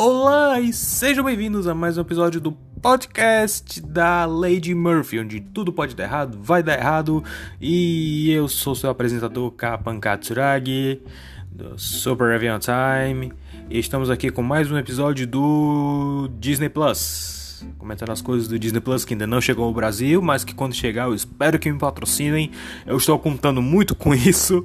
Olá 0.00 0.60
e 0.60 0.72
sejam 0.72 1.24
bem-vindos 1.24 1.66
a 1.66 1.74
mais 1.74 1.98
um 1.98 2.02
episódio 2.02 2.40
do 2.40 2.52
podcast 2.52 3.80
da 3.80 4.26
Lady 4.26 4.72
Murphy, 4.72 5.18
onde 5.18 5.40
tudo 5.40 5.72
pode 5.72 5.96
dar 5.96 6.04
errado, 6.04 6.38
vai 6.40 6.62
dar 6.62 6.78
errado, 6.78 7.24
e 7.60 8.30
eu 8.30 8.46
sou 8.46 8.76
seu 8.76 8.90
apresentador 8.90 9.50
Kapan 9.50 9.98
Katsuragi, 9.98 11.02
do 11.50 11.76
Super 11.76 12.30
Review 12.30 12.60
Time, 12.60 13.32
e 13.68 13.80
estamos 13.80 14.08
aqui 14.08 14.30
com 14.30 14.40
mais 14.40 14.70
um 14.70 14.78
episódio 14.78 15.26
do 15.26 16.30
Disney 16.38 16.68
Plus. 16.68 17.66
Comentando 17.76 18.12
as 18.12 18.22
coisas 18.22 18.46
do 18.46 18.56
Disney 18.56 18.80
Plus 18.80 19.04
que 19.04 19.14
ainda 19.14 19.26
não 19.26 19.40
chegou 19.40 19.64
ao 19.64 19.74
Brasil, 19.74 20.22
mas 20.22 20.44
que 20.44 20.54
quando 20.54 20.76
chegar 20.76 21.08
eu 21.08 21.14
espero 21.14 21.58
que 21.58 21.72
me 21.72 21.76
patrocinem. 21.76 22.52
Eu 22.86 22.96
estou 22.98 23.18
contando 23.18 23.60
muito 23.60 23.96
com 23.96 24.14
isso. 24.14 24.64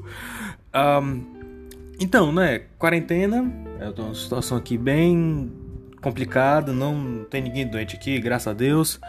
Um, 0.76 1.33
então, 2.00 2.32
né, 2.32 2.62
quarentena, 2.78 3.52
é 3.80 3.90
uma 4.02 4.14
situação 4.14 4.58
aqui 4.58 4.78
bem 4.78 5.52
complicada, 6.02 6.74
não 6.74 7.26
tem 7.30 7.42
ninguém 7.42 7.66
doente 7.66 7.96
aqui, 7.96 8.20
graças 8.20 8.48
a 8.48 8.54
Deus, 8.54 9.00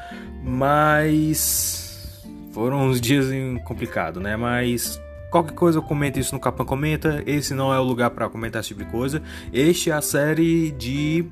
mas 0.43 2.25
foram 2.53 2.87
uns 2.87 3.01
dias 3.01 3.27
complicados, 3.65 4.23
né? 4.23 4.37
Mas 4.37 5.01
qualquer 5.31 5.55
coisa 5.55 5.79
eu 5.79 5.83
comento 5.83 6.21
isso 6.21 6.33
no 6.33 6.41
Capan 6.41 6.65
Comenta, 6.65 7.23
esse 7.27 7.53
não 7.53 7.75
é 7.75 7.79
o 7.81 7.83
lugar 7.83 8.11
para 8.11 8.29
comentar 8.29 8.61
esse 8.61 8.69
tipo 8.69 8.85
de 8.85 8.91
coisa. 8.91 9.21
Este 9.53 9.91
é 9.91 9.95
a 9.95 10.01
série 10.01 10.71
de 10.71 11.25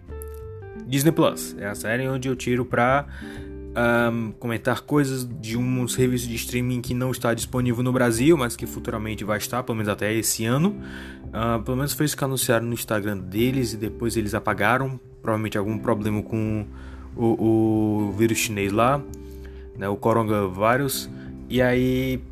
Disney 0.84 1.12
Plus, 1.12 1.56
é 1.58 1.66
a 1.68 1.74
série 1.76 2.08
onde 2.08 2.28
eu 2.28 2.34
tiro 2.34 2.64
pra 2.64 3.06
um, 3.74 4.32
comentar 4.32 4.82
coisas 4.82 5.28
de 5.40 5.56
um 5.56 5.88
serviço 5.88 6.28
de 6.28 6.34
streaming 6.34 6.80
que 6.80 6.94
não 6.94 7.10
está 7.10 7.32
disponível 7.32 7.82
no 7.82 7.92
Brasil, 7.92 8.36
mas 8.36 8.54
que 8.54 8.66
futuramente 8.66 9.24
vai 9.24 9.38
estar, 9.38 9.62
pelo 9.62 9.76
menos 9.76 9.90
até 9.90 10.12
esse 10.12 10.44
ano. 10.44 10.76
Uh, 11.28 11.62
pelo 11.62 11.76
menos 11.76 11.92
foi 11.92 12.06
isso 12.06 12.16
que 12.16 12.24
anunciaram 12.24 12.66
no 12.66 12.74
Instagram 12.74 13.18
deles 13.18 13.72
e 13.72 13.76
depois 13.76 14.16
eles 14.16 14.34
apagaram. 14.34 15.00
Provavelmente 15.22 15.56
algum 15.56 15.78
problema 15.78 16.22
com 16.22 16.66
o, 17.16 18.08
o 18.08 18.12
vírus 18.12 18.38
chinês 18.38 18.72
lá, 18.72 19.00
né, 19.76 19.88
o 19.88 19.96
coronavírus. 19.96 21.08
E 21.48 21.62
aí 21.62 22.22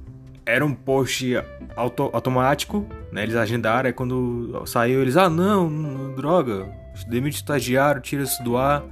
era 0.44 0.64
um 0.64 0.74
post 0.74 1.36
auto, 1.77 2.11
automático, 2.12 2.86
né, 3.12 3.22
eles 3.22 3.36
agendaram. 3.36 3.86
Aí 3.86 3.92
quando 3.92 4.62
saiu, 4.66 5.00
eles: 5.00 5.16
Ah, 5.16 5.30
não, 5.30 6.12
droga, 6.14 6.68
demite 7.08 7.36
estagiário, 7.36 8.02
tira 8.02 8.24
isso 8.24 8.42
do 8.42 8.56
ar. 8.56 8.83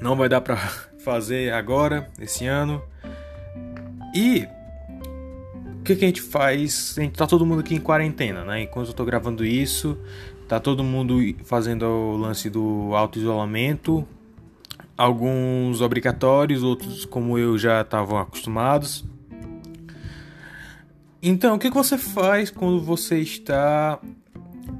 Não 0.00 0.14
vai 0.14 0.28
dar 0.28 0.42
pra 0.42 0.58
fazer 1.06 1.52
agora, 1.52 2.10
esse 2.20 2.44
ano. 2.46 2.82
E 4.12 4.48
o 5.78 5.84
que, 5.84 5.94
que, 5.94 6.04
a 6.04 6.08
gente 6.08 6.20
faz? 6.20 6.96
A 6.98 7.00
gente 7.00 7.14
tá 7.14 7.28
todo 7.28 7.46
mundo 7.46 7.60
aqui 7.60 7.76
em 7.76 7.80
quarentena, 7.80 8.44
né? 8.44 8.62
Enquanto 8.62 8.88
eu 8.88 8.92
tô 8.92 9.04
gravando 9.04 9.44
isso, 9.44 9.96
tá 10.48 10.58
todo 10.58 10.82
mundo 10.82 11.20
fazendo 11.44 11.84
o 11.84 12.16
lance 12.16 12.50
do 12.50 12.90
auto-isolamento. 12.92 14.04
Alguns 14.98 15.80
obrigatórios, 15.80 16.64
outros 16.64 17.04
como 17.04 17.38
eu 17.38 17.56
já 17.56 17.82
estavam 17.82 18.18
acostumados. 18.18 19.04
Então, 21.22 21.54
o 21.54 21.58
que, 21.58 21.70
que 21.70 21.76
você 21.76 21.96
faz 21.96 22.50
quando 22.50 22.80
você 22.80 23.20
está 23.20 24.00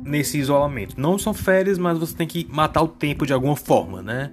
nesse 0.02 0.38
isolamento? 0.38 1.00
Não 1.00 1.18
são 1.18 1.32
férias, 1.32 1.78
mas 1.78 1.96
você 1.98 2.16
tem 2.16 2.26
que 2.26 2.48
matar 2.50 2.82
o 2.82 2.88
tempo 2.88 3.24
de 3.24 3.32
alguma 3.32 3.54
forma, 3.54 4.02
né? 4.02 4.32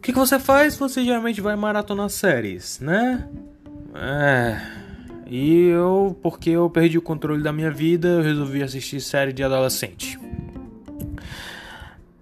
O 0.00 0.02
que, 0.02 0.14
que 0.14 0.18
você 0.18 0.38
faz? 0.38 0.78
Você 0.78 1.04
geralmente 1.04 1.42
vai 1.42 1.54
maratonar 1.54 2.08
séries, 2.08 2.80
né? 2.80 3.28
É. 3.94 4.58
E 5.26 5.66
eu, 5.66 6.18
porque 6.22 6.48
eu 6.48 6.70
perdi 6.70 6.96
o 6.96 7.02
controle 7.02 7.42
da 7.42 7.52
minha 7.52 7.70
vida, 7.70 8.08
eu 8.08 8.22
resolvi 8.22 8.62
assistir 8.62 8.98
série 9.02 9.30
de 9.30 9.44
adolescente. 9.44 10.18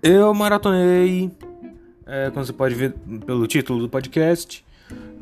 Eu 0.02 0.34
maratonei, 0.34 1.30
é, 2.04 2.30
como 2.30 2.44
você 2.44 2.52
pode 2.52 2.74
ver 2.74 2.94
pelo 3.24 3.46
título 3.46 3.78
do 3.78 3.88
podcast, 3.88 4.64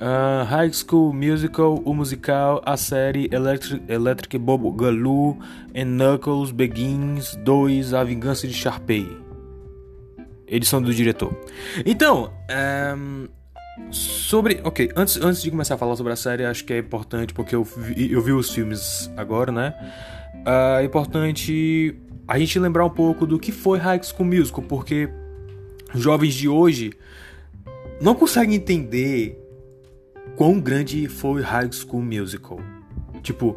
uh, 0.00 0.44
High 0.47 0.73
School 0.73 1.12
Musical, 1.12 1.83
o 1.84 1.93
musical, 1.93 2.62
a 2.65 2.78
série 2.78 3.28
Electric, 3.31 3.83
Electric 3.87 4.38
Boogaloo 4.38 5.37
and 5.77 5.84
Knuckles 5.84 6.53
Begins 6.53 7.37
2, 7.37 7.93
A 7.93 8.03
Vingança 8.03 8.49
de 8.49 8.55
Sharpay 8.55 9.25
edição 10.48 10.80
do 10.80 10.92
diretor. 10.94 11.34
Então, 11.84 12.32
um, 12.96 13.28
sobre. 13.90 14.60
Ok, 14.64 14.90
antes, 14.96 15.16
antes 15.20 15.42
de 15.42 15.50
começar 15.50 15.74
a 15.74 15.78
falar 15.78 15.96
sobre 15.96 16.12
a 16.12 16.16
série, 16.16 16.44
acho 16.44 16.64
que 16.64 16.72
é 16.72 16.78
importante, 16.78 17.34
porque 17.34 17.54
eu 17.54 17.64
vi, 17.64 18.12
eu 18.12 18.20
vi 18.22 18.32
os 18.32 18.50
filmes 18.50 19.10
agora, 19.16 19.52
né? 19.52 19.74
Uh, 20.46 20.80
é 20.80 20.84
importante 20.84 21.96
a 22.28 22.38
gente 22.38 22.58
lembrar 22.58 22.84
um 22.84 22.90
pouco 22.90 23.26
do 23.26 23.38
que 23.38 23.52
foi 23.52 23.78
High 23.78 24.02
School 24.02 24.28
Musical, 24.28 24.62
porque 24.62 25.08
jovens 25.94 26.34
de 26.34 26.48
hoje 26.48 26.92
não 28.00 28.14
conseguem 28.14 28.56
entender 28.56 29.42
quão 30.36 30.60
grande 30.60 31.08
foi 31.08 31.42
High 31.42 31.70
School 31.72 32.02
Musical. 32.02 32.60
Tipo, 33.22 33.56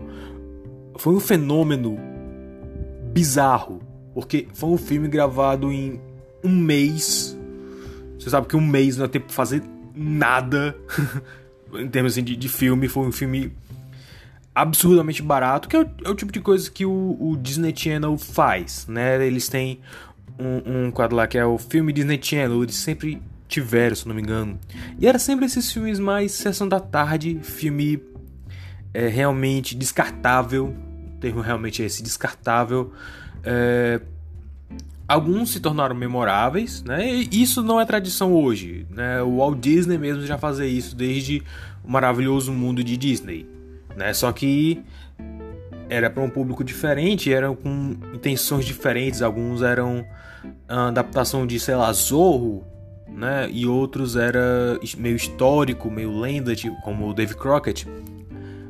foi 0.98 1.14
um 1.14 1.20
fenômeno 1.20 1.98
bizarro, 3.12 3.82
porque 4.14 4.48
foi 4.54 4.70
um 4.70 4.78
filme 4.78 5.08
gravado 5.08 5.72
em 5.72 6.00
um 6.44 6.56
mês. 6.56 7.38
Você 8.18 8.30
sabe 8.30 8.48
que 8.48 8.56
um 8.56 8.66
mês 8.66 8.98
não 8.98 9.06
é 9.06 9.08
tempo 9.08 9.28
pra 9.28 9.36
fazer 9.36 9.64
nada. 9.96 10.76
em 11.74 11.88
termos 11.88 12.14
assim, 12.14 12.24
de, 12.24 12.36
de, 12.36 12.50
filme, 12.50 12.88
foi 12.88 13.08
um 13.08 13.12
filme 13.12 13.52
absurdamente 14.54 15.22
barato, 15.22 15.70
que 15.70 15.76
é 15.76 15.80
o, 15.80 15.90
é 16.06 16.10
o 16.10 16.16
tipo 16.16 16.32
de 16.32 16.40
coisa 16.40 16.70
que 16.70 16.86
o, 16.86 17.18
o, 17.20 17.38
Disney 17.38 17.74
Channel 17.76 18.18
faz, 18.18 18.88
né? 18.88 19.26
Eles 19.26 19.48
têm 19.48 19.80
um, 20.38 20.88
um, 20.88 20.92
quadro 20.92 21.16
lá 21.16 21.28
que 21.28 21.38
é 21.38 21.46
o 21.46 21.58
filme 21.58 21.94
Disney 21.94 22.20
Channel, 22.22 22.64
eles 22.64 22.76
sempre 22.76 23.22
tiveram, 23.48 23.96
se 23.96 24.08
não 24.08 24.16
me 24.16 24.22
engano. 24.22 24.60
E 25.00 25.08
era 25.08 25.20
sempre 25.20 25.46
esses 25.46 25.72
filmes 25.72 26.00
mais 26.00 26.32
sessão 26.32 26.68
da 26.68 26.80
tarde, 26.80 27.40
filme 27.42 28.02
é, 28.94 29.08
realmente 29.08 29.76
descartável, 29.76 30.68
o 30.68 31.20
termo 31.20 31.42
realmente 31.42 31.82
é 31.82 31.86
esse, 31.86 32.04
descartável. 32.04 32.94
É, 33.44 34.02
Alguns 35.10 35.50
se 35.50 35.60
tornaram 35.60 35.96
memoráveis, 35.96 36.84
né? 36.84 37.12
E 37.12 37.42
isso 37.42 37.64
não 37.64 37.82
é 37.82 37.86
tradição 37.86 38.32
hoje, 38.32 38.86
né? 38.92 39.24
O 39.24 39.38
Walt 39.38 39.58
Disney 39.60 39.98
mesmo 39.98 40.24
já 40.24 40.38
fazia 40.38 40.68
isso 40.68 40.96
desde 40.96 41.42
o 41.84 41.92
maravilhoso 41.92 42.54
mundo 42.54 42.84
de 42.84 42.96
Disney, 42.96 43.50
né? 43.98 44.14
Só 44.14 44.32
que 44.32 44.84
era 45.90 46.12
para 46.12 46.22
um 46.22 46.30
público 46.30 46.64
diferente, 46.64 47.34
eram 47.34 47.56
com 47.56 47.96
intenções 48.14 48.64
diferentes. 48.66 49.24
Alguns 49.24 49.64
eram 49.64 50.06
adaptação 50.68 51.48
de, 51.48 51.60
sei 51.60 51.74
lá, 51.74 51.92
Zorro, 51.92 52.64
né? 53.12 53.50
E 53.52 53.66
outros 53.66 54.16
era 54.16 54.80
meio 54.96 55.16
histórico, 55.16 55.90
meio 55.90 56.20
lenda, 56.20 56.56
tipo, 56.56 56.80
como 56.84 57.10
o 57.10 57.16
Dave 57.16 57.34
Crockett. 57.34 57.88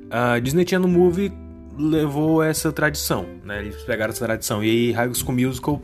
A 0.10 0.40
Disney 0.40 0.66
Channel 0.66 0.88
Movie 0.88 1.34
levou 1.78 2.42
essa 2.42 2.72
tradição, 2.72 3.26
né? 3.44 3.60
Eles 3.60 3.84
pegaram 3.84 4.14
essa 4.14 4.24
tradição. 4.24 4.64
E 4.64 4.70
aí 4.70 4.92
High 4.94 5.14
School 5.14 5.36
Musical 5.36 5.82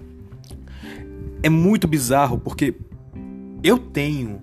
é 1.45 1.49
muito 1.49 1.87
bizarro 1.87 2.39
porque 2.39 2.73
eu 3.61 3.77
tenho, 3.77 4.41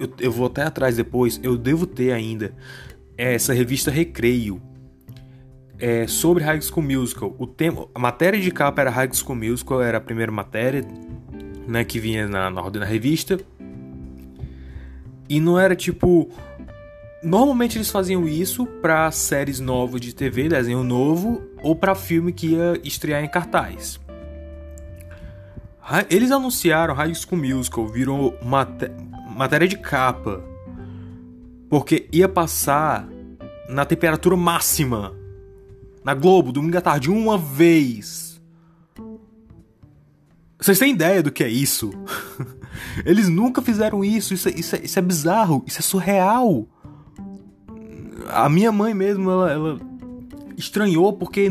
eu, 0.00 0.12
eu 0.18 0.32
vou 0.32 0.48
até 0.48 0.64
atrás 0.64 0.96
depois, 0.96 1.38
eu 1.44 1.56
devo 1.56 1.86
ter 1.86 2.10
ainda 2.10 2.52
essa 3.16 3.54
revista 3.54 3.88
Recreio 3.88 4.60
é, 5.78 6.08
sobre 6.08 6.42
High 6.42 6.60
School 6.60 6.84
Musical. 6.84 7.36
O 7.38 7.46
tema, 7.46 7.86
a 7.94 8.00
matéria 8.00 8.40
de 8.40 8.50
capa 8.50 8.80
era 8.80 8.90
High 8.90 9.10
School 9.12 9.36
Musical, 9.36 9.80
era 9.80 9.98
a 9.98 10.00
primeira 10.00 10.32
matéria 10.32 10.84
né, 11.68 11.84
que 11.84 12.00
vinha 12.00 12.26
na, 12.26 12.50
na 12.50 12.60
ordem 12.60 12.80
da 12.80 12.86
revista. 12.86 13.38
E 15.28 15.38
não 15.38 15.56
era 15.56 15.76
tipo. 15.76 16.28
Normalmente 17.22 17.78
eles 17.78 17.90
faziam 17.90 18.26
isso 18.26 18.66
para 18.66 19.08
séries 19.12 19.60
novas 19.60 20.00
de 20.00 20.12
TV, 20.12 20.48
desenho 20.48 20.82
novo, 20.82 21.42
ou 21.62 21.76
para 21.76 21.94
filme 21.94 22.32
que 22.32 22.48
ia 22.48 22.80
estrear 22.82 23.22
em 23.22 23.28
cartaz. 23.28 24.00
Eles 26.08 26.30
anunciaram 26.30 26.94
High 26.94 27.14
School 27.14 27.40
Musical, 27.40 27.88
virou 27.88 28.38
maté 28.44 28.90
matéria 29.34 29.66
de 29.66 29.76
capa. 29.76 30.42
Porque 31.68 32.08
ia 32.12 32.28
passar 32.28 33.08
na 33.68 33.84
temperatura 33.84 34.36
máxima. 34.36 35.14
Na 36.04 36.14
Globo, 36.14 36.52
domingo 36.52 36.78
à 36.78 36.80
tarde, 36.80 37.10
uma 37.10 37.36
vez. 37.36 38.40
Vocês 40.58 40.78
têm 40.78 40.92
ideia 40.92 41.22
do 41.22 41.32
que 41.32 41.42
é 41.42 41.48
isso? 41.48 41.90
Eles 43.04 43.28
nunca 43.28 43.62
fizeram 43.62 44.04
isso. 44.04 44.34
Isso, 44.34 44.48
é, 44.48 44.52
isso, 44.52 44.76
é, 44.76 44.80
isso 44.84 44.98
é 44.98 45.02
bizarro. 45.02 45.64
Isso 45.66 45.78
é 45.78 45.82
surreal. 45.82 46.66
A 48.28 48.48
minha 48.48 48.70
mãe 48.70 48.92
mesmo, 48.92 49.30
ela, 49.30 49.50
ela 49.50 49.80
estranhou 50.56 51.12
porque 51.12 51.50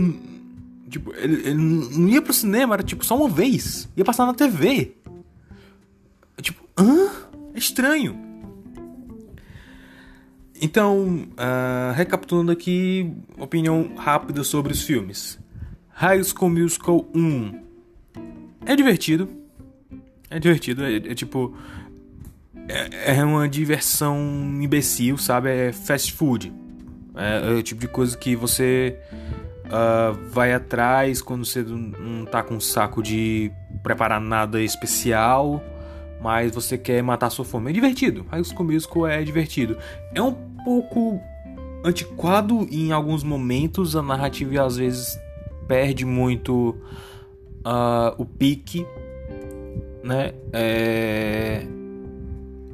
tipo, 0.89 1.13
ele, 1.15 1.47
ele 1.47 1.56
não 1.56 2.09
ia 2.09 2.21
pro 2.21 2.33
cinema, 2.33 2.75
era 2.75 2.83
tipo 2.83 3.06
só 3.06 3.15
uma 3.15 3.30
vez. 3.30 3.88
Ia 3.95 4.03
passar 4.03 4.25
na 4.25 4.33
TV. 4.33 4.95
Tipo, 6.41 6.63
hã? 6.77 7.09
É 7.53 7.57
estranho. 7.57 8.18
Então, 10.62 11.27
uh, 11.31 11.94
recapitulando 11.94 12.51
aqui, 12.51 13.13
opinião 13.38 13.95
rápida 13.95 14.44
sobre 14.44 14.74
os 14.74 14.81
filmes. 14.81 15.39
High 15.89 16.24
School 16.24 16.50
Musical 16.50 17.06
1 17.13 17.59
é 18.65 18.75
divertido. 18.75 19.30
É 20.30 20.39
divertido, 20.39 20.83
é, 20.83 20.97
é 20.97 21.15
tipo. 21.15 21.56
É, 22.68 23.15
é, 23.18 23.24
uma 23.24 23.50
diversão 23.50 24.18
imbecil, 24.62 25.18
sabe? 25.18 25.50
É 25.50 25.71
fast 25.71 26.13
food. 26.13 26.53
É, 27.15 27.51
é 27.51 27.53
o 27.53 27.63
tipo 27.63 27.81
de 27.81 27.88
coisa 27.88 28.15
que 28.18 28.35
você 28.35 28.97
uh, 29.69 30.18
vai 30.30 30.54
atrás 30.54 31.21
quando 31.21 31.45
você 31.45 31.63
não 31.63 32.25
tá 32.25 32.44
com 32.44 32.60
saco 32.60 33.01
de 33.01 33.51
preparar 33.81 34.19
nada 34.19 34.62
especial, 34.62 35.63
mas 36.21 36.54
você 36.54 36.77
quer 36.77 37.01
matar 37.01 37.30
sua 37.30 37.45
fome. 37.45 37.69
É 37.69 37.74
divertido. 37.74 38.25
High 38.30 38.44
School 38.44 38.66
Musical 38.66 39.07
é 39.07 39.24
divertido. 39.24 39.77
É 40.13 40.21
um 40.21 40.33
pouco 40.63 41.19
antiquado 41.83 42.68
em 42.71 42.92
alguns 42.92 43.24
momentos, 43.24 43.95
a 43.95 44.01
narrativa 44.01 44.66
às 44.66 44.77
vezes 44.77 45.18
perde 45.68 46.06
muito 46.06 46.75
uh, 47.60 48.13
o 48.18 48.25
pique, 48.25 48.86
né? 50.04 50.33
É... 50.51 51.66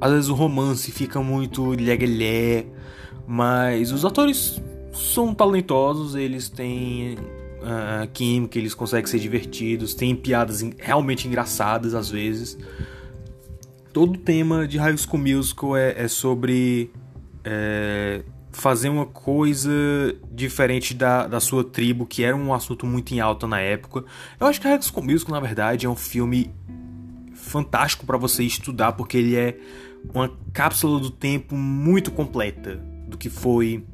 Às 0.02 0.12
vezes 0.12 0.30
o 0.30 0.34
romance 0.34 0.92
fica 0.92 1.22
muito 1.22 1.72
lé 1.72 2.66
mas 3.28 3.92
os 3.92 4.06
atores 4.06 4.62
são 4.96 5.34
talentosos, 5.34 6.16
eles 6.16 6.50
têm 6.50 7.16
uh, 7.16 8.08
química, 8.14 8.58
eles 8.58 8.74
conseguem 8.74 9.06
ser 9.06 9.20
divertidos, 9.20 9.94
têm 9.94 10.16
piadas 10.16 10.62
realmente 10.78 11.28
engraçadas 11.28 11.94
às 11.94 12.10
vezes. 12.10 12.58
Todo 13.92 14.16
o 14.16 14.18
tema 14.18 14.68
de 14.68 14.78
High 14.78 14.98
School 14.98 15.22
Musical 15.22 15.78
é, 15.78 16.04
é 16.04 16.08
sobre 16.08 16.92
é, 17.44 18.24
fazer 18.52 18.90
uma 18.90 19.06
coisa 19.06 19.72
diferente 20.32 20.94
da, 20.94 21.28
da 21.28 21.40
sua 21.40 21.64
tribo, 21.64 22.06
que 22.06 22.24
era 22.24 22.36
um 22.36 22.54
assunto 22.54 22.86
muito 22.86 23.14
em 23.14 23.20
alta 23.20 23.48
na 23.48 23.60
época. 23.60 24.04
Eu 24.40 24.48
acho 24.48 24.60
que 24.60 24.68
High 24.68 24.82
School 24.82 25.06
Musical, 25.06 25.34
na 25.34 25.40
verdade, 25.40 25.86
é 25.86 25.90
um 25.90 25.96
filme 25.96 26.54
fantástico 27.34 28.06
para 28.06 28.18
você 28.18 28.44
estudar, 28.44 28.94
porque 28.94 29.18
ele 29.18 29.36
é 29.36 29.58
uma 30.14 30.32
cápsula 30.52 31.00
do 31.00 31.10
tempo 31.10 31.56
muito 31.56 32.12
completa 32.12 32.76
do 33.08 33.18
que 33.18 33.30
foi 33.30 33.86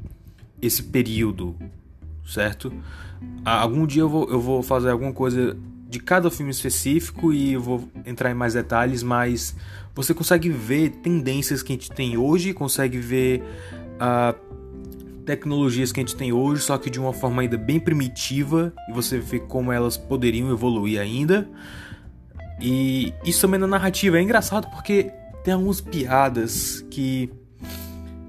esse 0.62 0.84
período, 0.84 1.56
certo? 2.26 2.72
Algum 3.44 3.86
dia 3.86 4.02
eu 4.02 4.10
vou, 4.10 4.30
eu 4.30 4.40
vou 4.40 4.64
fazer 4.64 4.90
alguma 4.90 5.14
coisa 5.14 5.58
de 5.90 6.00
cada 6.00 6.32
filme 6.32 6.52
específico 6.52 7.34
e 7.34 7.54
eu 7.54 7.62
vou 7.62 7.90
entrar 8.06 8.32
em 8.32 8.34
mais 8.34 8.54
detalhes, 8.54 9.04
mas 9.04 9.56
você 9.94 10.14
consegue 10.14 10.50
ver 10.50 10.90
tendências 10.90 11.62
que 11.62 11.74
a 11.74 11.76
gente 11.76 11.92
tem 11.92 12.18
hoje, 12.18 12.54
consegue 12.54 12.98
ver 12.98 13.44
uh, 14.00 14.34
tecnologias 15.26 15.92
que 15.92 16.00
a 16.00 16.04
gente 16.04 16.16
tem 16.16 16.32
hoje, 16.32 16.62
só 16.62 16.78
que 16.78 16.90
de 16.90 17.00
uma 17.00 17.12
forma 17.12 17.42
ainda 17.42 17.58
bem 17.58 17.80
primitiva, 17.80 18.74
e 18.90 18.94
você 18.94 19.20
vê 19.20 19.40
como 19.40 19.72
elas 19.72 19.98
poderiam 19.98 20.50
evoluir 20.50 21.00
ainda. 21.00 21.50
E 22.62 23.14
isso 23.26 23.42
também 23.42 23.60
na 23.60 23.68
narrativa 23.68 24.18
é 24.18 24.22
engraçado 24.22 24.70
porque 24.72 25.12
tem 25.44 25.54
algumas 25.54 25.82
piadas 25.82 26.86
que, 26.90 27.30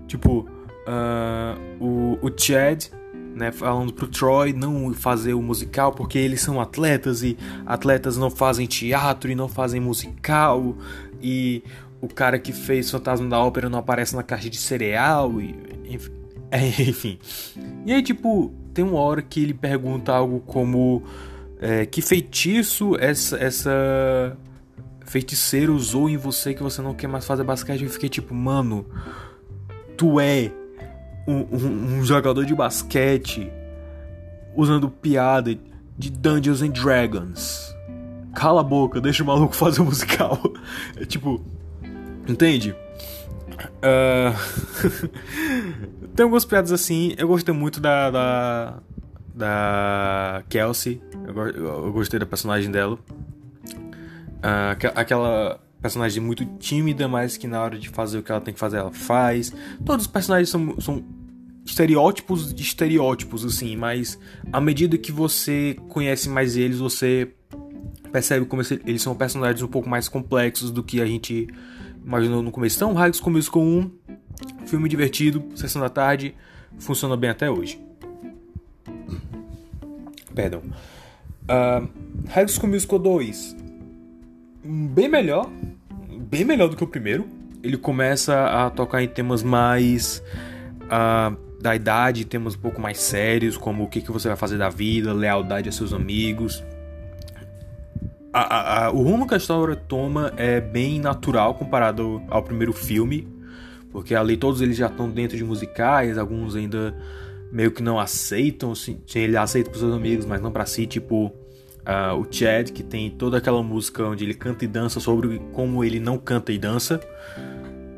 tipo, 0.09 0.49
uh, 0.87 1.85
o, 1.85 2.19
o 2.23 2.31
Chad, 2.37 2.87
né, 3.35 3.51
falando 3.51 3.93
pro 3.93 4.07
Troy 4.07 4.53
não 4.53 4.93
fazer 4.93 5.35
o 5.35 5.43
musical 5.43 5.93
porque 5.93 6.19
eles 6.19 6.41
são 6.41 6.61
atletas 6.61 7.23
e 7.23 7.37
atletas 7.65 8.17
não 8.17 8.31
fazem 8.31 8.67
teatro 8.67 9.31
e 9.31 9.35
não 9.35 9.49
fazem 9.49 9.81
musical 9.81 10.77
e 11.21 11.63
o 12.01 12.09
cara 12.09 12.39
que 12.39 12.53
fez 12.53 12.91
Fantasma 12.91 13.29
da 13.29 13.39
Ópera 13.39 13.71
não 13.71 13.79
aparece 13.79 14.15
na 14.15 14.23
caixa 14.23 14.51
de 14.51 14.59
cereal 14.59 15.41
e 15.41 15.57
enfim. 15.89 16.13
É, 16.55 16.83
enfim. 16.83 17.19
E 17.87 17.95
aí 17.95 18.03
tipo, 18.03 18.53
tem 18.75 18.85
uma 18.85 19.01
hora 19.01 19.23
que 19.23 19.43
ele 19.43 19.55
pergunta 19.55 20.13
algo 20.13 20.39
como 20.41 21.03
é, 21.59 21.87
que 21.87 22.03
feitiço 22.03 22.95
essa 23.01 23.39
essa 23.39 24.37
feiticeira 25.07 25.73
usou 25.73 26.11
em 26.11 26.19
você 26.19 26.53
que 26.53 26.63
você 26.63 26.83
não 26.83 26.93
quer 26.93 27.07
mais 27.07 27.25
fazer 27.25 27.43
basquete? 27.43 27.85
Eu 27.85 27.89
fiquei 27.89 28.11
tipo, 28.11 28.35
mano, 28.35 28.85
tu 29.97 30.21
é 30.21 30.53
um, 31.27 31.99
um, 31.99 32.05
jogador 32.05 32.45
de 32.45 32.55
basquete 32.55 33.51
usando 34.57 34.91
piada 34.91 35.57
de 35.99 36.11
Dungeons 36.11 36.63
and 36.63 36.71
Dragons. 36.71 37.75
Cala 38.35 38.61
a 38.61 38.65
boca, 38.65 39.01
deixa 39.01 39.23
o 39.23 39.27
maluco 39.27 39.55
fazer 39.57 39.81
o 39.81 39.85
musical. 39.85 40.39
É 40.97 41.05
tipo, 41.05 41.45
entende? 42.29 42.75
Uh... 43.83 44.33
Tem 46.15 46.25
algumas 46.25 46.45
piadas 46.45 46.73
assim. 46.73 47.15
Eu 47.17 47.29
gostei 47.29 47.55
muito 47.55 47.81
da. 47.81 48.11
da, 48.11 48.79
da 49.35 50.43
Kelsey. 50.49 51.01
Eu, 51.27 51.49
eu, 51.49 51.93
gostei 51.93 52.21
da 52.21 52.27
personagem 52.27 52.71
dela. 52.71 52.99
Uh, 54.45 54.77
aquela 54.95 55.62
personagem 55.83 56.23
muito 56.23 56.47
tímida, 56.59 57.09
mas 57.09 57.37
que 57.37 57.49
na 57.49 57.61
hora 57.61 57.77
de 57.77 57.89
fazer 57.89 58.19
o 58.19 58.23
que 58.23 58.31
ela 58.31 58.41
tem 58.41 58.55
que 58.55 58.61
fazer, 58.61 58.77
ela 58.77 58.93
faz. 58.93 59.53
Todos 59.85 60.07
os 60.07 60.11
personagens 60.11 60.49
são, 60.49 60.81
são 60.81 61.05
estereótipos 61.67 62.55
de 62.55 62.63
estereótipos, 62.63 63.45
assim, 63.45 63.77
mas 63.77 64.19
à 64.53 64.61
medida 64.61 64.97
que 64.97 65.11
você 65.11 65.77
conhece 65.89 66.29
mais 66.29 66.57
eles, 66.57 66.79
você 66.79 67.35
percebe 68.13 68.47
como 68.47 68.63
eles 68.87 69.03
são 69.03 69.15
personagens 69.15 69.63
um 69.63 69.69
pouco 69.69 69.89
mais 69.89 70.09
complexos 70.09 70.71
do 70.71 70.83
que 70.83 71.01
a 71.01 71.07
gente 71.07 71.49
imaginou 72.05 72.43
no 72.43 72.53
começo. 72.53 72.77
Então, 72.77 72.93
High 72.95 73.13
School 73.15 73.33
Musical 73.33 73.63
1, 73.63 73.91
filme 74.67 74.89
divertido, 74.89 75.45
sessão 75.57 75.83
da 75.83 75.89
tarde, 75.89 76.35
funciona 76.79 77.17
bem 77.17 77.31
até 77.31 77.51
hoje. 77.51 77.81
Perdão. 80.33 80.63
Uh, 81.45 81.89
High 82.29 82.49
School 82.49 82.71
Musical 82.71 82.99
2, 82.99 83.57
bem 84.65 85.09
melhor, 85.09 85.51
bem 86.33 86.47
melhor 86.47 86.71
do 86.71 86.77
que 86.77 86.83
o 86.83 86.87
primeiro. 86.87 87.27
Ele 87.63 87.77
começa 87.77 88.47
a 88.47 88.71
tocar 88.71 89.03
em 89.03 89.07
temas 89.07 89.43
mais 89.43 90.23
uh, 90.85 91.37
da 91.61 91.77
idade, 91.77 92.25
temas 92.25 92.57
um 92.57 92.59
pouco 92.59 92.81
mais 92.81 92.99
sérios, 92.99 93.59
como 93.59 93.85
o 93.85 93.89
que, 93.89 94.01
que 94.01 94.11
você 94.11 94.29
vai 94.29 94.37
fazer 94.37 94.57
da 94.57 94.71
vida, 94.71 95.13
lealdade 95.13 95.69
a 95.69 95.73
seus 95.73 95.93
amigos. 95.93 96.65
A, 98.33 98.41
a, 98.41 98.87
a, 98.87 98.91
o 98.91 99.03
rumo 99.03 99.29
que 99.29 99.35
a 99.35 99.37
história 99.37 99.77
toma 99.77 100.33
é 100.39 100.59
bem 100.59 100.99
natural 100.99 101.55
comparado 101.55 102.23
ao 102.31 102.43
primeiro 102.43 102.73
filme, 102.73 103.29
porque 103.91 104.15
ali 104.15 104.39
todos 104.39 104.63
eles 104.63 104.79
já 104.79 104.87
estão 104.87 105.11
dentro 105.11 105.37
de 105.37 105.45
musicais, 105.45 106.17
alguns 106.17 106.57
ainda 106.57 106.97
meio 107.53 107.71
que 107.71 107.83
não 107.83 108.01
aceitam, 108.01 108.73
assim, 108.73 108.99
ele 109.15 109.37
aceita 109.37 109.69
para 109.69 109.79
seus 109.79 109.95
amigos, 109.95 110.25
mas 110.25 110.41
não 110.41 110.51
para 110.51 110.65
si, 110.65 110.87
tipo 110.87 111.31
uh, 111.87 112.17
o 112.17 112.27
Chad, 112.31 112.71
que 112.71 112.83
tem 112.83 113.11
toda 113.11 113.39
aquela 113.39 113.63
música 113.63 114.05
onde 114.05 114.25
ele 114.25 114.35
canta 114.35 114.65
e 114.65 114.69
dança 114.69 115.01
sobre 115.01 115.41
como 115.53 115.85
ele 115.85 116.01
não 116.01 116.19
canta 116.19 116.53
e 116.53 116.59
dança. 116.59 117.01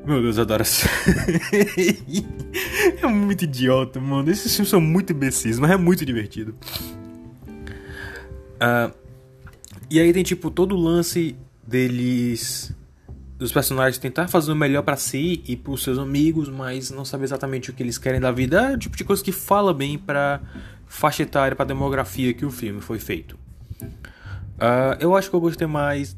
Meu 0.07 0.21
Deus, 0.21 0.37
eu 0.37 0.43
adoro 0.43 0.62
essa. 0.62 0.87
é 3.03 3.07
muito 3.07 3.45
idiota, 3.45 3.99
mano. 3.99 4.31
Esses 4.31 4.55
filmes 4.55 4.69
são 4.69 4.81
muito 4.81 5.12
imbecis, 5.12 5.59
mas 5.59 5.71
é 5.71 5.76
muito 5.76 6.05
divertido. 6.05 6.55
Uh, 8.57 8.93
e 9.91 9.99
aí 9.99 10.12
tem, 10.12 10.23
tipo, 10.23 10.50
todo 10.50 10.75
o 10.75 10.79
lance 10.79 11.37
deles. 11.67 12.73
Dos 13.38 13.50
personagens 13.50 13.99
tentar 13.99 14.29
fazer 14.29 14.53
o 14.53 14.57
melhor 14.57 14.83
para 14.83 14.97
si 14.97 15.43
e 15.47 15.57
pros 15.57 15.83
seus 15.83 15.99
amigos, 15.99 16.49
mas 16.49 16.91
não 16.91 17.05
saber 17.05 17.25
exatamente 17.25 17.71
o 17.71 17.75
que 17.75 17.83
eles 17.83 17.99
querem 17.99 18.21
da 18.21 18.31
vida. 18.31 18.73
É 18.73 18.75
o 18.75 18.79
tipo 18.79 18.97
de 18.97 19.05
coisa 19.05 19.25
que 19.25 19.33
fala 19.33 19.75
bem 19.75 19.99
pra 19.99 20.41
faixa 20.87 21.25
etária, 21.25 21.57
pra 21.57 21.64
demografia 21.64 22.33
que 22.33 22.47
o 22.47 22.50
filme 22.50 22.81
foi 22.81 22.99
feito. 22.99 23.37
Uh, 23.85 24.97
eu 25.00 25.17
acho 25.17 25.29
que 25.29 25.37
eu 25.37 25.41
gostei 25.41 25.67
mais 25.67 26.17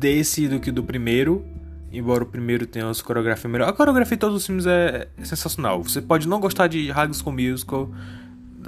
desse 0.00 0.48
do 0.48 0.58
que 0.58 0.70
do 0.70 0.82
primeiro. 0.82 1.44
Embora 1.92 2.22
o 2.22 2.26
primeiro 2.26 2.66
tenha 2.66 2.86
uma 2.86 2.94
coreografia 2.94 3.50
melhor. 3.50 3.68
A 3.68 3.72
coreografia 3.72 4.16
de 4.16 4.20
todos 4.20 4.36
os 4.36 4.46
filmes 4.46 4.64
é, 4.66 5.08
é 5.18 5.24
sensacional. 5.24 5.82
Você 5.82 6.00
pode 6.00 6.28
não 6.28 6.38
gostar 6.38 6.68
de 6.68 6.88
High 6.90 7.12
School 7.12 7.32
Musical, 7.32 7.90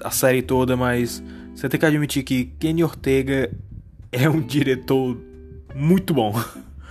a 0.02 0.10
série 0.10 0.42
toda, 0.42 0.76
mas 0.76 1.22
você 1.54 1.68
tem 1.68 1.78
que 1.78 1.86
admitir 1.86 2.24
que 2.24 2.46
Kenny 2.58 2.82
Ortega 2.82 3.50
é 4.10 4.28
um 4.28 4.40
diretor 4.40 5.16
muito 5.74 6.12
bom. 6.12 6.34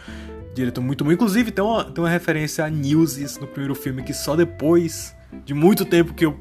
diretor 0.56 0.82
muito 0.82 1.04
bom. 1.04 1.12
Inclusive, 1.12 1.52
tem 1.52 1.64
uma, 1.64 1.84
tem 1.84 2.02
uma 2.02 2.10
referência 2.10 2.64
a 2.64 2.70
Newsies 2.70 3.38
no 3.38 3.48
primeiro 3.48 3.76
filme 3.76 4.02
que 4.02 4.14
só 4.14 4.36
depois 4.36 5.14
de 5.46 5.54
muito 5.54 5.84
tempo 5.84 6.14
que 6.14 6.26
eu 6.26 6.40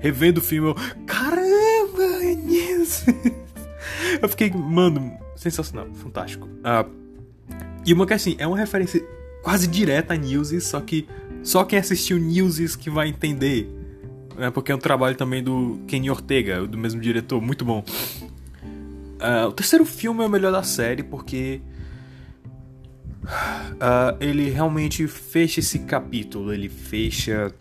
revendo 0.00 0.38
o 0.38 0.42
filme 0.42 0.70
eu. 0.70 0.74
Caramba, 1.06 2.02
é 2.22 2.34
Newsies! 2.34 3.04
eu 4.20 4.28
fiquei, 4.28 4.50
mano, 4.50 5.18
sensacional, 5.36 5.86
fantástico. 5.94 6.46
Uh, 6.46 6.90
e 7.84 7.92
uma 7.92 8.06
que 8.06 8.14
assim, 8.14 8.36
é 8.38 8.46
uma 8.46 8.56
referência 8.56 9.04
quase 9.42 9.66
direta 9.66 10.14
a 10.14 10.16
Newsies, 10.16 10.64
só 10.64 10.80
que 10.80 11.08
só 11.42 11.64
quem 11.64 11.78
assistiu 11.78 12.18
Newsies 12.18 12.76
que 12.76 12.90
vai 12.90 13.08
entender. 13.08 13.68
né? 14.36 14.50
Porque 14.50 14.72
é 14.72 14.74
um 14.74 14.78
trabalho 14.78 15.16
também 15.16 15.42
do 15.42 15.80
Kenny 15.86 16.10
Ortega, 16.10 16.66
do 16.66 16.76
mesmo 16.76 17.00
diretor, 17.00 17.40
muito 17.40 17.64
bom. 17.64 17.84
Uh, 18.22 19.48
o 19.48 19.52
terceiro 19.52 19.84
filme 19.84 20.22
é 20.22 20.26
o 20.26 20.30
melhor 20.30 20.50
da 20.50 20.62
série 20.62 21.02
porque 21.02 21.60
uh, 23.24 24.16
ele 24.18 24.48
realmente 24.48 25.06
fecha 25.06 25.60
esse 25.60 25.80
capítulo, 25.80 26.54
ele 26.54 26.70
fecha 26.70 27.52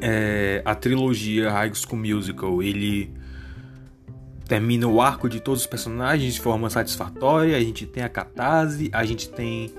é, 0.00 0.60
a 0.64 0.74
trilogia 0.74 1.50
High 1.50 1.72
School 1.74 2.00
Musical. 2.00 2.62
Ele 2.62 3.10
termina 4.46 4.86
o 4.86 5.00
arco 5.00 5.28
de 5.28 5.40
todos 5.40 5.62
os 5.62 5.66
personagens 5.66 6.34
de 6.34 6.40
forma 6.40 6.68
satisfatória. 6.68 7.56
A 7.56 7.60
gente 7.60 7.86
tem 7.86 8.02
a 8.02 8.08
catarse, 8.08 8.90
a 8.92 9.04
gente 9.04 9.28
tem 9.28 9.72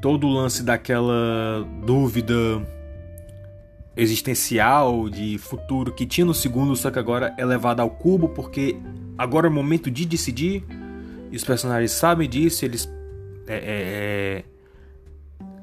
todo 0.00 0.26
o 0.26 0.32
lance 0.32 0.62
daquela 0.62 1.66
dúvida 1.84 2.34
existencial 3.96 5.08
de 5.10 5.36
futuro 5.36 5.92
que 5.92 6.06
tinha 6.06 6.24
no 6.24 6.32
segundo, 6.32 6.74
só 6.74 6.90
que 6.90 6.98
agora 6.98 7.34
é 7.36 7.44
levada 7.44 7.82
ao 7.82 7.90
cubo 7.90 8.28
porque 8.30 8.76
agora 9.18 9.46
é 9.46 9.50
o 9.50 9.52
momento 9.52 9.90
de 9.90 10.06
decidir. 10.06 10.64
E 11.30 11.36
os 11.36 11.44
personagens 11.44 11.92
sabem 11.92 12.28
disso, 12.28 12.64
eles 12.64 12.90
é, 13.46 14.44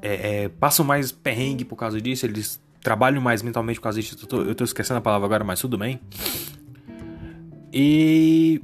é, 0.02 0.08
é, 0.08 0.44
é 0.44 0.48
passam 0.48 0.84
mais 0.84 1.10
perrengue 1.10 1.64
por 1.64 1.76
causa 1.76 2.00
disso, 2.00 2.24
eles 2.24 2.60
trabalham 2.80 3.20
mais 3.20 3.42
mentalmente 3.42 3.78
por 3.78 3.84
causa 3.84 4.00
disso. 4.00 4.16
Eu 4.22 4.26
tô, 4.26 4.42
eu 4.42 4.54
tô 4.54 4.64
esquecendo 4.64 4.98
a 4.98 5.00
palavra 5.02 5.26
agora, 5.26 5.44
mas 5.44 5.60
tudo 5.60 5.76
bem. 5.76 6.00
E. 7.72 8.60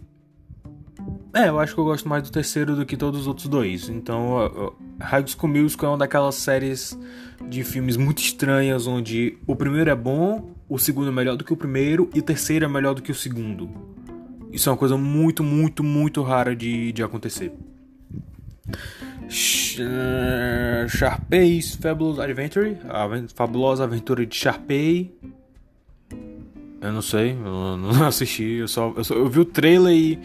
É, 1.35 1.49
eu 1.49 1.59
acho 1.59 1.75
que 1.75 1.81
eu 1.81 1.85
gosto 1.85 2.09
mais 2.09 2.23
do 2.23 2.31
terceiro 2.31 2.77
do 2.77 2.87
que 2.87 2.97
todos 2.97 3.23
os 3.23 3.27
outros 3.27 3.49
dois. 3.49 3.89
Então, 3.89 4.73
High 5.01 5.27
School 5.27 5.53
Musical 5.53 5.89
é 5.89 5.93
uma 5.93 5.99
daquelas 5.99 6.37
séries 6.37 6.97
de 7.49 7.65
filmes 7.65 7.97
muito 7.97 8.19
estranhas 8.19 8.87
onde 8.87 9.37
o 9.47 9.57
primeiro 9.57 9.91
é 9.91 9.95
bom, 9.95 10.55
o 10.69 10.79
segundo 10.79 11.09
é 11.09 11.13
melhor 11.13 11.37
do 11.37 11.45
que 11.45 11.53
o 11.53 11.57
primeiro 11.57 12.09
e 12.15 12.21
o 12.21 12.23
terceiro 12.23 12.65
é 12.65 12.69
melhor 12.69 12.95
do 12.95 13.03
que 13.03 13.11
o 13.11 13.15
segundo. 13.15 13.69
Isso 14.53 14.69
é 14.69 14.73
uma 14.73 14.79
coisa 14.79 14.97
muito, 14.97 15.43
muito, 15.43 15.83
muito 15.83 16.23
rara 16.23 16.55
de, 16.55 16.93
de 16.93 17.03
acontecer. 17.03 17.53
Sharpay's 20.89 21.75
Fabulous 21.75 22.21
Adventure, 22.21 22.77
a 22.89 23.09
fabulosa 23.35 23.83
aventura 23.85 24.25
de 24.25 24.35
Sharpay. 24.35 25.13
Eu 26.85 26.93
não 26.93 27.01
sei, 27.01 27.33
eu 27.33 27.79
não 27.79 27.91
assisti, 28.05 28.43
eu 28.43 28.69
só, 28.69 28.93
eu 28.95 29.03
só 29.03 29.15
eu 29.15 29.27
vi 29.27 29.41
o 29.41 29.45
trailer 29.47 29.95
e 29.95 30.19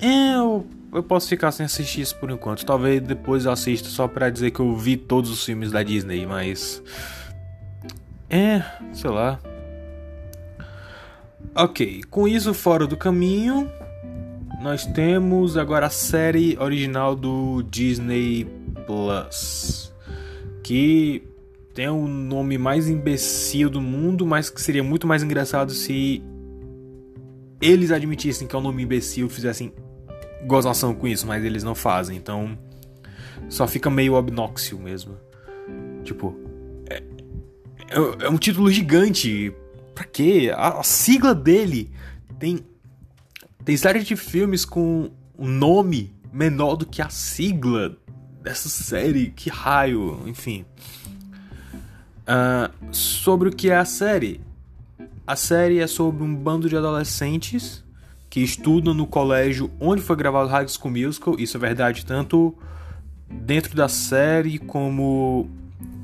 é, 0.00 0.36
eu, 0.36 0.66
eu 0.90 1.02
posso 1.02 1.28
ficar 1.28 1.52
sem 1.52 1.66
assistir 1.66 2.00
isso 2.00 2.16
por 2.16 2.30
enquanto. 2.30 2.64
Talvez 2.64 3.02
depois 3.02 3.44
eu 3.44 3.52
assista 3.52 3.90
só 3.90 4.08
para 4.08 4.30
dizer 4.30 4.52
que 4.52 4.60
eu 4.60 4.74
vi 4.74 4.96
todos 4.96 5.30
os 5.30 5.44
filmes 5.44 5.70
da 5.70 5.82
Disney, 5.82 6.24
mas 6.24 6.82
é, 8.30 8.64
sei 8.94 9.10
lá. 9.10 9.38
Ok, 11.54 12.02
com 12.10 12.26
isso 12.26 12.54
fora 12.54 12.86
do 12.86 12.96
caminho, 12.96 13.70
nós 14.62 14.86
temos 14.86 15.58
agora 15.58 15.86
a 15.86 15.90
série 15.90 16.56
original 16.58 17.14
do 17.14 17.62
Disney 17.64 18.46
Plus, 18.86 19.92
que 20.62 21.22
tem 21.74 21.88
o 21.88 22.06
nome 22.06 22.56
mais 22.56 22.88
imbecil 22.88 23.68
do 23.68 23.80
mundo, 23.80 24.24
mas 24.24 24.48
que 24.48 24.62
seria 24.62 24.82
muito 24.82 25.06
mais 25.06 25.22
engraçado 25.22 25.72
se 25.72 26.22
eles 27.60 27.90
admitissem 27.90 28.46
que 28.46 28.54
é 28.54 28.58
um 28.58 28.62
nome 28.62 28.82
imbecil, 28.82 29.28
fizessem 29.28 29.72
gozação 30.46 30.94
com 30.94 31.08
isso, 31.08 31.26
mas 31.26 31.44
eles 31.44 31.64
não 31.64 31.74
fazem, 31.74 32.16
então 32.16 32.56
só 33.48 33.66
fica 33.66 33.90
meio 33.90 34.14
obnoxio 34.14 34.78
mesmo. 34.78 35.16
Tipo, 36.04 36.34
é, 36.88 37.02
é, 37.90 38.26
é 38.26 38.28
um 38.28 38.38
título 38.38 38.70
gigante 38.70 39.52
Pra 39.94 40.04
quê? 40.04 40.50
A, 40.54 40.80
a 40.80 40.82
sigla 40.82 41.34
dele 41.34 41.90
tem. 42.38 42.58
Tem 43.64 43.76
série 43.76 44.00
de 44.02 44.14
filmes 44.16 44.64
com 44.64 45.10
um 45.38 45.48
nome 45.48 46.14
menor 46.30 46.76
do 46.76 46.84
que 46.84 47.00
a 47.00 47.08
sigla 47.08 47.96
dessa 48.42 48.68
série. 48.68 49.30
Que 49.30 49.48
raio, 49.48 50.20
enfim. 50.26 50.66
Uh, 52.24 52.72
sobre 52.90 53.48
o 53.48 53.52
que 53.52 53.70
é 53.70 53.76
a 53.76 53.84
série? 53.84 54.40
A 55.26 55.36
série 55.36 55.78
é 55.78 55.86
sobre 55.86 56.22
um 56.22 56.34
bando 56.34 56.68
de 56.68 56.76
adolescentes 56.76 57.84
que 58.28 58.40
estudam 58.40 58.92
no 58.92 59.06
colégio 59.06 59.70
onde 59.78 60.02
foi 60.02 60.16
gravado 60.16 60.48
High 60.48 60.68
School 60.68 60.92
Musical. 60.92 61.36
Isso 61.38 61.56
é 61.56 61.60
verdade 61.60 62.04
tanto 62.04 62.54
dentro 63.30 63.76
da 63.76 63.88
série 63.88 64.58
como 64.58 65.48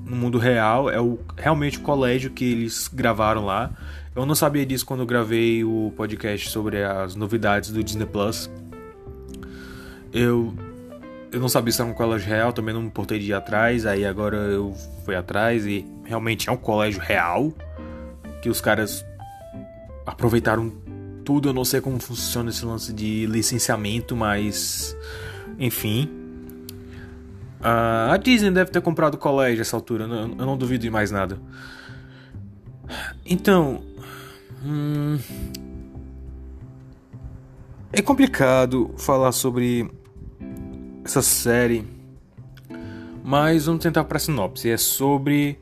no 0.07 0.17
mundo 0.17 0.39
real, 0.39 0.91
é 0.91 1.01
o, 1.01 1.19
realmente 1.37 1.79
o 1.79 1.83
colégio 1.83 2.31
que 2.31 2.45
eles 2.45 2.89
gravaram 2.89 3.45
lá. 3.45 3.71
Eu 4.15 4.27
não 4.27 4.35
sabia 4.35 4.67
disso 4.67 4.85
quando 4.85 5.07
gravei 5.07 5.63
o 5.63 5.93
podcast 5.97 6.51
sobre 6.51 6.83
as 6.83 7.15
novidades 7.15 7.71
do 7.71 7.83
Disney 7.83 8.07
Plus. 8.07 8.51
Eu 10.13 10.53
eu 11.33 11.41
não 11.41 11.49
sabia 11.49 11.73
se 11.73 11.81
era 11.81 11.91
um 11.91 11.95
colégio 11.95 12.29
real, 12.29 12.53
também 12.53 12.75
não 12.75 12.83
me 12.83 12.89
importei 12.89 13.19
de 13.19 13.31
ir 13.31 13.35
atrás, 13.35 13.87
aí 13.87 14.05
agora 14.05 14.37
eu 14.37 14.75
fui 15.05 15.15
atrás 15.15 15.67
e 15.67 15.87
realmente 16.05 16.49
é 16.49 16.53
um 16.53 16.57
colégio 16.57 17.01
real 17.01 17.53
que 18.43 18.49
os 18.49 18.61
caras 18.61 19.05
aproveitaram 20.07 20.73
tudo, 21.25 21.49
eu 21.49 21.53
não 21.53 21.65
sei 21.65 21.81
como 21.81 22.01
funciona 22.01 22.51
esse 22.51 22.65
lance 22.65 22.93
de 22.93 23.27
licenciamento, 23.27 24.17
mas 24.17 24.97
enfim, 25.59 26.21
Uh, 27.61 28.11
a 28.11 28.17
Disney 28.17 28.51
deve 28.51 28.71
ter 28.71 28.81
comprado 28.81 29.15
o 29.15 29.19
colégio 29.19 29.59
nessa 29.59 29.77
altura, 29.77 30.05
eu 30.05 30.09
não, 30.09 30.17
eu 30.17 30.47
não 30.47 30.57
duvido 30.57 30.83
de 30.83 30.91
mais 30.91 31.11
nada. 31.11 31.39
Então. 33.25 33.83
Hum, 34.65 35.19
é 37.93 38.01
complicado 38.01 38.95
falar 38.97 39.33
sobre 39.33 39.91
essa 41.05 41.23
série, 41.23 41.85
mas 43.23 43.67
vamos 43.67 43.83
tentar 43.83 44.05
para 44.05 44.19
sinopse. 44.19 44.71
É 44.71 44.77
sobre 44.77 45.59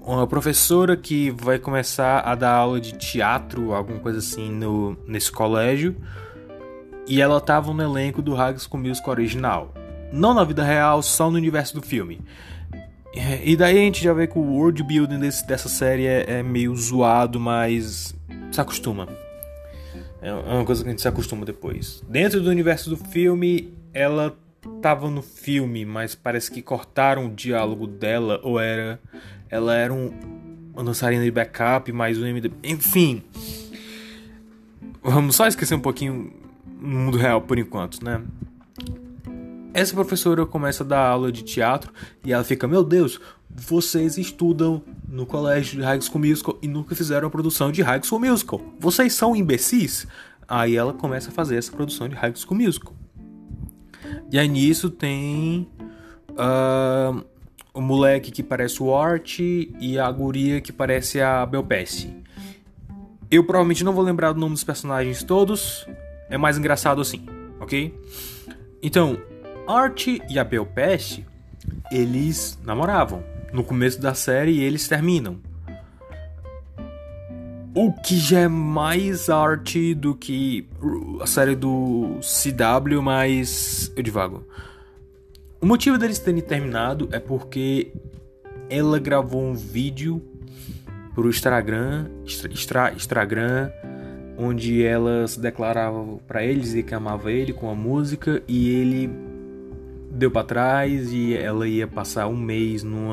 uma 0.00 0.26
professora 0.26 0.96
que 0.96 1.30
vai 1.30 1.58
começar 1.58 2.20
a 2.20 2.34
dar 2.34 2.52
aula 2.52 2.80
de 2.80 2.92
teatro, 2.92 3.72
alguma 3.72 4.00
coisa 4.00 4.18
assim, 4.18 4.50
no, 4.50 4.96
nesse 5.06 5.30
colégio, 5.30 5.96
e 7.06 7.20
ela 7.20 7.38
estava 7.38 7.72
no 7.72 7.82
elenco 7.82 8.22
do 8.22 8.34
High 8.34 8.58
School 8.58 8.82
Musical 8.82 9.10
original 9.10 9.72
não 10.12 10.34
na 10.34 10.44
vida 10.44 10.62
real, 10.62 11.02
só 11.02 11.30
no 11.30 11.36
universo 11.36 11.74
do 11.74 11.82
filme. 11.82 12.20
É, 13.14 13.40
e 13.44 13.56
daí 13.56 13.78
a 13.78 13.80
gente 13.80 14.04
já 14.04 14.12
vê 14.12 14.26
que 14.26 14.38
o 14.38 14.42
world 14.42 14.82
building 14.82 15.18
desse, 15.18 15.46
dessa 15.46 15.68
série 15.68 16.06
é, 16.06 16.38
é, 16.38 16.42
meio 16.42 16.74
zoado, 16.76 17.40
mas 17.40 18.14
se 18.50 18.60
acostuma. 18.60 19.08
É, 20.20 20.28
é 20.28 20.32
uma 20.32 20.64
coisa 20.64 20.82
que 20.82 20.88
a 20.88 20.92
gente 20.92 21.02
se 21.02 21.08
acostuma 21.08 21.44
depois. 21.44 22.02
Dentro 22.08 22.40
do 22.40 22.50
universo 22.50 22.90
do 22.90 22.96
filme, 22.96 23.72
ela 23.92 24.36
tava 24.80 25.10
no 25.10 25.22
filme, 25.22 25.84
mas 25.84 26.14
parece 26.14 26.50
que 26.50 26.62
cortaram 26.62 27.26
o 27.26 27.30
diálogo 27.34 27.86
dela, 27.86 28.40
ou 28.42 28.58
era. 28.58 29.00
Ela 29.48 29.74
era 29.74 29.92
um, 29.92 30.12
uma 30.72 30.84
dançarina 30.84 31.24
de 31.24 31.30
backup, 31.30 31.90
mais 31.92 32.18
um 32.18 32.26
MD. 32.26 32.50
Enfim. 32.62 33.22
Vamos 35.02 35.36
só 35.36 35.46
esquecer 35.46 35.74
um 35.74 35.80
pouquinho 35.80 36.32
no 36.80 36.98
mundo 36.98 37.18
real 37.18 37.42
por 37.42 37.58
enquanto, 37.58 38.04
né? 38.04 38.22
Essa 39.74 39.94
professora 39.94 40.44
começa 40.46 40.84
a 40.84 40.86
dar 40.86 41.06
aula 41.06 41.32
de 41.32 41.42
teatro 41.42 41.92
e 42.24 42.32
ela 42.32 42.44
fica: 42.44 42.68
Meu 42.68 42.84
Deus, 42.84 43.20
vocês 43.50 44.16
estudam 44.16 44.82
no 45.08 45.26
colégio 45.26 45.78
de 45.78 45.82
High 45.82 46.00
School 46.00 46.20
Musical 46.20 46.58
e 46.62 46.68
nunca 46.68 46.94
fizeram 46.94 47.28
a 47.28 47.30
produção 47.30 47.72
de 47.72 47.82
High 47.82 48.02
School 48.02 48.20
Musical. 48.20 48.60
Vocês 48.78 49.12
são 49.12 49.34
imbecis? 49.34 50.06
Aí 50.46 50.76
ela 50.76 50.92
começa 50.92 51.30
a 51.30 51.32
fazer 51.32 51.56
essa 51.56 51.72
produção 51.72 52.08
de 52.08 52.14
High 52.14 52.34
School 52.36 52.58
Musical. 52.60 52.94
E 54.30 54.38
aí 54.38 54.48
nisso 54.48 54.90
tem 54.90 55.68
uh, 56.30 57.24
o 57.74 57.80
moleque 57.80 58.30
que 58.30 58.42
parece 58.42 58.82
o 58.82 58.94
Art 58.94 59.38
e 59.38 59.98
a 59.98 60.10
guria 60.10 60.60
que 60.60 60.72
parece 60.72 61.20
a 61.20 61.44
Belpesse. 61.46 62.14
Eu 63.30 63.44
provavelmente 63.44 63.82
não 63.82 63.92
vou 63.92 64.04
lembrar 64.04 64.32
do 64.32 64.40
nome 64.40 64.54
dos 64.54 64.64
personagens 64.64 65.22
todos, 65.22 65.86
é 66.28 66.36
mais 66.36 66.58
engraçado 66.58 67.00
assim, 67.00 67.24
ok? 67.60 67.94
Então, 68.82 69.18
Art 69.66 70.06
e 70.06 70.38
a 70.38 70.44
Belpeste, 70.44 71.26
eles 71.90 72.58
namoravam. 72.64 73.24
No 73.52 73.62
começo 73.62 74.00
da 74.00 74.14
série 74.14 74.60
eles 74.60 74.88
terminam. 74.88 75.38
O 77.74 77.90
que 77.90 78.18
já 78.18 78.40
é 78.40 78.48
mais 78.48 79.30
arte 79.30 79.94
do 79.94 80.14
que 80.14 80.68
a 81.20 81.26
série 81.26 81.56
do 81.56 82.18
CW, 82.20 83.00
mas 83.00 83.90
eu 83.96 84.02
divago. 84.02 84.44
O 85.58 85.64
motivo 85.64 85.96
deles 85.96 86.18
terem 86.18 86.42
terminado 86.42 87.08
é 87.12 87.18
porque 87.18 87.90
ela 88.68 88.98
gravou 88.98 89.42
um 89.42 89.54
vídeo 89.54 90.22
pro 91.14 91.30
Instagram, 91.30 92.10
Instagram, 92.94 93.70
onde 94.36 94.84
ela 94.84 95.26
se 95.26 95.40
declarava 95.40 96.18
para 96.26 96.44
ele 96.44 96.60
dizer 96.60 96.82
que 96.82 96.94
amava 96.94 97.32
ele 97.32 97.54
com 97.54 97.70
a 97.70 97.74
música 97.74 98.42
e 98.46 98.68
ele 98.68 99.10
deu 100.10 100.30
para 100.30 100.44
trás 100.44 101.10
e 101.10 101.34
ela 101.34 101.66
ia 101.66 101.86
passar 101.86 102.26
um 102.26 102.36
mês 102.36 102.82
num 102.82 103.08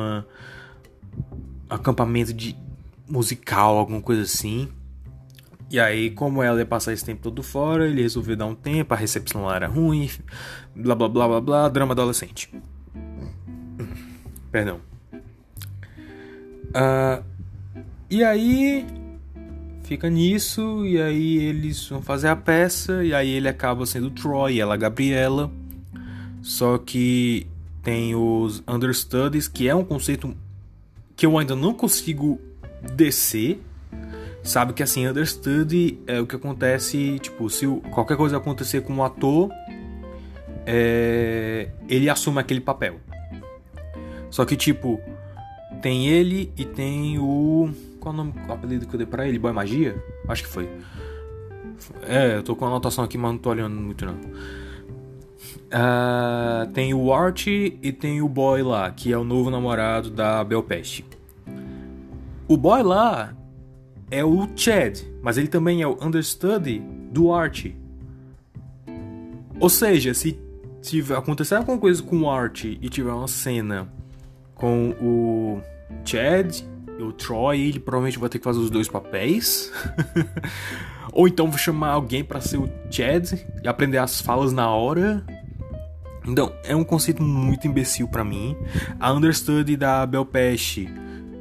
acampamento 1.70 2.34
de 2.34 2.58
musical, 3.10 3.78
alguma 3.78 4.02
coisa 4.02 4.22
assim. 4.22 4.70
E 5.72 5.80
aí, 5.80 6.10
como 6.10 6.42
ela 6.42 6.60
ia 6.60 6.66
passar 6.66 6.94
esse 6.94 7.06
tempo 7.06 7.22
todo 7.22 7.44
fora, 7.44 7.88
ele 7.88 8.02
resolveu 8.02 8.36
dar 8.36 8.48
um 8.48 8.56
tempo, 8.56 8.94
a 8.94 8.98
recepção 8.98 9.44
lá 9.46 9.56
era 9.56 9.68
ruim, 9.68 10.10
blá 10.76 10.96
blá 10.96 11.08
blá 11.08 11.28
blá 11.28 11.42
blá, 11.42 11.70
drama 11.70 11.94
adolescente. 11.94 12.52
Perdão. 14.52 14.80
Uh, 16.70 17.24
e 18.10 18.24
aí, 18.24 18.86
fica 19.84 20.10
nisso, 20.10 20.86
e 20.86 21.00
aí 21.00 21.38
eles 21.38 21.88
vão 21.88 22.02
fazer 22.02 22.30
a 22.30 22.36
peça, 22.36 23.04
e 23.04 23.14
aí 23.14 23.30
ele 23.30 23.48
acaba 23.48 23.86
sendo 23.86 24.10
Troy, 24.10 24.60
ela 24.60 24.76
Gabriela. 24.76 25.52
Só 26.42 26.80
que 26.80 27.46
tem 27.84 28.16
os 28.16 28.64
understudies, 28.68 29.48
que 29.48 29.68
é 29.68 29.76
um 29.76 29.84
conceito 29.84 30.36
que 31.16 31.26
eu 31.26 31.38
ainda 31.38 31.56
não 31.56 31.74
consigo 31.74 32.40
descer 32.82 33.62
sabe 34.44 34.74
que 34.74 34.82
assim, 34.82 35.08
understudy 35.08 36.00
é 36.08 36.20
o 36.20 36.26
que 36.26 36.36
acontece, 36.36 37.20
tipo, 37.20 37.50
se 37.50 37.68
qualquer 37.92 38.18
coisa 38.18 38.38
acontecer 38.38 38.82
com 38.82 38.94
um 38.94 39.04
ator, 39.04 39.50
é, 40.66 41.70
ele 41.88 42.10
assume 42.10 42.40
aquele 42.40 42.62
papel. 42.62 43.00
Só 44.30 44.46
que, 44.46 44.56
tipo, 44.56 45.00
tem 45.82 46.08
ele 46.08 46.52
e 46.58 46.66
tem 46.66 47.18
o. 47.20 47.70
Qual 48.00 48.14
é 48.14 48.18
o 48.20 48.24
nome, 48.24 48.34
o 48.48 48.52
apelido 48.52 48.88
que 48.88 48.94
eu 48.94 48.98
dei 48.98 49.08
pra 49.08 49.28
ele? 49.28 49.40
Boy 49.40 49.52
Magia? 49.52 50.02
Acho 50.28 50.44
que 50.44 50.50
foi. 50.50 50.70
É, 52.04 52.36
eu 52.38 52.44
tô 52.44 52.56
com 52.56 52.66
a 52.66 52.68
anotação 52.68 53.04
aqui, 53.04 53.18
mas 53.18 53.32
não 53.32 53.38
tô 53.38 53.50
olhando 53.50 53.76
muito 53.76 54.06
não. 54.06 54.16
Uh, 55.72 56.72
tem 56.74 56.94
o 56.94 57.14
Art 57.14 57.48
e 57.48 57.92
tem 57.92 58.22
o 58.22 58.28
Boy 58.28 58.64
lá, 58.64 58.90
que 58.92 59.12
é 59.12 59.18
o 59.18 59.24
novo 59.24 59.50
namorado 59.50 60.10
da 60.10 60.44
Belpeste. 60.44 61.06
O 62.50 62.58
Boy 62.58 62.82
lá, 62.82 63.32
é 64.10 64.26
o 64.26 64.50
Chad, 64.56 65.02
mas 65.22 65.38
ele 65.38 65.48
também 65.48 65.84
é 65.84 65.88
o 65.88 65.96
understudy 66.04 66.80
do 67.12 67.32
Archie. 67.32 67.78
Ou 69.60 69.70
seja, 69.70 70.16
se 70.16 70.36
tiver, 70.82 71.16
acontecer 71.16 71.54
alguma 71.54 71.78
coisa 71.78 72.02
com 72.02 72.22
o 72.22 72.28
Archie 72.28 72.80
e 72.82 72.90
tiver 72.90 73.12
uma 73.12 73.28
cena 73.28 73.88
com 74.56 74.96
o 75.00 75.62
Chad 76.04 76.62
e 76.98 77.04
o 77.04 77.14
Troy, 77.14 77.62
ele 77.62 77.80
provavelmente 77.80 78.18
vai 78.18 78.30
ter 78.30 78.40
que 78.40 78.46
fazer 78.46 78.58
os 78.58 78.72
dois 78.72 78.88
papéis. 78.88 79.72
Ou 81.14 81.28
então 81.28 81.52
vou 81.52 81.60
chamar 81.60 81.90
alguém 81.90 82.24
para 82.24 82.42
ser 82.42 82.58
o 82.58 82.68
Chad 82.90 83.32
e 83.64 83.68
aprender 83.68 84.00
as 84.00 84.22
falas 84.22 84.52
na 84.52 84.72
hora. 84.72 85.24
Então, 86.28 86.52
é 86.64 86.76
um 86.76 86.84
conceito 86.84 87.22
muito 87.22 87.68
imbecil 87.68 88.08
para 88.08 88.24
mim. 88.24 88.58
A 89.00 89.14
understudy 89.14 89.78
da 89.78 90.04
Bel 90.08 90.26
Pesci 90.26 90.90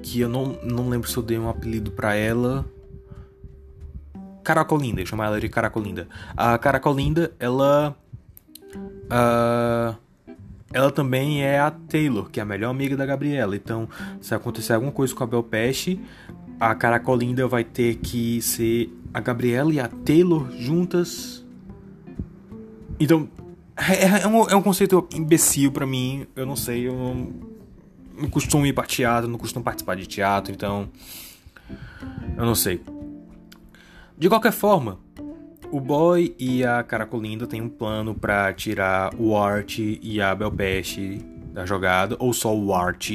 que 0.09 0.21
eu 0.21 0.29
não, 0.29 0.59
não 0.63 0.89
lembro 0.89 1.09
se 1.09 1.17
eu 1.17 1.23
dei 1.23 1.39
um 1.39 1.49
apelido 1.49 1.91
para 1.91 2.15
ela. 2.15 2.65
Caracolinda, 4.43 5.05
chamar 5.05 5.27
ela 5.27 5.41
de 5.41 5.49
Caracolinda. 5.49 6.09
A 6.37 6.57
Caracolinda, 6.57 7.33
ela. 7.39 7.95
Uh, 8.75 9.97
ela 10.73 10.91
também 10.91 11.43
é 11.43 11.59
a 11.59 11.71
Taylor, 11.71 12.31
que 12.31 12.41
é 12.41 12.43
a 12.43 12.47
melhor 12.47 12.71
amiga 12.71 12.97
da 12.97 13.05
Gabriela. 13.05 13.55
Então, 13.55 13.89
se 14.21 14.35
acontecer 14.35 14.73
alguma 14.73 14.93
coisa 14.93 15.15
com 15.15 15.25
a 15.25 15.27
Bel 15.27 15.43
Peste, 15.43 16.01
a 16.59 16.75
Caracolinda 16.75 17.47
vai 17.47 17.65
ter 17.65 17.97
que 17.97 18.41
ser 18.41 18.91
a 19.13 19.21
Gabriela 19.21 19.73
e 19.73 19.81
a 19.81 19.89
Taylor 19.89 20.51
juntas. 20.59 21.45
Então, 22.99 23.29
é, 23.77 24.23
é, 24.23 24.27
um, 24.27 24.49
é 24.49 24.57
um 24.57 24.63
conceito 24.63 25.07
imbecil 25.15 25.71
para 25.71 25.87
mim. 25.87 26.27
Eu 26.35 26.45
não 26.45 26.57
sei, 26.57 26.89
eu 26.89 26.95
não, 26.95 27.58
não 28.21 28.29
costumo 28.29 28.67
ir 28.67 28.73
pra 28.73 28.85
teatro, 28.85 29.29
não 29.29 29.39
costumo 29.39 29.65
participar 29.65 29.97
de 29.97 30.07
teatro, 30.07 30.53
então. 30.53 30.89
Eu 32.37 32.45
não 32.45 32.55
sei. 32.55 32.83
De 34.17 34.29
qualquer 34.29 34.53
forma, 34.53 34.99
o 35.71 35.81
Boy 35.81 36.35
e 36.39 36.65
a 36.65 36.83
Caracolinda 36.83 37.47
têm 37.47 37.61
um 37.61 37.69
plano 37.69 38.15
para 38.15 38.53
tirar 38.53 39.15
o 39.19 39.37
Art 39.37 39.79
e 39.79 40.21
a 40.21 40.35
Belpeste 40.35 41.25
da 41.53 41.65
jogada, 41.65 42.17
ou 42.19 42.33
só 42.33 42.55
o 42.55 42.75
Art, 42.75 43.11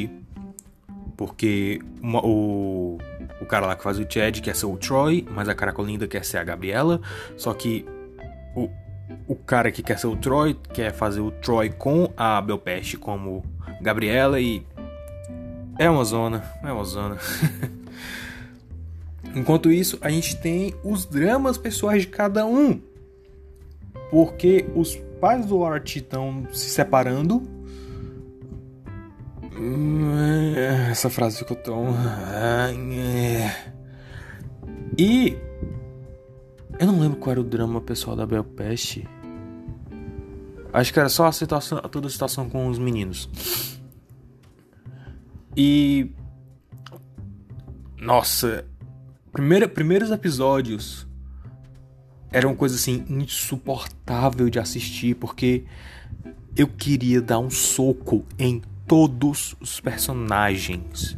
porque 1.18 1.80
uma, 2.02 2.26
o, 2.26 2.98
o 3.42 3.46
cara 3.46 3.66
lá 3.66 3.76
que 3.76 3.84
faz 3.84 4.00
o 4.00 4.06
Chad 4.10 4.40
quer 4.40 4.56
ser 4.56 4.66
o 4.66 4.78
Troy, 4.78 5.26
mas 5.32 5.50
a 5.50 5.56
Caracolinda 5.56 6.08
quer 6.08 6.24
ser 6.24 6.38
a 6.38 6.44
Gabriela, 6.44 7.02
só 7.38 7.54
que 7.54 7.86
o, 8.56 8.70
o 9.28 9.36
cara 9.36 9.72
que 9.72 9.82
quer 9.82 9.98
ser 9.98 10.08
o 10.08 10.16
Troy 10.16 10.58
quer 10.74 10.94
fazer 10.94 11.22
o 11.22 11.32
Troy 11.32 11.70
com 11.70 12.12
a 12.16 12.42
Belpeste 12.42 12.98
como 12.98 13.44
Gabriela 13.82 14.40
e 14.40 14.66
é 15.78 15.90
uma 15.90 16.04
zona, 16.04 16.44
é 16.64 16.72
uma 16.72 16.84
zona. 16.84 17.18
Enquanto 19.36 19.72
isso, 19.72 19.98
a 20.02 20.10
gente 20.10 20.36
tem 20.38 20.74
os 20.84 21.06
dramas 21.06 21.58
pessoais 21.58 22.04
de 22.04 22.08
cada 22.08 22.46
um. 22.46 22.80
Porque 24.12 24.66
os 24.76 24.96
pais 25.20 25.46
do 25.46 25.64
Art 25.64 25.96
estão 25.96 26.46
se 26.52 26.70
separando. 26.70 27.42
Essa 30.92 31.10
frase 31.10 31.40
ficou 31.40 31.58
tão. 31.58 31.96
E. 34.98 35.38
Eu 36.80 36.88
não 36.88 37.00
lembro 37.00 37.18
qual 37.18 37.32
era 37.32 37.42
o 37.42 37.44
drama 37.44 37.82
pessoal 37.82 38.16
da 38.16 38.26
Bel 38.26 38.44
Peste. 38.44 39.08
Acho 40.72 40.92
que 40.92 41.00
era 41.00 41.10
só 41.10 41.28
a 41.28 41.32
situação, 41.32 41.80
toda 41.82 42.08
a 42.08 42.10
situação 42.10 42.50
com 42.50 42.68
os 42.68 42.78
meninos. 42.78 43.30
E. 45.56 46.12
Nossa, 47.98 48.66
Primeira, 49.34 49.68
primeiros 49.68 50.12
episódios 50.12 51.08
eram 52.32 52.54
coisa 52.54 52.76
assim 52.76 53.04
insuportável 53.10 54.48
de 54.48 54.60
assistir 54.60 55.16
porque 55.16 55.64
eu 56.56 56.68
queria 56.68 57.20
dar 57.20 57.40
um 57.40 57.50
soco 57.50 58.24
em 58.38 58.62
todos 58.88 59.56
os 59.60 59.80
personagens. 59.80 61.18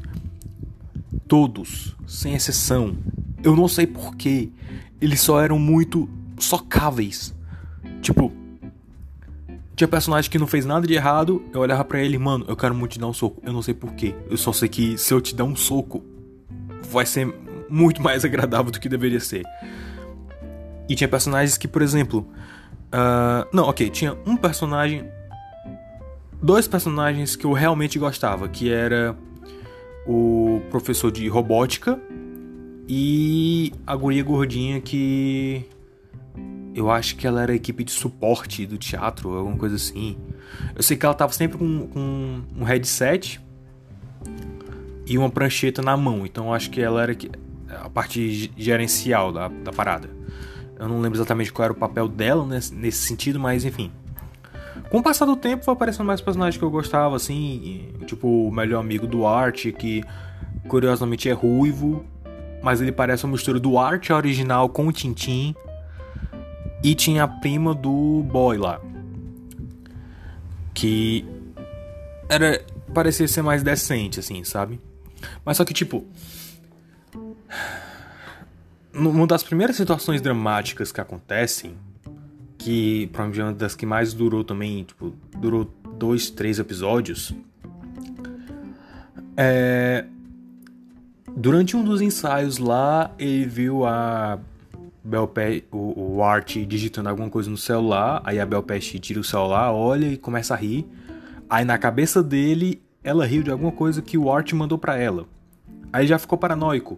Todos, 1.27 1.93
sem 2.07 2.35
exceção. 2.35 2.95
Eu 3.43 3.53
não 3.53 3.67
sei 3.67 3.85
porquê. 3.85 4.49
Eles 5.01 5.19
só 5.19 5.41
eram 5.41 5.59
muito 5.59 6.09
socáveis. 6.39 7.35
Tipo, 8.01 8.31
tinha 9.75 9.87
personagem 9.87 10.31
que 10.31 10.39
não 10.39 10.47
fez 10.47 10.65
nada 10.65 10.87
de 10.87 10.93
errado. 10.93 11.43
Eu 11.53 11.59
olhava 11.59 11.83
para 11.83 11.99
ele, 11.99 12.17
mano, 12.17 12.45
eu 12.47 12.55
quero 12.55 12.73
muito 12.73 12.93
te 12.93 12.99
dar 12.99 13.07
um 13.07 13.13
soco. 13.13 13.41
Eu 13.45 13.51
não 13.51 13.61
sei 13.61 13.73
porquê. 13.73 14.15
Eu 14.29 14.37
só 14.37 14.53
sei 14.53 14.69
que 14.69 14.97
se 14.97 15.13
eu 15.13 15.19
te 15.19 15.35
dar 15.35 15.43
um 15.43 15.55
soco, 15.55 16.03
vai 16.89 17.05
ser 17.05 17.33
muito 17.69 18.01
mais 18.01 18.23
agradável 18.23 18.71
do 18.71 18.79
que 18.79 18.87
deveria 18.87 19.19
ser. 19.19 19.43
E 20.87 20.95
tinha 20.95 21.07
personagens 21.07 21.57
que, 21.57 21.67
por 21.67 21.81
exemplo. 21.81 22.27
Uh, 22.85 23.45
não, 23.51 23.65
ok, 23.65 23.89
tinha 23.89 24.15
um 24.25 24.37
personagem. 24.37 25.09
Dois 26.41 26.67
personagens 26.67 27.35
que 27.35 27.45
eu 27.45 27.51
realmente 27.51 27.99
gostava, 27.99 28.47
que 28.47 28.71
era 28.71 29.17
o 30.07 30.61
professor 30.69 31.11
de 31.11 31.27
robótica 31.27 31.99
e 32.87 33.73
a 33.85 33.95
guria 33.95 34.23
gordinha 34.23 34.79
que. 34.79 35.65
Eu 36.75 36.91
acho 36.91 37.15
que 37.15 37.25
ela 37.25 37.41
era 37.41 37.55
equipe 37.55 37.85
de 37.85 37.91
suporte 37.91 38.65
do 38.65 38.77
teatro, 38.77 39.33
alguma 39.33 39.55
coisa 39.55 39.77
assim. 39.77 40.17
Eu 40.75 40.83
sei 40.83 40.97
que 40.97 41.05
ela 41.05 41.15
tava 41.15 41.31
sempre 41.31 41.57
com, 41.57 41.87
com 41.87 42.41
um 42.53 42.63
headset 42.65 43.39
e 45.07 45.17
uma 45.17 45.29
prancheta 45.29 45.81
na 45.81 45.95
mão. 45.95 46.25
Então 46.25 46.47
eu 46.47 46.53
acho 46.53 46.69
que 46.69 46.81
ela 46.81 47.01
era 47.01 47.15
a 47.81 47.89
parte 47.89 48.51
gerencial 48.57 49.31
da, 49.31 49.47
da 49.47 49.71
parada. 49.71 50.09
Eu 50.77 50.89
não 50.89 50.99
lembro 50.99 51.17
exatamente 51.17 51.53
qual 51.53 51.63
era 51.63 51.73
o 51.73 51.75
papel 51.77 52.09
dela 52.09 52.45
nesse, 52.45 52.73
nesse 52.73 53.07
sentido, 53.07 53.39
mas 53.39 53.63
enfim. 53.63 53.89
Com 54.89 54.97
o 54.99 55.03
passar 55.03 55.25
do 55.25 55.37
tempo, 55.37 55.63
foi 55.63 55.73
aparecendo 55.73 56.05
mais 56.05 56.19
personagens 56.19 56.57
que 56.57 56.63
eu 56.63 56.69
gostava, 56.69 57.15
assim, 57.15 57.93
tipo 58.05 58.27
o 58.27 58.51
melhor 58.51 58.81
amigo 58.81 59.07
do 59.07 59.25
Art, 59.25 59.71
que 59.71 60.03
curiosamente 60.67 61.29
é 61.29 61.31
ruivo, 61.31 62.05
mas 62.61 62.81
ele 62.81 62.91
parece 62.91 63.23
uma 63.23 63.31
mistura 63.31 63.59
do 63.59 63.77
Art 63.77 64.09
original 64.09 64.67
com 64.67 64.87
o 64.87 64.91
Tintin. 64.91 65.55
E 66.83 66.93
tinha 66.93 67.23
a 67.23 67.27
prima 67.27 67.73
do 67.73 68.23
Boy 68.23 68.57
lá, 68.57 68.79
que 70.73 71.25
era 72.29 72.63
parecia 72.93 73.27
ser 73.27 73.41
mais 73.41 73.63
decente, 73.63 74.19
assim, 74.19 74.43
sabe? 74.43 74.79
Mas 75.43 75.57
só 75.57 75.65
que 75.65 75.73
tipo, 75.73 76.05
uma 78.93 79.27
das 79.27 79.43
primeiras 79.43 79.75
situações 79.75 80.21
dramáticas 80.21 80.91
que 80.91 81.01
acontecem, 81.01 81.75
que 82.57 83.07
provavelmente 83.07 83.41
é 83.41 83.43
uma 83.45 83.53
das 83.53 83.75
que 83.75 83.85
mais 83.85 84.13
durou 84.13 84.43
também, 84.43 84.83
tipo, 84.83 85.13
durou 85.37 85.73
dois, 85.97 86.29
três 86.29 86.59
episódios, 86.59 87.33
é... 89.35 90.05
Durante 91.35 91.75
um 91.75 91.83
dos 91.83 92.01
ensaios 92.01 92.57
lá, 92.57 93.11
ele 93.19 93.45
viu 93.45 93.85
a 93.85 94.39
Belpe, 95.05 95.63
o, 95.71 96.15
o 96.15 96.23
Art 96.23 96.57
digitando 96.57 97.09
alguma 97.09 97.29
coisa 97.29 97.47
no 97.47 97.57
celular, 97.57 98.23
aí 98.25 98.39
a 98.39 98.45
Belpeste 98.45 98.97
tira 98.97 99.19
o 99.19 99.23
celular, 99.23 99.71
olha 99.71 100.07
e 100.07 100.17
começa 100.17 100.55
a 100.55 100.57
rir. 100.57 100.87
Aí 101.47 101.63
na 101.63 101.77
cabeça 101.77 102.23
dele, 102.23 102.81
ela 103.03 103.23
riu 103.23 103.43
de 103.43 103.51
alguma 103.51 103.71
coisa 103.71 104.01
que 104.01 104.17
o 104.17 104.31
Art 104.31 104.51
mandou 104.53 104.79
para 104.79 104.97
ela. 104.97 105.27
Aí 105.93 106.07
já 106.07 106.17
ficou 106.17 106.39
paranoico. 106.39 106.95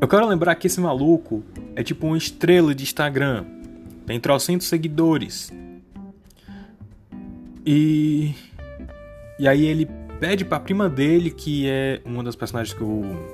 Eu 0.00 0.06
quero 0.06 0.24
lembrar 0.28 0.54
que 0.54 0.68
esse 0.68 0.80
maluco 0.80 1.42
é 1.74 1.82
tipo 1.82 2.06
uma 2.06 2.16
estrela 2.16 2.72
de 2.72 2.84
Instagram. 2.84 3.44
Tem 4.06 4.20
trocentos 4.20 4.68
seguidores. 4.68 5.52
E. 7.66 8.34
E 9.36 9.48
aí 9.48 9.64
ele 9.64 9.88
pede 10.20 10.44
pra 10.44 10.60
prima 10.60 10.88
dele, 10.88 11.30
que 11.30 11.68
é 11.68 12.00
uma 12.04 12.22
das 12.22 12.36
personagens 12.36 12.72
que 12.72 12.82
eu 12.82 13.33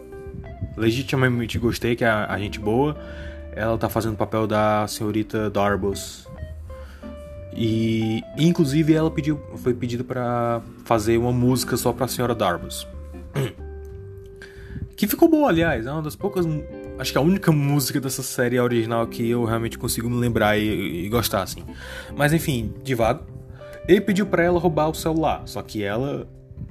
legitimamente 0.76 1.59
gostei, 1.59 1.96
que 1.96 2.04
é 2.04 2.09
a, 2.09 2.26
a 2.26 2.38
gente 2.38 2.59
boa. 2.59 2.96
Ela 3.52 3.76
tá 3.76 3.88
fazendo 3.88 4.14
o 4.14 4.16
papel 4.16 4.46
da 4.46 4.87
senhorita 4.87 5.50
Darbus. 5.50 6.28
E 7.52 8.22
inclusive 8.38 8.94
ela 8.94 9.11
pediu, 9.11 9.40
foi 9.56 9.74
pedido 9.74 10.04
para 10.04 10.62
fazer 10.85 11.18
uma 11.18 11.33
música 11.33 11.76
só 11.76 11.92
pra 11.92 12.06
senhora 12.09 12.35
Darbus. 12.35 12.87
Que 14.96 15.06
ficou 15.06 15.30
boa, 15.30 15.48
aliás, 15.48 15.87
é 15.87 15.90
uma 15.90 16.02
das 16.02 16.14
poucas. 16.14 16.44
Acho 16.98 17.12
que 17.12 17.16
a 17.16 17.22
única 17.22 17.50
música 17.50 17.98
dessa 17.98 18.22
série 18.22 18.61
original 18.61 19.06
que 19.06 19.30
eu 19.30 19.46
realmente 19.46 19.78
consigo 19.78 20.11
me 20.11 20.16
lembrar 20.16 20.59
e, 20.59 21.06
e 21.06 21.09
gostar, 21.09 21.40
assim. 21.40 21.64
Mas 22.14 22.35
enfim, 22.35 22.74
de 22.85 22.94
vago. 22.94 23.24
Ele 23.88 24.02
pediu 24.02 24.26
para 24.26 24.42
ela 24.42 24.61
roubar 24.61 24.90
o 24.90 24.94
celular, 24.94 25.40
só 25.46 25.62
que 25.62 25.83
ela 25.83 26.28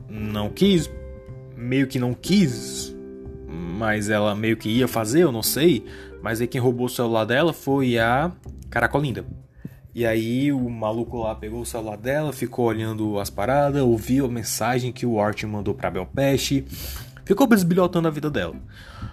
não 0.07 0.47
quis, 0.47 0.87
meio 1.57 1.87
que 1.87 1.97
não 1.97 2.13
quis, 2.13 2.95
mas 3.49 4.09
ela 4.09 4.35
meio 4.35 4.55
que 4.55 4.69
ia 4.69 4.87
fazer, 4.87 5.23
eu 5.23 5.31
não 5.31 5.41
sei. 5.41 5.85
Mas 6.21 6.39
aí 6.41 6.47
quem 6.47 6.61
roubou 6.61 6.85
o 6.85 6.89
celular 6.89 7.25
dela 7.25 7.53
foi 7.53 7.97
a 7.97 8.31
Caracolinda. 8.69 9.25
E 9.93 10.05
aí 10.05 10.51
o 10.51 10.69
maluco 10.69 11.17
lá 11.17 11.33
pegou 11.33 11.61
o 11.61 11.65
celular 11.65 11.97
dela, 11.97 12.31
ficou 12.31 12.65
olhando 12.65 13.19
as 13.19 13.29
paradas, 13.29 13.81
ouviu 13.81 14.25
a 14.25 14.29
mensagem 14.29 14.91
que 14.91 15.05
o 15.05 15.19
Art 15.19 15.43
mandou 15.43 15.73
pra 15.73 15.89
Belpeste, 15.89 16.63
ficou 17.25 17.47
bisbilhotando 17.47 18.07
a 18.07 18.11
vida 18.11 18.29
dela. 18.29 18.55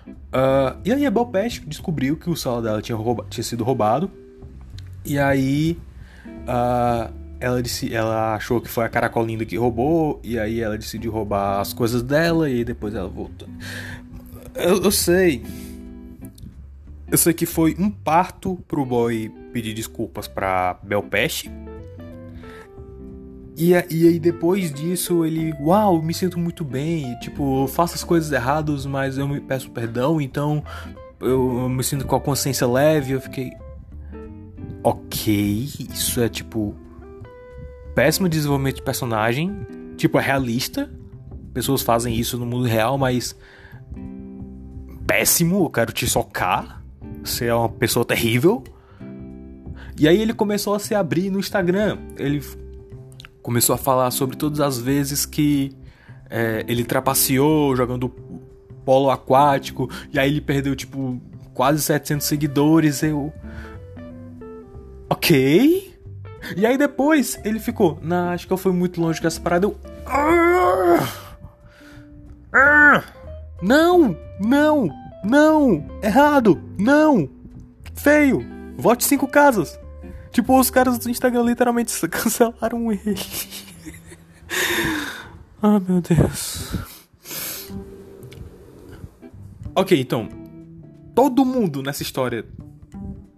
Uh, 0.07 0.79
e 0.85 0.93
aí 0.93 1.07
a 1.07 1.11
Belpeste 1.11 1.63
descobriu 1.67 2.17
que 2.17 2.29
o 2.29 2.37
celular 2.37 2.61
dela 2.61 2.83
tinha, 2.83 2.99
tinha 3.31 3.45
sido 3.45 3.65
roubado. 3.65 4.11
E 5.05 5.19
aí 5.19 5.79
uh, 6.43 7.13
ela, 7.41 7.63
disse, 7.63 7.95
ela 7.95 8.35
achou 8.35 8.61
que 8.61 8.69
foi 8.69 8.85
a 8.85 8.89
Caracolinda 8.89 9.45
que 9.45 9.57
roubou. 9.57 10.21
E 10.23 10.39
aí 10.39 10.61
ela 10.61 10.77
decidiu 10.77 11.11
roubar 11.11 11.61
as 11.61 11.73
coisas 11.73 12.03
dela 12.03 12.51
e 12.51 12.65
depois 12.65 12.95
ela 12.95 13.09
voltou. 13.09 13.49
Eu, 14.57 14.83
eu 14.83 14.91
sei. 14.91 15.45
Eu 17.11 17.19
sei 17.19 17.33
que 17.33 17.47
foi 17.47 17.77
um 17.79 17.91
parto 17.91 18.57
pro 18.67 18.85
boy 18.85 19.29
pedir 19.53 19.75
desculpas 19.75 20.27
pra 20.27 20.79
Belpeste. 20.83 21.51
E, 23.57 23.71
e 23.73 24.09
aí 24.09 24.19
depois 24.19 24.73
disso 24.73 25.25
ele, 25.25 25.55
uau, 25.61 26.03
me 26.03 26.13
sinto 26.13 26.39
muito 26.39 26.63
bem, 26.63 27.19
tipo, 27.21 27.63
eu 27.63 27.67
faço 27.67 27.95
as 27.95 28.05
coisas 28.05 28.31
erradas, 28.31 28.85
mas 28.85 29.17
eu 29.17 29.27
me 29.27 29.41
peço 29.41 29.71
perdão, 29.71 30.21
então 30.21 30.63
eu, 31.19 31.61
eu 31.61 31.69
me 31.69 31.83
sinto 31.83 32.07
com 32.07 32.15
a 32.17 32.21
consciência 32.21 32.67
leve, 32.67 33.15
eu 33.15 33.21
fiquei 33.21 33.53
OK, 34.83 35.69
isso 35.91 36.21
é 36.21 36.29
tipo 36.29 36.77
péssimo 37.95 38.29
desenvolvimento 38.29 38.77
de 38.77 38.83
personagem, 38.83 39.67
tipo 39.97 40.19
é 40.19 40.23
realista. 40.23 40.91
Pessoas 41.55 41.81
fazem 41.81 42.15
isso 42.15 42.37
no 42.37 42.45
mundo 42.45 42.67
real, 42.67 42.99
mas 42.99 43.35
péssimo, 45.07 45.65
eu 45.65 45.71
quero 45.71 45.93
te 45.93 46.07
socar. 46.07 46.83
Você 47.25 47.47
é 47.47 47.55
uma 47.55 47.69
pessoa 47.69 48.05
terrível. 48.05 48.63
E 49.99 50.07
aí 50.07 50.21
ele 50.21 50.35
começou 50.35 50.75
a 50.75 50.79
se 50.79 50.95
abrir 50.95 51.31
no 51.31 51.39
Instagram. 51.39 51.99
Ele 52.19 52.43
começou 53.43 53.75
a 53.75 53.79
falar 53.79 54.11
sobre 54.11 54.37
todas 54.37 54.61
as 54.61 54.79
vezes 54.79 55.25
que 55.25 55.73
é, 56.29 56.65
ele 56.69 56.85
trapaceou 56.85 57.75
jogando 57.77 58.09
polo 58.85 59.11
aquático. 59.11 59.89
E 60.13 60.19
aí 60.19 60.29
ele 60.29 60.41
perdeu, 60.41 60.75
tipo, 60.77 61.21
quase 61.55 61.83
700 61.83 62.27
seguidores. 62.27 63.03
Eu. 63.03 63.33
Ok. 65.09 65.95
E 66.57 66.67
aí 66.67 66.77
depois 66.77 67.41
ele 67.45 67.59
ficou. 67.59 67.99
Não, 68.03 68.31
acho 68.31 68.47
que 68.47 68.53
eu 68.53 68.59
fui 68.59 68.73
muito 68.73 69.01
longe 69.01 69.21
com 69.21 69.27
essa 69.27 69.41
parada. 69.41 69.67
Eu. 69.67 69.77
Ah! 70.07 71.09
Ah! 72.53 73.05
Não! 73.63 74.26
Não! 74.41 74.89
Não! 75.25 75.87
Errado! 76.03 76.61
Não! 76.79 77.29
Feio! 77.95 78.45
Vote 78.77 79.05
cinco 79.05 79.27
casas! 79.27 79.79
Tipo, 80.31 80.61
os 80.61 80.71
caras 80.71 80.99
do 80.99 81.09
Instagram 81.09 81.43
literalmente 81.43 81.93
cancelaram 82.09 82.93
ele. 82.93 83.01
ah, 85.63 85.81
meu 85.81 86.03
Deus. 86.03 86.77
Ok, 89.75 89.99
então. 89.99 90.29
Todo 91.15 91.45
mundo 91.45 91.83
nessa 91.83 92.03
história 92.03 92.45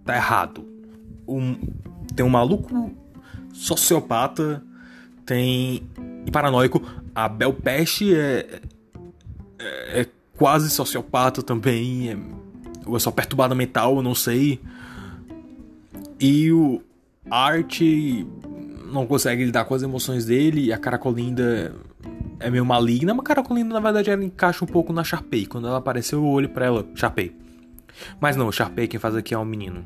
tá 0.05 0.17
errado. 0.17 0.67
Um, 1.29 1.55
tem 2.17 2.27
um 2.27 2.29
maluco 2.29 2.91
sociopata, 3.53 4.63
tem. 5.25 5.89
e 6.27 6.31
paranoico. 6.33 6.83
A 7.15 7.29
Belpeste 7.29 8.15
é, 8.15 8.61
é, 9.59 10.01
é 10.01 10.07
quase 10.39 10.71
sociopata 10.71 11.43
também. 11.43 12.11
É, 12.11 12.17
ou 12.87 12.97
é 12.97 13.01
só 13.01 13.11
perturbada 13.11 13.55
mental, 13.55 13.97
eu 13.97 14.03
não 14.03 14.15
sei. 14.15 14.61
E 16.19 16.51
o 16.51 16.81
Art 17.31 17.81
não 18.91 19.07
consegue 19.07 19.45
lidar 19.45 19.67
com 19.67 19.75
as 19.75 19.83
emoções 19.83 20.25
dele. 20.25 20.67
E 20.67 20.73
a 20.73 20.79
Caracolinda 20.79 21.75
é 22.41 22.49
meio 22.49 22.65
maligna. 22.65 23.13
Mas 23.13 23.25
a 23.25 23.27
Caracolinda, 23.27 23.75
na 23.75 23.81
verdade, 23.81 24.11
ela 24.11 24.25
encaixa 24.25 24.65
um 24.65 24.69
pouco 24.69 24.93
na 24.93 25.05
Sharpay. 25.05 25.45
Quando 25.45 25.67
ela 25.67 25.79
apareceu, 25.79 26.21
eu 26.21 26.27
olho 26.27 26.49
pra 26.49 26.67
ela, 26.67 26.87
Sharpay. 26.95 27.35
Mas 28.21 28.37
não, 28.37 28.51
Sharpay 28.51 28.87
quem 28.87 29.01
faz 29.01 29.17
aqui 29.17 29.35
é 29.35 29.39
um 29.39 29.45
menino. 29.45 29.85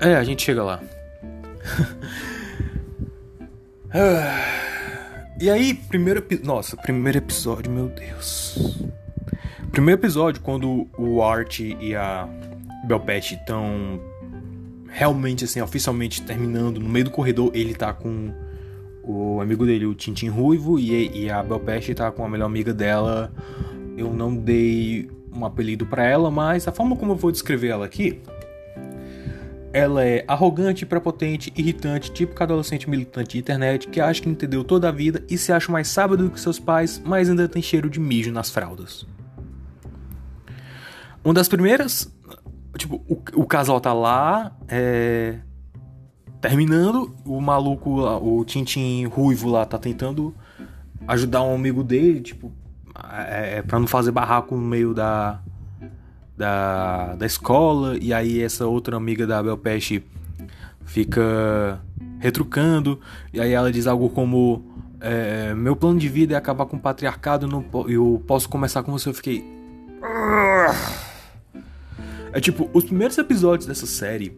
É, 0.00 0.16
a 0.16 0.24
gente 0.24 0.42
chega 0.42 0.62
lá. 0.62 0.80
E 5.40 5.48
aí, 5.48 5.72
primeiro 5.72 6.20
episódio. 6.20 6.46
Nossa, 6.46 6.76
primeiro 6.76 7.16
episódio, 7.16 7.72
meu 7.72 7.88
Deus. 7.88 8.78
Primeiro 9.72 9.98
episódio, 9.98 10.42
quando 10.42 10.86
o 10.98 11.22
Art 11.22 11.60
e 11.60 11.94
a 11.94 12.28
Belpet 12.84 13.36
estão 13.36 13.98
realmente, 14.86 15.44
assim, 15.46 15.62
oficialmente 15.62 16.20
terminando, 16.20 16.78
no 16.78 16.90
meio 16.90 17.06
do 17.06 17.10
corredor, 17.10 17.50
ele 17.54 17.72
tá 17.72 17.90
com 17.90 18.34
o 19.02 19.40
amigo 19.40 19.64
dele, 19.64 19.86
o 19.86 19.94
Tintin 19.94 20.28
Ruivo, 20.28 20.78
e, 20.78 21.22
e 21.22 21.30
a 21.30 21.42
Belpeste 21.42 21.94
tá 21.94 22.12
com 22.12 22.22
a 22.22 22.28
melhor 22.28 22.44
amiga 22.44 22.74
dela. 22.74 23.32
Eu 23.96 24.12
não 24.12 24.36
dei 24.36 25.08
um 25.34 25.46
apelido 25.46 25.86
para 25.86 26.04
ela, 26.04 26.30
mas 26.30 26.68
a 26.68 26.72
forma 26.72 26.94
como 26.96 27.12
eu 27.12 27.16
vou 27.16 27.32
descrever 27.32 27.68
ela 27.68 27.86
aqui 27.86 28.20
ela 29.72 30.04
é 30.04 30.24
arrogante, 30.26 30.84
prepotente, 30.84 31.52
irritante, 31.56 32.10
típico 32.10 32.42
adolescente 32.42 32.90
militante 32.90 33.30
de 33.32 33.38
internet 33.38 33.88
que 33.88 34.00
acha 34.00 34.20
que 34.20 34.28
entendeu 34.28 34.64
toda 34.64 34.88
a 34.88 34.92
vida 34.92 35.24
e 35.28 35.38
se 35.38 35.52
acha 35.52 35.70
mais 35.70 35.88
sábio 35.88 36.16
do 36.16 36.30
que 36.30 36.40
seus 36.40 36.58
pais, 36.58 37.00
mas 37.04 37.30
ainda 37.30 37.48
tem 37.48 37.62
cheiro 37.62 37.88
de 37.88 38.00
mijo 38.00 38.32
nas 38.32 38.50
fraldas. 38.50 39.06
Uma 41.24 41.34
das 41.34 41.48
primeiras. 41.48 42.12
Tipo, 42.76 42.96
o, 43.08 43.42
o 43.42 43.46
casal 43.46 43.80
tá 43.80 43.92
lá, 43.92 44.56
é, 44.68 45.38
terminando, 46.40 47.14
o 47.24 47.40
maluco, 47.40 48.00
o 48.00 48.44
Tintin 48.44 49.06
ruivo 49.06 49.50
lá, 49.50 49.66
tá 49.66 49.76
tentando 49.76 50.34
ajudar 51.06 51.42
um 51.42 51.54
amigo 51.54 51.82
dele, 51.82 52.20
tipo, 52.20 52.52
é, 53.26 53.58
é, 53.58 53.62
pra 53.62 53.78
não 53.78 53.86
fazer 53.86 54.12
barraco 54.12 54.54
no 54.54 54.62
meio 54.62 54.94
da, 54.94 55.42
da, 56.40 57.16
da 57.16 57.26
escola, 57.26 57.98
e 58.00 58.14
aí 58.14 58.42
essa 58.42 58.66
outra 58.66 58.96
amiga 58.96 59.26
da 59.26 59.38
Abel 59.38 59.58
Peste 59.58 60.02
fica 60.86 61.78
retrucando, 62.18 62.98
e 63.30 63.38
aí 63.38 63.52
ela 63.52 63.70
diz 63.70 63.86
algo 63.86 64.08
como: 64.08 64.64
é, 65.02 65.52
Meu 65.52 65.76
plano 65.76 65.98
de 65.98 66.08
vida 66.08 66.32
é 66.32 66.38
acabar 66.38 66.64
com 66.64 66.78
o 66.78 66.80
patriarcado, 66.80 67.46
não, 67.46 67.62
eu 67.86 68.24
posso 68.26 68.48
começar 68.48 68.82
com 68.82 68.90
você. 68.90 69.10
Eu 69.10 69.14
fiquei. 69.14 69.44
É 72.32 72.40
tipo, 72.40 72.70
os 72.72 72.84
primeiros 72.84 73.18
episódios 73.18 73.66
dessa 73.66 73.86
série 73.86 74.34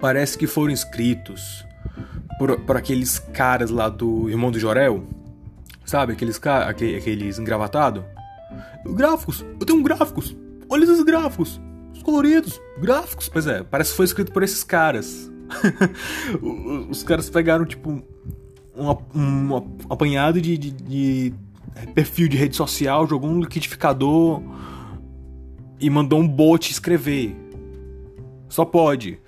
parece 0.00 0.36
que 0.36 0.48
foram 0.48 0.72
escritos 0.72 1.64
por, 2.40 2.58
por 2.62 2.76
aqueles 2.76 3.20
caras 3.20 3.70
lá 3.70 3.88
do 3.88 4.28
Irmão 4.28 4.50
do 4.50 4.58
Jorel, 4.58 5.06
sabe? 5.84 6.14
Aqueles, 6.14 6.40
aqueles 6.44 7.38
engravatados. 7.38 8.02
Gráficos, 8.84 9.44
eu 9.60 9.64
tenho 9.64 9.80
gráficos. 9.80 10.34
Olha 10.74 10.82
esses 10.82 11.04
gráficos, 11.04 11.60
os 11.92 12.02
coloridos, 12.02 12.60
gráficos. 12.80 13.28
Pois 13.28 13.46
é, 13.46 13.62
parece 13.62 13.90
que 13.92 13.96
foi 13.96 14.06
escrito 14.06 14.32
por 14.32 14.42
esses 14.42 14.64
caras. 14.64 15.30
os 16.90 17.04
caras 17.04 17.30
pegaram, 17.30 17.64
tipo, 17.64 18.02
um, 18.76 18.90
um, 19.14 19.56
apanhado 19.88 20.40
de, 20.40 20.58
de, 20.58 20.72
de, 20.72 21.34
perfil 21.94 22.26
de 22.26 22.36
rede 22.36 22.56
social, 22.56 23.06
jogou 23.06 23.30
um 23.30 23.38
liquidificador 23.38 24.42
e 25.78 25.88
mandou 25.88 26.18
um 26.18 26.26
bot 26.26 26.68
escrever. 26.68 27.36
Só 28.48 28.64
pode. 28.64 29.20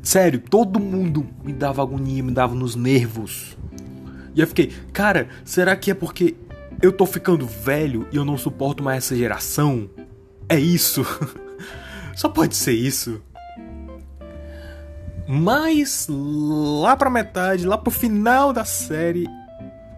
Sério, 0.00 0.40
todo 0.40 0.80
mundo 0.80 1.26
me 1.44 1.52
dava 1.52 1.82
agonia, 1.82 2.22
me 2.22 2.32
dava 2.32 2.54
nos 2.54 2.74
nervos. 2.74 3.54
E 4.34 4.40
eu 4.40 4.46
fiquei, 4.46 4.72
cara, 4.94 5.28
será 5.44 5.76
que 5.76 5.90
é 5.90 5.94
porque 5.94 6.34
eu 6.84 6.92
tô 6.92 7.06
ficando 7.06 7.46
velho 7.46 8.06
e 8.12 8.16
eu 8.16 8.26
não 8.26 8.36
suporto 8.36 8.82
mais 8.82 9.04
essa 9.04 9.16
geração? 9.16 9.88
É 10.46 10.60
isso? 10.60 11.02
Só 12.14 12.28
pode 12.28 12.54
ser 12.54 12.72
isso. 12.72 13.22
Mas 15.26 16.06
lá 16.10 16.94
pra 16.94 17.08
metade, 17.08 17.66
lá 17.66 17.78
pro 17.78 17.90
final 17.90 18.52
da 18.52 18.66
série, 18.66 19.26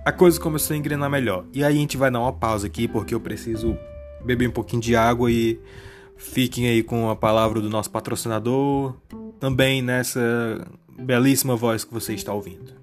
a 0.05 0.13
coisa 0.13 0.39
começou 0.39 0.75
a 0.75 0.77
engrenar 0.77 1.11
melhor. 1.11 1.45
E 1.53 1.65
aí 1.65 1.75
a 1.75 1.77
gente 1.77 1.97
vai 1.97 2.09
dar 2.09 2.21
uma 2.21 2.33
pausa 2.33 2.69
aqui 2.69 2.87
porque 2.87 3.13
eu 3.13 3.21
preciso 3.21 3.77
beber 4.25 4.49
um 4.49 4.53
pouquinho 4.53 4.81
de 4.81 4.95
água 4.95 5.29
e 5.29 5.61
fiquem 6.17 6.69
aí 6.69 6.85
com 6.85 7.11
a 7.11 7.17
palavra 7.17 7.61
do 7.61 7.69
nosso 7.69 7.91
patrocinador, 7.91 8.95
também 9.41 9.83
nessa 9.83 10.65
belíssima 10.97 11.57
voz 11.57 11.83
que 11.83 11.93
você 11.93 12.15
está 12.15 12.33
ouvindo. 12.33 12.76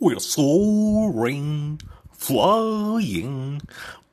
We're 0.00 0.18
soaring, 0.18 1.78
flying. 2.10 3.60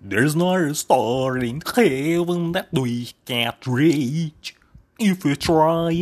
There's 0.01 0.35
not 0.35 0.59
a 0.59 0.75
star 0.75 1.37
in 1.37 1.61
heaven 1.61 2.51
that 2.51 2.73
we 2.73 3.13
can't 3.23 3.65
reach. 3.65 4.53
If 4.99 5.23
we 5.23 5.37
try 5.37 5.93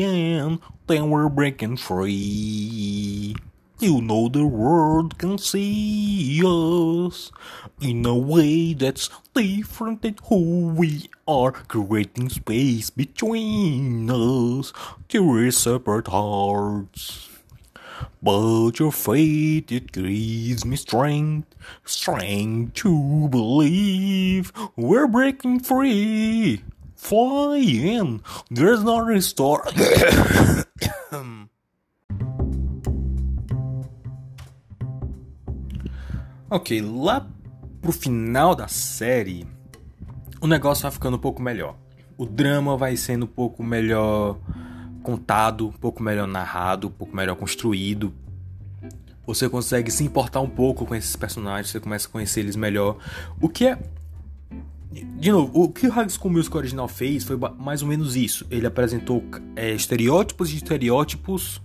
then 0.88 1.12
we're 1.12 1.30
breaking 1.30 1.78
free. 1.78 3.36
You 3.84 4.00
know 4.00 4.30
the 4.30 4.46
world 4.46 5.18
can 5.18 5.38
see 5.38 6.40
us 6.42 7.34
in 7.82 8.06
a 8.06 8.16
way 8.16 8.74
that's 8.74 9.10
different 9.34 10.04
than 10.04 10.16
who 10.30 10.68
we 10.70 11.10
are, 11.28 11.52
creating 11.52 12.30
space 12.30 12.90
between 12.90 14.10
us, 14.10 14.72
two 15.10 15.52
separate 15.52 16.08
hearts. 16.08 17.28
But 18.22 18.80
your 18.80 18.94
faith, 18.94 19.70
it 19.70 19.92
gives 19.92 20.64
me 20.64 20.78
strength, 20.78 21.54
strength 21.84 22.76
to 22.76 23.28
believe 23.28 24.54
we're 24.78 25.08
breaking 25.08 25.60
free. 25.60 26.64
Flying, 26.96 28.24
there's 28.50 28.82
not 28.82 29.12
a 29.12 29.22
star. 29.22 29.66
Ok, 36.54 36.80
lá 36.84 37.28
pro 37.82 37.92
final 37.92 38.54
da 38.54 38.68
série, 38.68 39.44
o 40.40 40.46
negócio 40.46 40.84
vai 40.84 40.92
ficando 40.92 41.18
um 41.18 41.20
pouco 41.20 41.42
melhor. 41.42 41.76
O 42.16 42.28
drama 42.28 42.78
vai 42.78 42.96
sendo 42.96 43.24
um 43.26 43.28
pouco 43.28 43.64
melhor 43.64 44.38
contado, 45.02 45.70
um 45.70 45.72
pouco 45.72 46.04
melhor 46.04 46.28
narrado, 46.28 46.90
um 46.90 46.92
pouco 46.92 47.16
melhor 47.16 47.36
construído. 47.38 48.14
Você 49.26 49.50
consegue 49.50 49.90
se 49.90 50.04
importar 50.04 50.42
um 50.42 50.48
pouco 50.48 50.86
com 50.86 50.94
esses 50.94 51.16
personagens, 51.16 51.72
você 51.72 51.80
começa 51.80 52.08
a 52.08 52.12
conhecer 52.12 52.42
eles 52.42 52.56
melhor. 52.56 52.98
O 53.42 53.50
que 53.50 53.66
é. 53.66 53.80
De 54.92 55.32
novo, 55.32 55.60
o 55.60 55.70
que 55.70 55.88
o 55.88 55.90
High 55.90 56.08
School 56.08 56.34
Musical 56.34 56.60
original 56.60 56.88
fez 56.88 57.24
foi 57.24 57.36
mais 57.58 57.82
ou 57.82 57.88
menos 57.88 58.16
isso. 58.16 58.46
Ele 58.52 58.68
apresentou 58.68 59.24
é, 59.56 59.72
estereótipos 59.72 60.52
de 60.52 60.58
estereótipos 60.58 61.60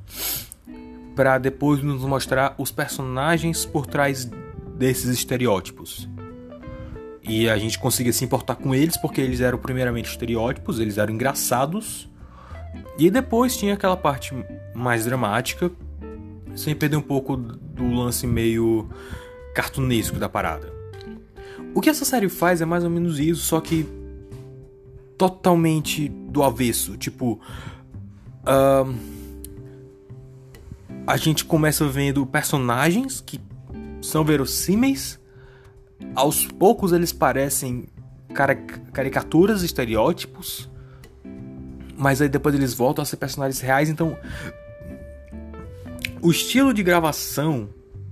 para 1.15 1.37
depois 1.37 1.83
nos 1.83 2.01
mostrar 2.05 2.55
os 2.57 2.71
personagens 2.71 3.67
por 3.67 3.87
trás 3.87 4.31
desses 4.79 5.11
estereótipos. 5.11 6.09
E 7.23 7.49
a 7.49 7.59
gente 7.59 7.79
conseguia 7.79 8.13
se 8.13 8.25
importar 8.25 8.55
com 8.55 8.75
eles 8.75 8.97
porque 8.97 9.21
eles 9.21 9.41
eram 9.41 9.59
primeiramente 9.59 10.09
estereótipos, 10.09 10.81
eles 10.81 10.97
eram 10.97 11.13
engraçados. 11.13 12.09
E 12.97 13.11
depois 13.11 13.57
tinha 13.57 13.75
aquela 13.75 13.97
parte 13.97 14.33
mais 14.75 15.05
dramática, 15.05 15.71
sem 16.57 16.75
perder 16.75 16.97
um 16.97 17.03
pouco 17.03 17.37
do 17.37 17.93
lance 17.93 18.27
meio 18.27 18.89
cartunesco 19.55 20.19
da 20.19 20.29
parada. 20.29 20.73
O 21.75 21.81
que 21.81 21.91
essa 21.91 22.05
série 22.05 22.29
faz 22.29 22.61
é 22.61 22.65
mais 22.65 22.83
ou 22.83 22.91
menos 22.91 23.19
isso, 23.19 23.43
só 23.43 23.61
que 23.61 23.87
totalmente 25.19 26.09
do 26.09 26.43
avesso. 26.43 26.97
Tipo, 26.97 27.41
uh, 28.45 28.95
a 31.07 31.17
gente 31.17 31.45
começa 31.45 31.87
vendo 31.87 32.25
personagens 32.25 33.21
que 33.21 33.41
são 34.01 34.25
verossímeis. 34.25 35.19
Aos 36.15 36.47
poucos 36.47 36.93
eles 36.93 37.13
parecem 37.13 37.89
caricaturas, 38.93 39.63
estereótipos. 39.63 40.71
Mas 41.97 42.23
aí 42.23 42.29
depois 42.29 42.55
eles 42.55 42.75
voltam 42.75 43.03
a 43.03 43.07
ser 43.07 43.17
personagens 43.17 43.61
reais. 43.61 43.89
Então, 43.89 44.17
o 46.23 46.31
estilo 46.31 46.73
de 46.73 46.83
gravação, 46.83 47.69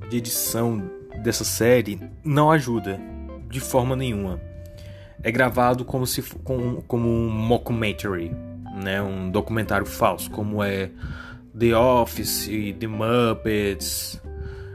de 0.08 0.16
edição 0.16 0.82
dessa 1.22 1.44
série 1.44 2.00
não 2.24 2.50
ajuda 2.50 3.00
de 3.48 3.60
forma 3.60 3.94
nenhuma. 3.94 4.40
É 5.22 5.30
gravado 5.30 5.84
como 5.84 6.06
se 6.06 6.22
como, 6.22 6.82
como 6.82 7.08
um 7.08 7.28
mockumentary, 7.28 8.34
né, 8.82 9.00
um 9.02 9.30
documentário 9.30 9.86
falso, 9.86 10.30
como 10.30 10.62
é 10.62 10.90
The 11.58 11.76
Office, 11.76 12.48
The 12.78 12.86
Muppets, 12.86 14.20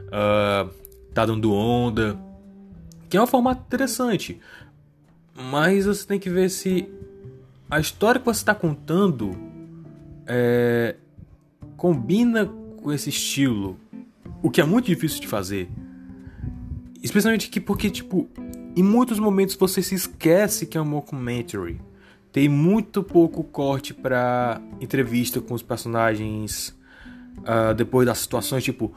uh, 0.07 0.69
tá 1.13 1.25
dando 1.25 1.53
onda, 1.53 2.19
que 3.09 3.17
é 3.17 3.21
um 3.21 3.27
formato 3.27 3.61
interessante. 3.67 4.39
Mas 5.35 5.85
você 5.85 6.05
tem 6.05 6.19
que 6.19 6.29
ver 6.29 6.49
se 6.49 6.87
a 7.69 7.79
história 7.79 8.19
que 8.19 8.25
você 8.25 8.41
está 8.41 8.53
contando 8.53 9.31
é, 10.27 10.95
combina 11.75 12.45
com 12.81 12.91
esse 12.91 13.09
estilo, 13.09 13.77
o 14.41 14.49
que 14.49 14.61
é 14.61 14.65
muito 14.65 14.85
difícil 14.85 15.21
de 15.21 15.27
fazer. 15.27 15.69
Especialmente 17.01 17.49
que 17.49 17.59
porque 17.59 17.89
tipo, 17.89 18.29
em 18.75 18.83
muitos 18.83 19.19
momentos 19.19 19.55
você 19.55 19.81
se 19.81 19.95
esquece 19.95 20.65
que 20.65 20.77
é 20.77 20.81
um 20.81 20.85
mockumentary. 20.85 21.81
Tem 22.31 22.47
muito 22.47 23.03
pouco 23.03 23.43
corte 23.43 23.93
para 23.93 24.61
entrevista 24.79 25.41
com 25.41 25.53
os 25.53 25.61
personagens 25.61 26.69
uh, 27.39 27.73
depois 27.75 28.05
das 28.05 28.19
situações, 28.19 28.63
tipo, 28.63 28.93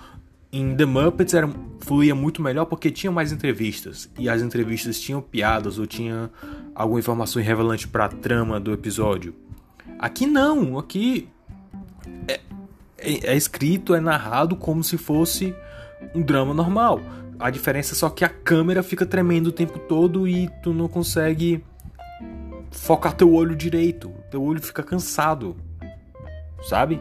em 0.60 0.76
The 0.76 0.84
Muppets 0.84 1.34
era, 1.34 1.50
fluía 1.80 2.14
muito 2.14 2.40
melhor 2.40 2.64
porque 2.66 2.90
tinha 2.90 3.10
mais 3.10 3.32
entrevistas. 3.32 4.08
E 4.18 4.28
as 4.28 4.40
entrevistas 4.40 5.00
tinham 5.00 5.20
piadas 5.20 5.78
ou 5.78 5.86
tinha 5.86 6.30
alguma 6.74 7.00
informação 7.00 7.42
irrelevante 7.42 7.88
para 7.88 8.04
a 8.04 8.08
trama 8.08 8.60
do 8.60 8.72
episódio. 8.72 9.34
Aqui 9.98 10.26
não, 10.26 10.78
aqui 10.78 11.28
é, 12.28 12.40
é, 12.98 13.32
é, 13.32 13.36
escrito, 13.36 13.94
é 13.94 14.00
narrado 14.00 14.54
como 14.54 14.84
se 14.84 14.96
fosse 14.96 15.54
um 16.14 16.22
drama 16.22 16.54
normal. 16.54 17.00
A 17.38 17.50
diferença 17.50 17.92
é 17.94 17.96
só 17.96 18.08
que 18.08 18.24
a 18.24 18.28
câmera 18.28 18.82
fica 18.82 19.04
tremendo 19.04 19.48
o 19.48 19.52
tempo 19.52 19.78
todo 19.78 20.28
e 20.28 20.48
tu 20.62 20.72
não 20.72 20.86
consegue 20.86 21.64
focar 22.70 23.12
teu 23.12 23.32
olho 23.32 23.56
direito. 23.56 24.12
Teu 24.30 24.42
olho 24.42 24.62
fica 24.62 24.82
cansado. 24.82 25.56
Sabe? 26.62 27.00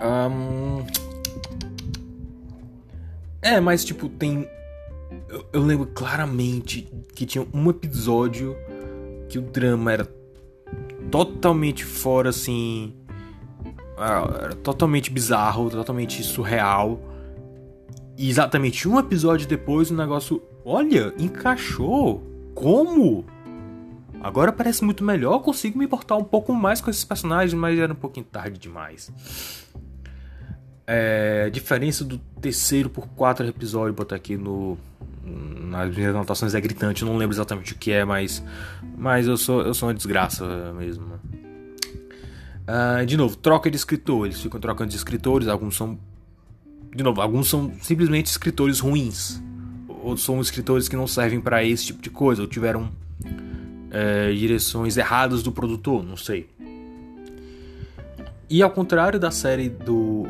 Um, 0.00 0.84
é, 3.42 3.60
mas 3.60 3.84
tipo, 3.84 4.08
tem. 4.08 4.48
Eu, 5.28 5.44
eu, 5.52 5.62
lembro 5.62 5.86
claramente 5.86 6.88
que 7.14 7.26
tinha 7.26 7.46
um 7.52 7.68
episódio 7.68 8.56
que 9.28 9.38
o 9.38 9.42
drama 9.42 9.92
era 9.92 10.08
totalmente 11.10 11.84
fora, 11.84 12.30
assim. 12.30 12.94
Ah, 13.98 14.28
era 14.44 14.54
totalmente 14.54 15.10
bizarro, 15.10 15.68
totalmente 15.68 16.22
surreal. 16.22 17.00
E 18.16 18.30
exatamente 18.30 18.88
um 18.88 18.98
episódio 18.98 19.48
depois 19.48 19.90
o 19.90 19.94
negócio. 19.94 20.40
Olha, 20.64 21.12
encaixou! 21.18 22.22
Como? 22.54 23.24
Agora 24.20 24.52
parece 24.52 24.84
muito 24.84 25.02
melhor, 25.02 25.40
consigo 25.40 25.76
me 25.76 25.84
importar 25.84 26.16
um 26.16 26.22
pouco 26.22 26.54
mais 26.54 26.80
com 26.80 26.88
esses 26.88 27.04
personagens, 27.04 27.52
mas 27.54 27.76
era 27.76 27.92
um 27.92 27.96
pouquinho 27.96 28.24
tarde 28.24 28.56
demais. 28.56 29.10
É, 30.86 31.48
diferença 31.50 32.04
do 32.04 32.18
terceiro 32.40 32.90
por 32.90 33.06
quatro 33.08 33.46
episódios, 33.46 33.94
botar 33.94 34.16
aqui 34.16 34.36
no 34.36 34.76
nas 35.24 35.94
minhas 35.94 36.14
anotações 36.14 36.54
é 36.54 36.60
gritante, 36.60 37.02
eu 37.02 37.08
não 37.08 37.16
lembro 37.16 37.34
exatamente 37.34 37.72
o 37.72 37.76
que 37.76 37.92
é, 37.92 38.04
mas 38.04 38.42
mas 38.98 39.26
eu 39.26 39.36
sou 39.36 39.62
eu 39.62 39.72
sou 39.72 39.88
uma 39.88 39.94
desgraça 39.94 40.44
mesmo. 40.72 41.04
Uh, 42.62 43.04
de 43.06 43.16
novo, 43.16 43.36
troca 43.36 43.70
de 43.70 43.76
escritores, 43.76 44.40
ficam 44.40 44.60
trocando 44.60 44.90
de 44.90 44.96
escritores, 44.96 45.48
alguns 45.48 45.76
são 45.76 45.98
de 46.94 47.02
novo, 47.02 47.20
alguns 47.20 47.48
são 47.48 47.72
simplesmente 47.80 48.26
escritores 48.26 48.80
ruins, 48.80 49.42
ou 49.88 50.16
são 50.16 50.40
escritores 50.40 50.88
que 50.88 50.96
não 50.96 51.06
servem 51.06 51.40
para 51.40 51.64
esse 51.64 51.86
tipo 51.86 52.02
de 52.02 52.10
coisa, 52.10 52.42
ou 52.42 52.48
tiveram 52.48 52.90
é, 53.90 54.32
direções 54.32 54.96
erradas 54.96 55.42
do 55.42 55.50
produtor, 55.52 56.02
não 56.02 56.16
sei. 56.16 56.48
E 58.48 58.62
ao 58.62 58.70
contrário 58.70 59.18
da 59.18 59.30
série 59.30 59.70
do 59.70 60.26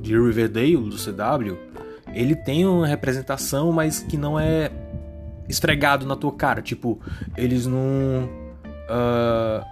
de 0.00 0.18
Riverdale, 0.18 0.76
do 0.76 0.96
CW, 0.96 1.56
ele 2.12 2.34
tem 2.34 2.66
uma 2.66 2.86
representação, 2.86 3.72
mas 3.72 4.00
que 4.00 4.16
não 4.16 4.38
é 4.38 4.70
esfregado 5.48 6.06
na 6.06 6.16
tua 6.16 6.32
cara. 6.32 6.62
Tipo, 6.62 7.00
eles 7.36 7.66
não. 7.66 8.28
Uh, 8.88 9.64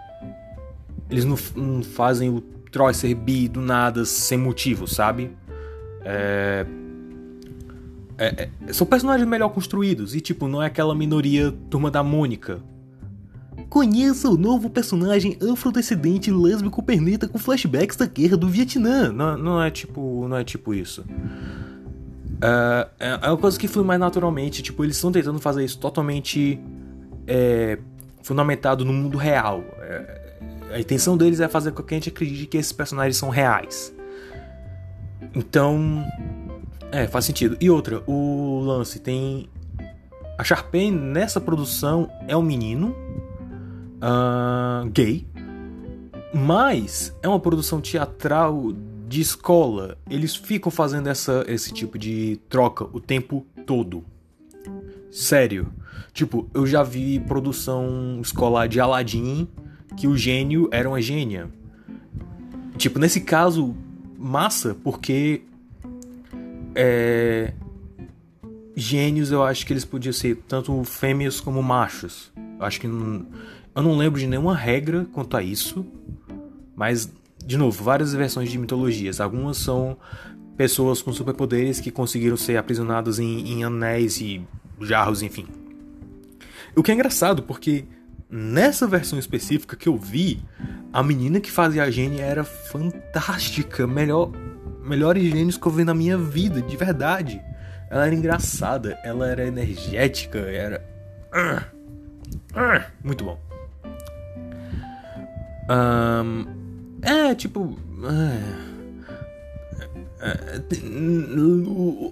eles 1.10 1.24
não, 1.24 1.36
não, 1.56 1.82
fazem 1.82 2.28
o 2.28 2.40
Troy 2.40 2.92
ser 2.92 3.14
bi 3.14 3.48
do 3.48 3.60
nada, 3.60 4.04
sem 4.04 4.36
motivo, 4.36 4.86
sabe? 4.86 5.30
É, 6.04 6.66
é, 8.18 8.48
é, 8.66 8.72
são 8.72 8.86
personagens 8.86 9.26
melhor 9.26 9.48
construídos 9.50 10.14
e, 10.14 10.20
tipo, 10.20 10.48
não 10.48 10.62
é 10.62 10.66
aquela 10.66 10.94
minoria 10.94 11.52
turma 11.70 11.90
da 11.90 12.02
Mônica. 12.02 12.60
Conheça 13.68 14.31
o 14.31 14.37
novo 14.37 14.70
personagem 14.70 15.37
afrodescendente 15.52 16.31
lésbico 16.31 16.83
perneta 16.83 17.28
com 17.28 17.38
flashbacks 17.38 17.96
da 17.96 18.07
guerra 18.07 18.37
do 18.37 18.48
Vietnã. 18.48 19.12
Não, 19.12 19.37
não 19.37 19.62
é 19.62 19.70
tipo. 19.70 20.26
Não 20.26 20.37
é 20.37 20.44
tipo 20.44 20.72
isso. 20.72 21.02
Uh, 21.02 22.88
é, 22.98 23.18
é 23.22 23.28
uma 23.28 23.37
coisa 23.37 23.59
que 23.59 23.68
flui 23.68 23.85
mais 23.85 24.00
naturalmente. 24.00 24.62
Tipo, 24.62 24.85
eles 24.85 24.96
estão 24.96 25.12
tentando 25.12 25.38
fazer 25.38 25.64
isso 25.64 25.78
totalmente 25.78 26.59
é, 27.26 27.78
fundamentado 28.22 28.87
no 28.87 28.92
mundo 28.92 29.18
real. 29.18 29.62
É, 29.81 30.33
a 30.72 30.81
intenção 30.81 31.16
deles 31.16 31.40
é 31.40 31.48
fazer 31.48 31.72
com 31.72 31.83
que 31.83 31.94
a 31.94 31.96
gente 31.96 32.09
acredite 32.09 32.46
que 32.46 32.57
esses 32.57 32.72
personagens 32.72 33.16
são 33.18 33.28
reais. 33.28 33.94
Então, 35.35 36.02
é, 36.90 37.07
faz 37.07 37.26
sentido. 37.26 37.57
E 37.61 37.68
outra, 37.68 38.02
o 38.07 38.61
lance 38.61 38.98
tem. 38.98 39.48
A 40.38 40.44
Sharpay 40.44 40.90
nessa 40.90 41.40
produção 41.40 42.11
é 42.26 42.37
um 42.37 42.42
menino 42.42 42.94
uh, 44.02 44.88
gay, 44.90 45.26
mas 46.34 47.14
é 47.22 47.28
uma 47.28 47.40
produção 47.40 47.80
teatral 47.80 48.72
de 49.08 49.20
escola. 49.20 49.96
Eles 50.08 50.37
ficam 50.37 50.70
fazendo 50.70 51.08
essa, 51.08 51.44
esse 51.48 51.72
tipo 51.72 51.98
de 51.98 52.38
troca 52.48 52.84
o 52.92 53.00
tempo 53.00 53.46
todo. 53.66 54.04
Sério. 55.11 55.72
Tipo, 56.12 56.48
eu 56.52 56.66
já 56.66 56.82
vi 56.82 57.20
produção 57.20 58.18
escolar 58.20 58.68
de 58.68 58.80
Aladdin 58.80 59.48
que 59.96 60.06
o 60.06 60.16
gênio 60.16 60.68
era 60.70 60.88
uma 60.88 61.00
gênia. 61.00 61.48
Tipo, 62.76 62.98
nesse 62.98 63.20
caso, 63.22 63.74
massa, 64.16 64.76
porque 64.84 65.42
é, 66.74 67.52
gênios 68.76 69.32
eu 69.32 69.42
acho 69.42 69.66
que 69.66 69.72
eles 69.72 69.84
podiam 69.84 70.12
ser 70.12 70.37
tanto 70.46 70.84
fêmeas 70.84 71.40
como 71.40 71.62
machos. 71.62 72.30
Eu 72.37 72.64
acho 72.64 72.80
que 72.80 72.88
eu 73.78 73.82
não 73.82 73.96
lembro 73.96 74.18
de 74.18 74.26
nenhuma 74.26 74.56
regra 74.56 75.06
quanto 75.12 75.36
a 75.36 75.42
isso, 75.42 75.86
mas 76.74 77.08
de 77.48 77.56
novo, 77.56 77.82
várias 77.82 78.12
versões 78.12 78.50
de 78.50 78.58
mitologias. 78.58 79.20
Algumas 79.20 79.56
são 79.56 79.96
pessoas 80.56 81.00
com 81.00 81.12
superpoderes 81.12 81.80
que 81.80 81.90
conseguiram 81.90 82.36
ser 82.36 82.56
aprisionadas 82.56 83.18
em, 83.18 83.52
em 83.52 83.64
anéis 83.64 84.20
e 84.20 84.46
jarros, 84.80 85.22
enfim. 85.22 85.46
O 86.76 86.82
que 86.82 86.90
é 86.90 86.94
engraçado, 86.94 87.42
porque 87.42 87.84
nessa 88.28 88.86
versão 88.86 89.18
específica 89.18 89.76
que 89.76 89.88
eu 89.88 89.96
vi, 89.96 90.42
a 90.92 91.02
menina 91.02 91.40
que 91.40 91.50
fazia 91.50 91.84
a 91.84 91.90
gênia 91.90 92.22
era 92.22 92.44
fantástica, 92.44 93.86
melhor 93.86 94.30
melhores 94.82 95.22
gênios 95.22 95.56
que 95.56 95.66
eu 95.66 95.72
vi 95.72 95.84
na 95.84 95.94
minha 95.94 96.18
vida, 96.18 96.60
de 96.60 96.76
verdade. 96.76 97.40
Ela 97.90 98.06
era 98.06 98.14
engraçada, 98.14 98.98
ela 99.04 99.26
era 99.26 99.46
energética, 99.46 100.38
era. 100.38 100.84
Muito 103.02 103.24
bom. 103.24 103.47
Um, 105.68 106.46
é, 107.02 107.35
tipo. 107.35 107.76
É, 110.20 110.31
é, 110.31 110.61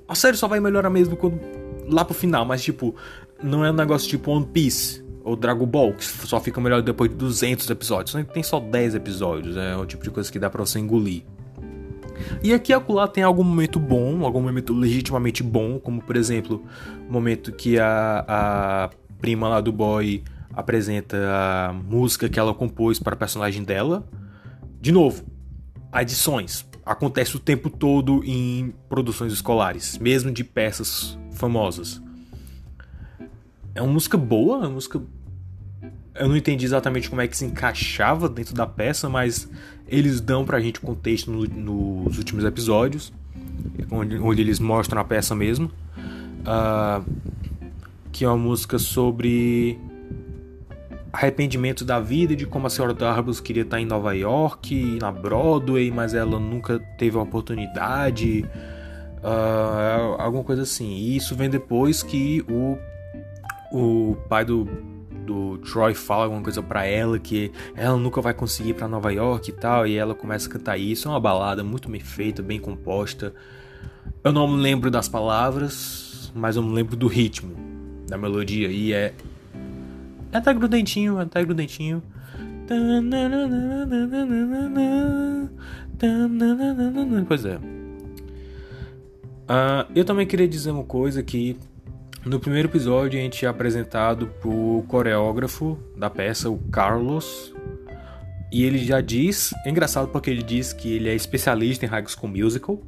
a 0.07 0.14
série 0.14 0.37
só 0.37 0.47
vai 0.47 0.61
melhorar 0.61 0.90
mesmo 0.90 1.16
quando, 1.16 1.40
lá 1.88 2.05
pro 2.05 2.14
final, 2.14 2.45
mas 2.45 2.62
tipo, 2.62 2.95
não 3.42 3.64
é 3.64 3.71
um 3.71 3.75
negócio 3.75 4.09
tipo 4.09 4.31
One 4.31 4.47
Piece 4.47 5.05
ou 5.25 5.35
Dragon 5.35 5.66
Ball, 5.66 5.92
que 5.92 6.05
só 6.05 6.40
fica 6.40 6.61
melhor 6.61 6.83
depois 6.83 7.11
de 7.11 7.16
200 7.16 7.69
episódios. 7.69 8.25
Tem 8.33 8.42
só 8.42 8.61
10 8.61 8.95
episódios, 8.95 9.57
é 9.57 9.77
o 9.77 9.85
tipo 9.85 10.05
de 10.05 10.11
coisa 10.11 10.31
que 10.31 10.38
dá 10.38 10.49
pra 10.49 10.64
você 10.64 10.79
engolir. 10.79 11.25
E 12.42 12.53
aqui 12.53 12.73
e 12.73 12.75
acolá 12.75 13.07
tem 13.09 13.25
algum 13.25 13.42
momento 13.42 13.79
bom, 13.79 14.25
algum 14.25 14.40
momento 14.40 14.73
legitimamente 14.73 15.42
bom, 15.42 15.79
como 15.79 16.01
por 16.01 16.16
exemplo, 16.16 16.64
o 17.09 17.12
momento 17.12 17.53
que 17.53 17.79
a, 17.79 18.25
a 18.27 18.90
prima 19.19 19.49
lá 19.49 19.61
do 19.61 19.73
boy 19.73 20.23
apresenta 20.57 21.16
a 21.19 21.73
música 21.73 22.29
que 22.29 22.40
ela 22.40 22.55
compôs 22.55 22.99
para 22.99 23.12
a 23.12 23.16
personagem 23.16 23.62
dela. 23.62 24.09
De 24.81 24.90
novo, 24.90 25.25
adições. 25.92 26.66
Acontece 26.85 27.37
o 27.37 27.38
tempo 27.38 27.69
todo 27.69 28.23
em 28.25 28.73
produções 28.88 29.33
escolares, 29.33 29.99
mesmo 29.99 30.33
de 30.33 30.42
peças 30.42 31.19
famosas. 31.33 32.01
É 33.75 33.83
uma 33.83 33.92
música 33.92 34.16
boa, 34.16 34.57
é 34.57 34.61
uma 34.61 34.71
música 34.71 35.03
eu 36.19 36.29
não 36.29 36.37
entendi 36.37 36.64
exatamente 36.64 37.11
como 37.11 37.21
é 37.21 37.29
que 37.29 37.37
se 37.37 37.45
encaixava 37.45 38.27
dentro 38.27 38.55
da 38.55 38.66
peça, 38.66 39.07
mas 39.07 39.49
eles 39.87 40.19
dão 40.19 40.47
pra 40.47 40.59
gente 40.61 40.81
contexto 40.81 41.31
no, 41.31 41.45
nos 41.47 42.16
últimos 42.16 42.42
episódios, 42.42 43.12
onde, 43.90 44.16
onde, 44.19 44.40
eles 44.40 44.59
mostram 44.59 45.01
a 45.01 45.05
peça 45.05 45.35
mesmo. 45.35 45.71
Uh, 46.40 47.05
que 48.12 48.25
é 48.25 48.29
uma 48.29 48.37
música 48.38 48.79
sobre 48.79 49.79
arrependimento 51.16 51.83
da 51.83 51.98
vida 51.98 52.35
e 52.35 52.37
de 52.37 52.46
como 52.46 52.66
a 52.66 52.70
senhora 52.70 52.92
Darbus 52.92 53.40
queria 53.40 53.62
estar 53.62 53.81
em 53.81 53.87
Nova 53.87 54.14
York, 54.14 54.98
na 55.00 55.11
Broadway, 55.11 55.90
mas 55.90 56.12
ela 56.12 56.38
nunca 56.38 56.79
teve 56.98 57.16
a 57.16 57.22
oportunidade. 57.22 58.44
Uh, 59.22 60.20
alguma 60.20 60.44
coisa 60.44 60.62
assim. 60.62 60.92
E 60.92 61.16
isso 61.16 61.35
vem 61.35 61.48
depois 61.48 62.02
que 62.02 62.44
o, 62.48 62.76
o 63.72 64.16
pai 64.29 64.44
do 64.44 64.68
do 65.26 65.59
Troy 65.59 65.92
fala 65.92 66.22
alguma 66.22 66.40
coisa 66.40 66.62
para 66.62 66.87
ela 66.87 67.18
que 67.18 67.50
ela 67.74 67.96
nunca 67.96 68.20
vai 68.20 68.33
conseguir 68.33 68.74
para 68.74 68.87
Nova 68.87 69.12
York 69.12 69.50
e 69.50 69.52
tal, 69.52 69.85
e 69.85 69.96
ela 69.96 70.14
começa 70.14 70.48
a 70.48 70.52
cantar 70.52 70.79
isso. 70.79 71.09
É 71.09 71.11
uma 71.11 71.18
balada 71.18 71.64
muito 71.64 71.88
bem 71.88 72.00
feita, 72.00 72.42
bem 72.44 72.61
composta. 72.61 73.35
Eu 74.22 74.31
não 74.31 74.46
me 74.46 74.62
lembro 74.62 74.88
das 74.88 75.09
palavras, 75.09 76.31
mas 76.33 76.55
eu 76.55 76.62
me 76.62 76.72
lembro 76.72 76.94
do 76.94 77.09
ritmo, 77.09 77.57
da 78.07 78.16
melodia 78.16 78.68
e 78.68 78.92
é 78.92 78.96
é 78.96 79.12
até 80.37 80.53
grudentinho, 80.55 81.18
até 81.18 81.44
grudentinho. 81.44 82.03
Pois 87.27 87.44
é. 87.44 87.57
Uh, 89.46 89.87
eu 89.94 90.05
também 90.05 90.27
queria 90.27 90.49
dizer 90.49 90.72
uma 90.72 90.85
coisa 90.85 91.22
que 91.22 91.57
no 92.27 92.40
primeiro 92.40 92.66
episódio, 92.66 93.20
a 93.20 93.22
gente 93.22 93.46
é 93.46 93.49
apresentado 93.49 94.27
pro 94.40 94.85
coreógrafo 94.88 95.79
da 95.96 96.11
peça, 96.11 96.51
o 96.51 96.59
Carlos. 96.72 97.55
E 98.51 98.64
ele 98.64 98.79
já 98.79 99.01
diz, 99.01 99.55
é 99.64 99.70
engraçado 99.70 100.09
porque 100.09 100.29
ele 100.29 100.42
diz 100.42 100.72
que 100.72 100.92
ele 100.92 101.09
é 101.09 101.14
especialista 101.14 101.85
em 101.85 101.88
High 101.88 102.05
School 102.09 102.33
Musical. 102.33 102.83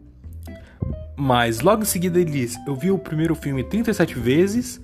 Mas 1.16 1.61
logo 1.61 1.82
em 1.82 1.84
seguida 1.84 2.18
ele 2.18 2.32
diz: 2.32 2.56
Eu 2.66 2.74
vi 2.74 2.90
o 2.90 2.98
primeiro 2.98 3.37
filme 3.37 3.62
37 3.62 4.18
vezes 4.18 4.80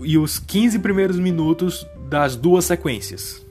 e 0.00 0.18
os 0.18 0.38
15 0.38 0.78
primeiros 0.78 1.18
minutos 1.18 1.86
das 2.08 2.36
duas 2.36 2.64
sequências. 2.64 3.44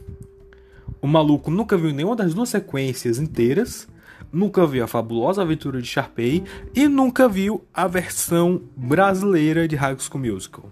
O 1.02 1.08
maluco 1.08 1.52
nunca 1.52 1.78
viu 1.78 1.94
nenhuma 1.94 2.16
das 2.16 2.34
duas 2.34 2.50
sequências 2.50 3.20
inteiras 3.20 3.88
nunca 4.36 4.68
viu 4.68 4.84
a 4.84 4.88
fabulosa 4.88 5.42
aventura 5.42 5.82
de 5.82 5.88
Sharpay 5.88 6.44
e 6.76 6.88
nunca 6.88 7.30
viu 7.30 7.66
a 7.74 7.88
versão 7.88 8.62
brasileira 8.76 9.66
de 9.68 9.78
High 9.78 9.98
School 10.00 10.22
Musical. 10.22 10.70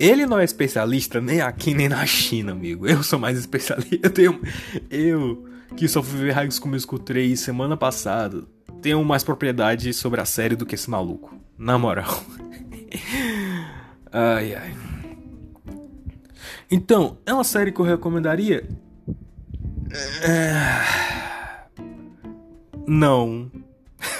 Ele 0.00 0.24
não 0.26 0.38
é 0.38 0.44
especialista 0.44 1.20
nem 1.20 1.40
aqui 1.40 1.74
nem 1.74 1.88
na 1.88 2.06
China, 2.06 2.52
amigo. 2.52 2.86
Eu 2.86 3.02
sou 3.02 3.18
mais 3.18 3.38
especialista. 3.38 3.98
Eu, 4.00 4.10
tenho, 4.10 4.40
eu 4.90 5.44
que 5.76 5.86
só 5.86 6.02
fui 6.02 6.20
ver 6.20 6.32
High 6.32 6.50
School 6.50 6.70
Musical 6.70 6.98
3 6.98 7.38
semana 7.38 7.76
passada, 7.76 8.44
tenho 8.80 9.04
mais 9.04 9.22
propriedade 9.22 9.92
sobre 9.92 10.20
a 10.20 10.24
série 10.24 10.56
do 10.56 10.64
que 10.64 10.74
esse 10.74 10.88
maluco. 10.88 11.36
Na 11.58 11.76
moral. 11.76 12.22
ai, 14.12 14.54
ai. 14.54 14.74
Então, 16.70 17.18
é 17.24 17.32
uma 17.32 17.44
série 17.44 17.72
que 17.72 17.80
eu 17.80 17.84
recomendaria? 17.84 18.68
É... 20.22 20.80
Não. 22.86 23.50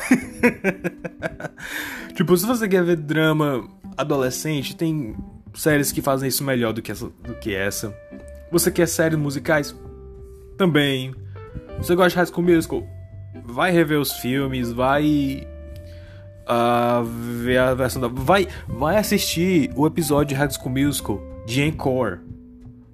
tipo, 2.15 2.37
se 2.37 2.47
você 2.47 2.69
quer 2.69 2.85
ver 2.85 2.97
drama 2.97 3.69
adolescente, 3.97 4.75
tem 4.75 5.15
séries 5.55 5.93
que 5.93 6.01
fazem 6.01 6.29
isso 6.29 6.43
melhor 6.43 6.73
do 6.73 6.81
que 6.81 6.91
essa. 6.91 7.07
Do 7.07 7.35
que 7.35 7.55
essa. 7.55 7.95
Você 8.51 8.71
quer 8.71 8.87
séries 8.87 9.19
musicais? 9.19 9.77
Também. 10.57 11.15
Você 11.79 11.95
gosta 11.95 12.11
de 12.11 12.17
High 12.17 12.27
School 12.27 12.47
Musical? 12.47 12.87
Vai 13.45 13.71
rever 13.71 14.01
os 14.01 14.13
filmes, 14.13 14.73
vai 14.73 15.47
uh, 16.49 17.05
ver 17.05 17.59
a 17.59 17.75
versão 17.75 18.01
da. 18.01 18.09
Vai, 18.09 18.49
vai 18.67 18.97
assistir 18.97 19.71
o 19.77 19.87
episódio 19.87 20.29
de 20.29 20.35
High 20.35 20.51
School 20.51 20.71
Musical 20.71 21.21
de 21.47 21.63
Encore. 21.63 22.19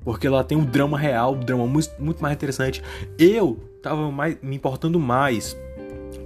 Porque 0.05 0.29
lá 0.29 0.45
tem 0.45 0.59
um 0.59 0.65
drama 0.65 0.99
real, 0.99 1.35
um 1.35 1.41
drama 1.41 1.67
muito, 1.67 1.91
muito 1.99 2.23
mais 2.23 2.35
interessante. 2.35 2.83
Eu 3.19 3.59
tava 3.83 4.11
mais, 4.11 4.37
me 4.43 4.57
importando 4.57 5.01
mais 5.01 5.57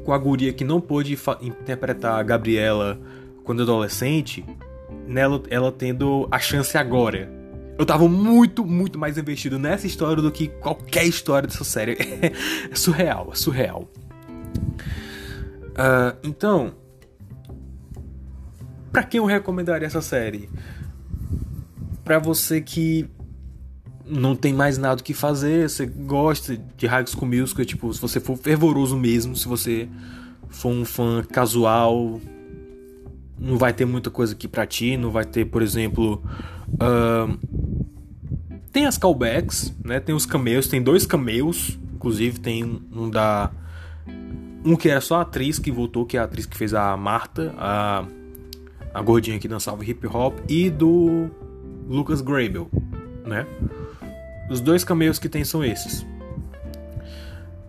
com 0.05 0.13
a 0.13 0.19
guria 0.19 0.53
que 0.53 0.65
não 0.65 0.81
pôde 0.81 1.17
interpretar 1.41 2.19
a 2.19 2.23
Gabriela 2.23 3.01
quando 3.45 3.63
adolescente, 3.63 4.45
nela 5.07 5.43
ela 5.49 5.71
tendo 5.71 6.27
a 6.31 6.39
chance 6.39 6.77
agora. 6.77 7.31
Eu 7.79 7.87
tava 7.87 8.09
muito, 8.09 8.65
muito 8.65 8.99
mais 8.99 9.17
investido 9.17 9.57
nessa 9.57 9.87
história 9.87 10.21
do 10.21 10.33
que 10.33 10.49
qualquer 10.49 11.05
história 11.05 11.47
dessa 11.47 11.63
série. 11.63 11.97
é 12.69 12.75
surreal, 12.75 13.31
é 13.33 13.37
surreal. 13.37 13.89
Uh, 15.79 16.19
então, 16.25 16.75
para 18.93 19.03
quem 19.03 19.19
eu 19.19 19.25
recomendaria 19.25 19.87
essa 19.87 20.01
série? 20.01 20.49
Para 22.05 22.19
você 22.19 22.61
que 22.61 23.09
não 24.07 24.35
tem 24.35 24.53
mais 24.53 24.79
nada 24.79 25.01
o 25.01 25.05
que 25.05 25.13
fazer, 25.13 25.69
você 25.69 25.85
gosta 25.87 26.59
de 26.77 26.87
High 26.87 27.07
School 27.07 27.27
Musical, 27.27 27.65
tipo, 27.65 27.93
se 27.93 28.01
você 28.01 28.19
for 28.19 28.37
fervoroso 28.37 28.97
mesmo, 28.97 29.37
se 29.37 29.47
você 29.47 29.89
for 30.49 30.71
um 30.71 30.85
fã 30.85 31.23
casual, 31.23 32.19
não 33.39 33.59
vai 33.59 33.73
ter 33.73 33.85
muita 33.85 34.11
coisa 34.11 34.33
aqui 34.33 34.49
pra 34.49 34.67
ti, 34.67 34.97
não 34.97 35.11
vai 35.11 35.25
ter, 35.25 35.45
por 35.45 35.63
exemplo, 35.63 36.23
uh, 36.75 37.39
tem 38.73 38.87
as 38.87 38.97
callbacks, 38.97 39.75
né? 39.85 40.01
Tem 40.01 40.15
os 40.15 40.25
cameos, 40.25 40.67
tem 40.67 40.83
dois 40.83 41.05
cameos, 41.07 41.79
inclusive 41.95 42.41
tem 42.41 42.81
um 42.93 43.11
da 43.11 43.51
um 44.65 44.75
que 44.75 44.89
era 44.89 45.01
só 45.01 45.17
a 45.17 45.21
atriz 45.23 45.59
que 45.59 45.71
voltou, 45.71 46.05
que 46.05 46.17
é 46.17 46.21
a 46.21 46.25
atriz 46.25 46.45
que 46.45 46.57
fez 46.57 46.75
a 46.75 46.97
Marta, 46.97 47.55
a 47.57 48.05
a 48.99 49.03
gordinha 49.03 49.39
que 49.39 49.47
dançava 49.47 49.85
hip 49.85 50.05
hop 50.09 50.41
e 50.49 50.69
do 50.69 51.31
Lucas 51.89 52.21
Grabel, 52.21 52.69
né? 53.25 53.47
Os 54.51 54.61
dois 54.61 54.83
cameos 54.83 55.21
que 55.21 55.29
tem 55.29 55.45
são 55.45 55.65
esses. 55.65 56.03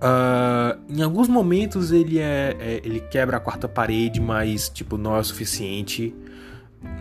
Uh, 0.01 0.79
em 0.89 1.03
alguns 1.03 1.27
momentos 1.27 1.91
ele 1.91 2.17
é, 2.17 2.55
é, 2.59 2.81
ele 2.83 3.01
quebra 3.01 3.37
a 3.37 3.39
quarta 3.39 3.67
parede, 3.67 4.19
mas 4.19 4.69
tipo 4.69 4.97
não 4.97 5.15
é 5.15 5.19
o 5.19 5.23
suficiente. 5.23 6.15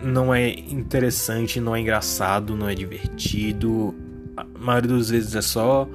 Não 0.03 0.33
é 0.33 0.49
interessante, 0.49 1.59
não 1.59 1.75
é 1.75 1.79
engraçado, 1.79 2.55
não 2.55 2.69
é 2.69 2.75
divertido. 2.75 3.95
A 4.37 4.45
maioria 4.59 4.91
das 4.91 5.09
vezes 5.09 5.33
é 5.33 5.41
só 5.41 5.89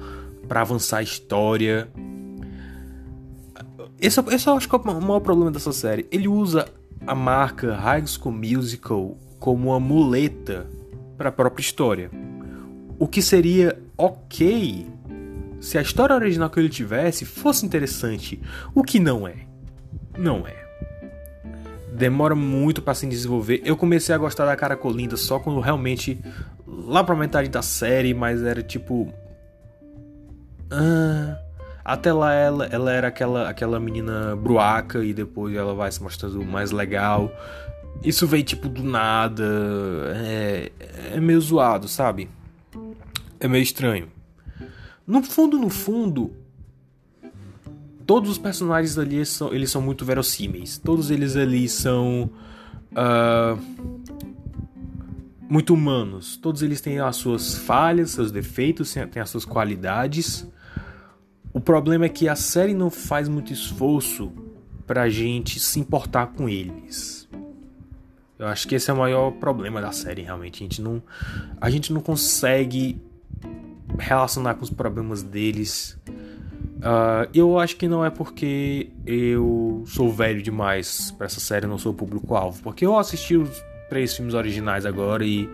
para 0.45 0.59
avançar 0.59 0.97
a 0.97 1.03
história. 1.03 1.87
Esse, 4.01 4.19
esse 4.19 4.47
eu 4.47 4.53
acho 4.53 4.67
que 4.67 4.75
é 4.75 4.77
o 4.77 5.01
maior 5.01 5.21
problema 5.21 5.51
dessa 5.51 5.71
série. 5.71 6.05
Ele 6.11 6.27
usa 6.27 6.67
a 7.05 7.13
marca 7.13 7.75
High 7.75 8.07
School 8.07 8.35
Musical 8.35 9.17
como 9.39 9.69
uma 9.69 9.79
muleta 9.79 10.67
para 11.17 11.29
a 11.29 11.31
própria 11.31 11.61
história. 11.61 12.09
O 12.97 13.07
que 13.07 13.21
seria 13.21 13.79
ok 13.97 14.87
se 15.59 15.77
a 15.77 15.81
história 15.81 16.15
original 16.15 16.49
que 16.49 16.59
ele 16.59 16.69
tivesse 16.69 17.25
fosse 17.25 17.65
interessante, 17.65 18.41
o 18.73 18.83
que 18.83 18.99
não 18.99 19.27
é. 19.27 19.35
Não 20.17 20.47
é. 20.47 20.55
Demora 21.93 22.35
muito 22.35 22.81
para 22.81 22.93
se 22.93 23.07
desenvolver. 23.07 23.61
Eu 23.63 23.77
comecei 23.77 24.13
a 24.13 24.17
gostar 24.17 24.45
da 24.45 24.55
cara 24.55 24.75
Colinda 24.75 25.15
só 25.15 25.39
quando 25.39 25.59
realmente 25.59 26.19
lá 26.67 27.03
pra 27.03 27.15
metade 27.15 27.49
da 27.49 27.61
série, 27.61 28.13
mas 28.13 28.43
era 28.43 28.61
tipo 28.61 29.13
ah, 30.71 31.37
até 31.85 32.11
lá 32.11 32.33
ela, 32.33 32.65
ela 32.65 32.91
era 32.91 33.09
aquela, 33.09 33.47
aquela 33.47 33.79
menina 33.79 34.35
bruaca 34.35 35.05
e 35.05 35.13
depois 35.13 35.55
ela 35.55 35.75
vai 35.75 35.91
se 35.91 36.01
mostrando 36.01 36.43
mais 36.43 36.71
legal. 36.71 37.31
Isso 38.03 38.25
veio 38.25 38.43
tipo 38.43 38.67
do 38.67 38.83
nada. 38.83 39.43
É, 40.15 40.71
é 41.13 41.19
meio 41.19 41.39
zoado, 41.39 41.87
sabe? 41.87 42.27
É 43.39 43.47
meio 43.47 43.61
estranho. 43.61 44.07
No 45.05 45.21
fundo, 45.21 45.59
no 45.59 45.69
fundo, 45.69 46.33
todos 48.07 48.31
os 48.31 48.39
personagens 48.39 48.97
ali 48.97 49.23
são, 49.23 49.53
eles 49.53 49.69
são 49.69 49.79
muito 49.79 50.03
verossímeis. 50.03 50.79
Todos 50.79 51.11
eles 51.11 51.35
ali 51.35 51.69
são 51.69 52.31
uh, 52.93 53.61
muito 55.47 55.71
humanos. 55.71 56.35
Todos 56.37 56.63
eles 56.63 56.81
têm 56.81 56.99
as 56.99 57.15
suas 57.17 57.55
falhas, 57.55 58.09
seus 58.09 58.31
defeitos, 58.31 58.91
têm 59.11 59.21
as 59.21 59.29
suas 59.29 59.45
qualidades. 59.45 60.47
Problema 61.65 62.05
é 62.05 62.09
que 62.09 62.29
a 62.29 62.35
série 62.35 62.75
não 62.75 62.91
faz 62.91 63.27
muito 63.27 63.51
esforço 63.51 64.31
pra 64.85 65.09
gente 65.09 65.59
se 65.59 65.79
importar 65.79 66.27
com 66.27 66.47
eles. 66.47 67.27
Eu 68.37 68.45
acho 68.45 68.67
que 68.67 68.75
esse 68.75 68.91
é 68.91 68.93
o 68.93 68.97
maior 68.97 69.31
problema 69.31 69.81
da 69.81 69.91
série, 69.91 70.21
realmente. 70.21 70.61
A 70.61 70.63
gente 70.63 70.79
não, 70.79 71.01
a 71.59 71.67
gente 71.71 71.91
não 71.91 72.01
consegue 72.01 73.01
relacionar 73.97 74.53
com 74.53 74.63
os 74.63 74.69
problemas 74.69 75.23
deles. 75.23 75.97
Uh, 76.05 77.27
eu 77.33 77.57
acho 77.57 77.77
que 77.77 77.87
não 77.87 78.05
é 78.05 78.11
porque 78.11 78.91
eu 79.03 79.83
sou 79.87 80.13
velho 80.13 80.43
demais 80.43 81.09
para 81.17 81.25
essa 81.25 81.39
série, 81.39 81.65
não 81.65 81.79
sou 81.79 81.95
público-alvo. 81.95 82.61
Porque 82.61 82.85
eu 82.85 82.95
assisti 82.95 83.35
os 83.37 83.49
três 83.89 84.15
filmes 84.15 84.35
originais 84.35 84.85
agora 84.85 85.25
e 85.25 85.49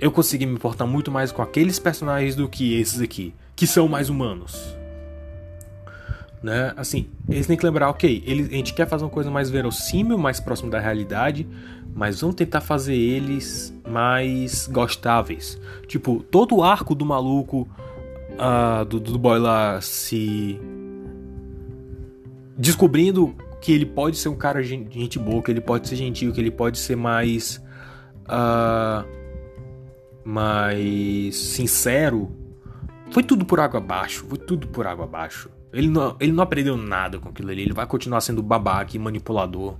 eu 0.00 0.10
consegui 0.10 0.46
me 0.46 0.54
importar 0.54 0.86
muito 0.86 1.12
mais 1.12 1.30
com 1.30 1.42
aqueles 1.42 1.78
personagens 1.78 2.34
do 2.34 2.48
que 2.48 2.74
esses 2.80 3.00
aqui, 3.00 3.32
que 3.54 3.68
são 3.68 3.86
mais 3.86 4.10
humanos 4.10 4.76
né? 6.42 6.72
Assim, 6.76 7.08
eles 7.28 7.46
têm 7.46 7.56
que 7.56 7.64
lembrar, 7.64 7.88
ok, 7.90 8.22
eles, 8.26 8.48
a 8.48 8.52
gente 8.52 8.74
quer 8.74 8.86
fazer 8.86 9.04
uma 9.04 9.10
coisa 9.10 9.30
mais 9.30 9.50
verossímil, 9.50 10.18
mais 10.18 10.40
próximo 10.40 10.70
da 10.70 10.78
realidade, 10.78 11.46
mas 11.94 12.20
vamos 12.20 12.36
tentar 12.36 12.60
fazer 12.60 12.94
eles 12.94 13.74
mais 13.88 14.66
gostáveis. 14.68 15.60
Tipo, 15.86 16.22
todo 16.30 16.56
o 16.56 16.62
arco 16.62 16.94
do 16.94 17.04
maluco, 17.04 17.68
uh, 18.34 18.84
do, 18.84 19.00
do 19.00 19.18
boy 19.18 19.38
lá 19.38 19.80
se 19.80 20.60
descobrindo 22.56 23.34
que 23.60 23.72
ele 23.72 23.86
pode 23.86 24.16
ser 24.16 24.28
um 24.28 24.36
cara 24.36 24.62
gente 24.62 25.18
boa, 25.18 25.42
que 25.42 25.50
ele 25.50 25.60
pode 25.60 25.88
ser 25.88 25.96
gentil, 25.96 26.32
que 26.32 26.40
ele 26.40 26.50
pode 26.50 26.78
ser 26.78 26.96
mais 26.96 27.62
uh, 28.24 29.06
mais 30.24 31.36
sincero, 31.36 32.30
foi 33.10 33.22
tudo 33.22 33.44
por 33.44 33.58
água 33.58 33.78
abaixo, 33.78 34.26
foi 34.28 34.38
tudo 34.38 34.68
por 34.68 34.86
água 34.86 35.04
abaixo. 35.04 35.48
Ele 35.72 35.88
não, 35.88 36.16
ele 36.18 36.32
não 36.32 36.42
aprendeu 36.42 36.76
nada 36.76 37.18
com 37.18 37.28
aquilo 37.28 37.50
ali. 37.50 37.62
Ele 37.62 37.72
vai 37.72 37.86
continuar 37.86 38.20
sendo 38.20 38.42
babaca 38.42 38.96
e 38.96 38.98
manipulador. 38.98 39.74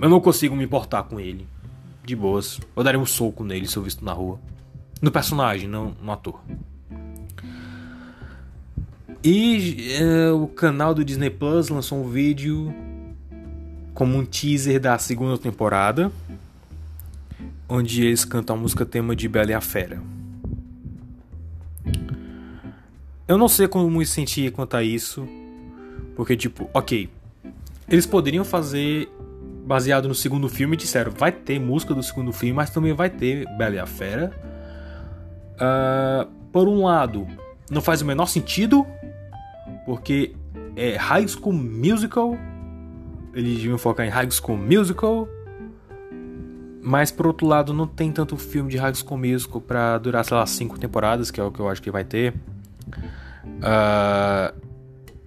Eu 0.00 0.08
não 0.08 0.20
consigo 0.20 0.54
me 0.54 0.64
importar 0.64 1.04
com 1.04 1.18
ele. 1.18 1.46
De 2.04 2.14
boas. 2.14 2.60
Eu 2.76 2.82
daria 2.82 3.00
um 3.00 3.06
soco 3.06 3.44
nele 3.44 3.66
se 3.66 3.76
eu 3.76 3.82
visto 3.82 4.04
na 4.04 4.12
rua. 4.12 4.38
No 5.00 5.10
personagem, 5.10 5.68
não 5.68 5.94
no 6.02 6.12
ator. 6.12 6.40
E 9.22 9.92
é, 9.94 10.30
o 10.30 10.46
canal 10.46 10.94
do 10.94 11.04
Disney 11.04 11.30
Plus 11.30 11.68
lançou 11.68 12.00
um 12.00 12.08
vídeo 12.08 12.72
como 13.92 14.16
um 14.16 14.24
teaser 14.24 14.80
da 14.80 14.96
segunda 14.96 15.36
temporada, 15.36 16.12
onde 17.68 18.06
eles 18.06 18.24
cantam 18.24 18.54
a 18.54 18.58
música 18.58 18.86
tema 18.86 19.16
de 19.16 19.28
Bela 19.28 19.50
e 19.50 19.54
a 19.54 19.60
Fera. 19.60 20.00
Eu 23.28 23.36
não 23.36 23.46
sei 23.46 23.68
como 23.68 23.90
me 23.90 24.06
sentir 24.06 24.50
quanto 24.50 24.74
a 24.74 24.82
isso. 24.82 25.28
Porque, 26.16 26.34
tipo, 26.34 26.68
ok. 26.72 27.10
Eles 27.86 28.06
poderiam 28.06 28.44
fazer 28.44 29.08
baseado 29.68 30.08
no 30.08 30.14
segundo 30.14 30.48
filme 30.48 30.76
disseram: 30.76 31.12
vai 31.12 31.30
ter 31.30 31.60
música 31.60 31.94
do 31.94 32.02
segundo 32.02 32.32
filme, 32.32 32.54
mas 32.54 32.70
também 32.70 32.94
vai 32.94 33.10
ter 33.10 33.46
Bela 33.58 33.74
e 33.74 33.78
a 33.78 33.86
Fera. 33.86 34.32
Uh, 35.54 36.28
por 36.50 36.66
um 36.66 36.84
lado, 36.84 37.26
não 37.70 37.82
faz 37.82 38.00
o 38.00 38.06
menor 38.06 38.26
sentido, 38.26 38.86
porque 39.84 40.34
é 40.74 40.96
High 40.96 41.28
School 41.28 41.52
Musical. 41.52 42.36
Eles 43.34 43.58
deviam 43.58 43.76
focar 43.76 44.06
em 44.06 44.10
High 44.10 44.30
School 44.30 44.56
Musical. 44.56 45.28
Mas 46.80 47.10
por 47.10 47.26
outro 47.26 47.46
lado, 47.46 47.74
não 47.74 47.86
tem 47.86 48.10
tanto 48.10 48.36
filme 48.38 48.70
de 48.70 48.78
High 48.78 48.94
School 48.94 49.18
Musical 49.18 49.60
pra 49.60 49.98
durar, 49.98 50.24
sei 50.24 50.36
lá, 50.36 50.46
cinco 50.46 50.78
temporadas, 50.78 51.30
que 51.30 51.38
é 51.38 51.44
o 51.44 51.52
que 51.52 51.60
eu 51.60 51.68
acho 51.68 51.82
que 51.82 51.90
vai 51.90 52.04
ter. 52.04 52.32
Uh, 53.44 54.54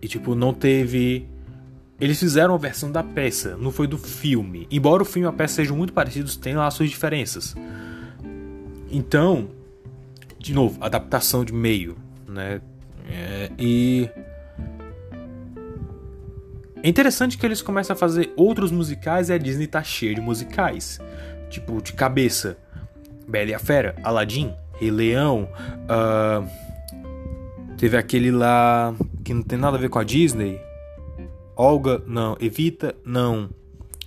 e 0.01 0.07
tipo, 0.07 0.35
não 0.35 0.53
teve. 0.53 1.27
Eles 1.99 2.19
fizeram 2.19 2.55
a 2.55 2.57
versão 2.57 2.91
da 2.91 3.03
peça, 3.03 3.55
não 3.57 3.71
foi 3.71 3.85
do 3.85 3.97
filme. 3.97 4.67
Embora 4.71 5.03
o 5.03 5.05
filme 5.05 5.27
e 5.27 5.29
a 5.29 5.31
peça 5.31 5.55
sejam 5.55 5.77
muito 5.77 5.93
parecidos, 5.93 6.35
tem 6.35 6.55
lá 6.55 6.69
suas 6.71 6.89
diferenças. 6.89 7.55
Então, 8.91 9.49
de 10.39 10.53
novo, 10.53 10.83
adaptação 10.83 11.45
de 11.45 11.53
meio, 11.53 11.95
né? 12.27 12.59
É, 13.07 13.51
e 13.59 14.09
é 16.83 16.89
interessante 16.89 17.37
que 17.37 17.45
eles 17.45 17.61
começam 17.61 17.93
a 17.93 17.97
fazer 17.97 18.33
outros 18.35 18.71
musicais 18.71 19.29
e 19.29 19.33
a 19.33 19.37
Disney 19.37 19.67
tá 19.67 19.83
cheia 19.83 20.15
de 20.15 20.21
musicais. 20.21 20.99
Tipo, 21.49 21.81
de 21.81 21.93
cabeça. 21.93 22.57
Bela 23.27 23.51
e 23.51 23.53
a 23.53 23.59
Fera, 23.59 23.95
Aladdin, 24.03 24.53
Rei 24.79 24.91
Leão, 24.91 25.47
uh, 25.85 26.45
Teve 27.81 27.97
aquele 27.97 28.29
lá 28.29 28.93
que 29.23 29.33
não 29.33 29.41
tem 29.41 29.57
nada 29.57 29.75
a 29.75 29.79
ver 29.79 29.89
com 29.89 29.97
a 29.97 30.03
Disney. 30.03 30.61
Olga, 31.55 31.99
não. 32.05 32.37
Evita, 32.39 32.95
não. 33.03 33.49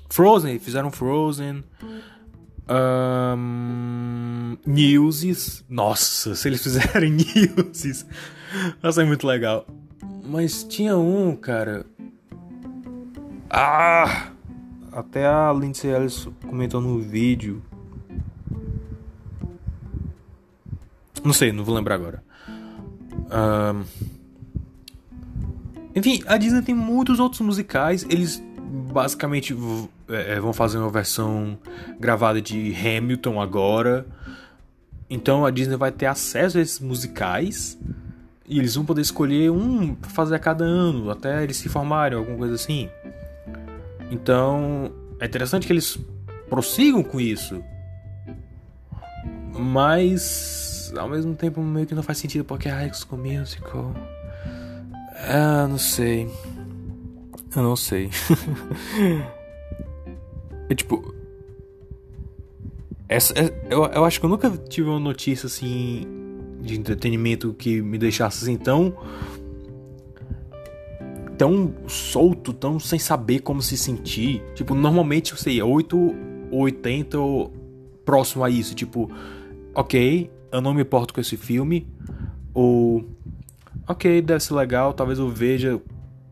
Frozen, 0.09 0.61
fizeram 0.61 0.93
Frozen. 0.93 1.65
Um, 3.37 4.57
newses. 4.65 5.65
Nossa, 5.69 6.37
se 6.37 6.47
eles 6.47 6.63
fizerem 6.63 7.11
newses, 7.11 8.07
vai 8.81 8.93
ser 8.93 9.05
muito 9.07 9.27
legal. 9.27 9.67
Mas 10.25 10.63
tinha 10.63 10.97
um, 10.97 11.35
cara. 11.35 11.85
Ah! 13.51 14.29
Até 14.93 15.27
a 15.27 15.53
Lindsay 15.53 15.91
Ellis 15.91 16.29
comentou 16.47 16.81
no 16.81 17.01
vídeo. 17.01 17.61
Não 21.25 21.33
sei, 21.33 21.51
não 21.51 21.65
vou 21.65 21.75
lembrar 21.75 21.97
agora. 21.97 22.23
Enfim, 25.95 26.23
a 26.27 26.37
Disney 26.37 26.63
tem 26.63 26.75
muitos 26.75 27.21
outros 27.21 27.41
musicais. 27.41 28.05
Eles 28.11 28.43
basicamente 28.93 29.57
é, 30.09 30.41
vão 30.41 30.53
fazer 30.53 30.79
uma 30.79 30.91
versão 30.91 31.59
gravada 32.01 32.41
de 32.41 32.75
Hamilton 32.75 33.41
agora. 33.41 34.07
Então 35.09 35.47
a 35.47 35.51
Disney 35.51 35.77
vai 35.77 35.93
ter 35.93 36.07
acesso 36.07 36.59
a 36.59 36.61
esses 36.61 36.81
musicais. 36.81 37.79
E 38.47 38.59
eles 38.59 38.75
vão 38.75 38.85
poder 38.85 39.01
escolher 39.01 39.51
um 39.51 39.95
pra 39.95 40.11
fazer 40.11 40.35
a 40.35 40.39
cada 40.39 40.65
ano, 40.65 41.11
até 41.11 41.43
eles 41.43 41.57
se 41.57 41.69
formarem, 41.69 42.19
alguma 42.19 42.37
coisa 42.37 42.55
assim. 42.55 42.91
Então 44.11 44.93
é 45.19 45.25
interessante 45.25 45.67
que 45.67 45.73
eles 45.73 45.99
prossigam 46.49 47.03
com 47.03 47.19
isso. 47.21 47.63
Mas 49.59 50.74
ao 50.99 51.09
mesmo 51.09 51.35
tempo 51.35 51.61
meio 51.61 51.87
que 51.87 51.95
não 51.95 52.03
faz 52.03 52.19
sentido 52.19 52.45
porque 52.45 52.69
é 52.69 52.73
High 52.73 52.93
School 52.95 53.21
Musical. 53.21 53.95
Ah, 55.29 55.67
não 55.69 55.79
sei. 55.79 56.29
Eu 57.57 57.63
não 57.63 57.77
sei. 57.77 58.11
é 60.69 60.75
tipo. 60.75 61.15
Essa, 63.09 63.33
é, 63.39 63.55
eu, 63.71 63.85
eu 63.85 64.05
acho 64.05 64.19
que 64.19 64.27
eu 64.27 64.31
nunca 64.31 64.51
tive 64.51 64.89
uma 64.89 64.99
notícia 64.99 65.47
assim 65.47 66.07
de 66.61 66.79
entretenimento 66.79 67.55
que 67.55 67.81
me 67.81 67.97
deixasse 67.97 68.43
assim 68.43 68.57
tão. 68.57 68.97
tão 71.39 71.75
solto, 71.87 72.53
tão 72.53 72.81
sem 72.81 72.99
saber 72.99 73.41
como 73.41 73.63
se 73.63 73.77
sentir. 73.77 74.43
Tipo, 74.55 74.75
normalmente 74.75 75.33
eu 75.33 75.39
sei, 75.39 75.63
8 75.63 75.97
ou 76.51 76.63
80 76.63 77.19
ou 77.19 77.53
próximo 78.05 78.43
a 78.43 78.51
isso. 78.51 78.75
Tipo, 78.75 79.09
ok, 79.75 80.29
eu 80.55 80.61
não 80.61 80.73
me 80.73 80.83
importo 80.83 81.13
com 81.13 81.21
esse 81.21 81.37
filme. 81.37 81.87
Ou. 82.53 83.05
Ok, 83.89 84.23
deve 84.23 84.41
ser 84.41 84.55
legal, 84.55 84.95
talvez 84.95 85.19
eu 85.19 85.29
veja 85.29 85.81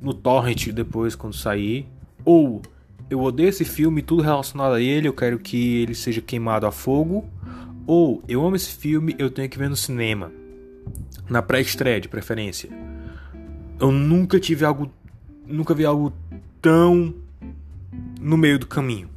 no 0.01 0.15
torrent 0.15 0.69
depois 0.69 1.15
quando 1.15 1.35
sair. 1.35 1.87
Ou 2.25 2.63
eu 3.11 3.21
odeio 3.21 3.49
esse 3.49 3.65
filme, 3.65 4.01
tudo 4.01 4.23
relacionado 4.23 4.75
a 4.75 4.81
ele, 4.81 5.09
eu 5.09 5.13
quero 5.13 5.39
que 5.39 5.83
ele 5.83 5.95
seja 5.95 6.21
queimado 6.21 6.67
a 6.67 6.73
fogo. 6.73 7.25
Ou 7.85 8.23
eu 8.29 8.47
amo 8.47 8.55
esse 8.55 8.71
filme, 8.71 9.15
eu 9.19 9.29
tenho 9.29 9.49
que 9.49 9.59
ver 9.59 9.69
no 9.69 9.77
cinema. 9.77 10.33
Na 11.29 11.43
pré-estreia, 11.43 12.01
de 12.01 12.09
preferência. 12.09 12.71
Eu 13.81 13.91
nunca 13.91 14.39
tive 14.39 14.65
algo. 14.65 14.91
Nunca 15.47 15.75
vi 15.75 15.85
algo 15.85 16.13
tão 16.61 17.13
no 18.21 18.37
meio 18.37 18.59
do 18.59 18.67
caminho. 18.67 19.12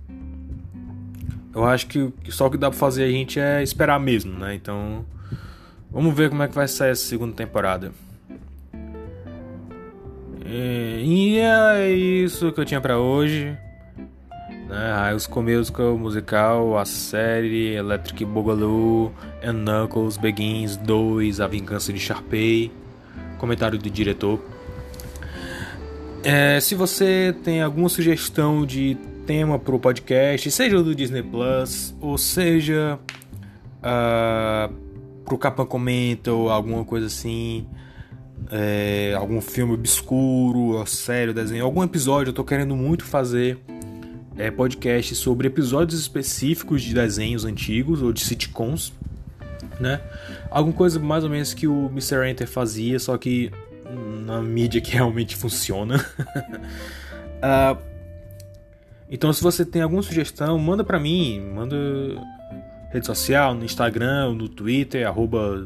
Eu 1.56 1.64
acho 1.64 1.88
que 1.88 2.12
só 2.30 2.48
o 2.48 2.52
que 2.52 2.58
dá 2.58 2.70
pra 2.70 2.78
fazer 2.78 3.06
a 3.06 3.10
gente 3.10 3.40
é 3.40 3.64
esperar 3.64 4.00
mesmo, 4.00 4.38
né? 4.38 4.54
Então. 4.54 5.06
Vamos 5.90 6.14
ver 6.14 6.30
como 6.30 6.44
é 6.44 6.48
que 6.50 6.54
vai 6.54 6.68
sair 6.68 6.92
essa 6.92 7.06
segunda 7.06 7.34
temporada. 7.34 7.94
E 10.46 11.38
é 11.40 11.90
isso 11.90 12.52
que 12.52 12.60
eu 12.60 12.66
tinha 12.66 12.82
para 12.82 13.00
hoje. 13.00 13.58
Né? 14.68 15.14
Os 15.16 15.28
Musical, 15.28 15.98
musical, 15.98 16.78
a 16.78 16.84
série 16.84 17.76
Electric 17.76 18.26
Boogaloo, 18.26 19.14
and 19.44 19.54
Knuckles, 19.54 20.18
Begins 20.18 20.76
2, 20.78 21.40
A 21.40 21.48
Vingança 21.48 21.94
de 21.94 22.00
Sharpay. 22.00 22.72
Comentário 23.38 23.80
do 23.80 23.90
diretor. 23.90 24.40
É, 26.24 26.60
se 26.60 26.76
você 26.76 27.34
tem 27.44 27.62
alguma 27.62 27.88
sugestão 27.88 28.66
de 28.66 28.98
tema 29.26 29.58
para 29.58 29.76
o 29.76 29.80
podcast, 29.80 30.50
seja 30.52 30.82
do 30.82 30.94
Disney 30.94 31.24
Plus, 31.24 31.96
ou 32.00 32.18
seja 32.18 33.00
uh, 33.80 34.74
pro 35.26 35.38
Capan 35.38 35.66
Comenta 35.66 36.32
ou 36.32 36.50
alguma 36.50 36.86
coisa 36.86 37.08
assim, 37.08 37.66
é, 38.52 39.16
algum 39.18 39.42
filme 39.42 39.74
obscuro, 39.74 40.86
sério, 40.86 41.34
desenho, 41.34 41.66
algum 41.66 41.84
episódio. 41.84 42.30
Eu 42.30 42.34
tô 42.34 42.44
querendo 42.44 42.76
muito 42.76 43.04
fazer 43.04 43.58
é, 44.38 44.52
podcast 44.52 45.16
sobre 45.16 45.48
episódios 45.48 46.00
específicos 46.00 46.84
de 46.84 46.94
desenhos 46.94 47.46
antigos 47.46 48.04
ou 48.04 48.14
de 48.14 48.22
sitcoms, 48.22 48.94
né? 49.80 50.02
Alguma 50.52 50.76
coisa 50.76 51.00
mais 51.00 51.24
ou 51.24 51.30
menos 51.30 51.54
que 51.54 51.68
o 51.68 51.88
Mr. 51.88 52.30
Enter 52.30 52.48
fazia, 52.48 53.00
só 53.00 53.18
que 53.18 53.52
na 54.24 54.40
mídia 54.42 54.80
que 54.80 54.92
realmente 54.94 55.36
funciona. 55.36 56.06
uh, 57.42 57.78
então, 59.10 59.32
se 59.32 59.42
você 59.42 59.64
tem 59.64 59.82
alguma 59.82 60.02
sugestão, 60.02 60.58
manda 60.58 60.84
para 60.84 61.00
mim, 61.00 61.40
manda 61.54 61.76
rede 62.92 63.06
social, 63.06 63.54
no 63.54 63.66
Instagram, 63.66 64.34
no 64.34 64.48
Twitter, 64.48 65.06
arroba 65.06 65.66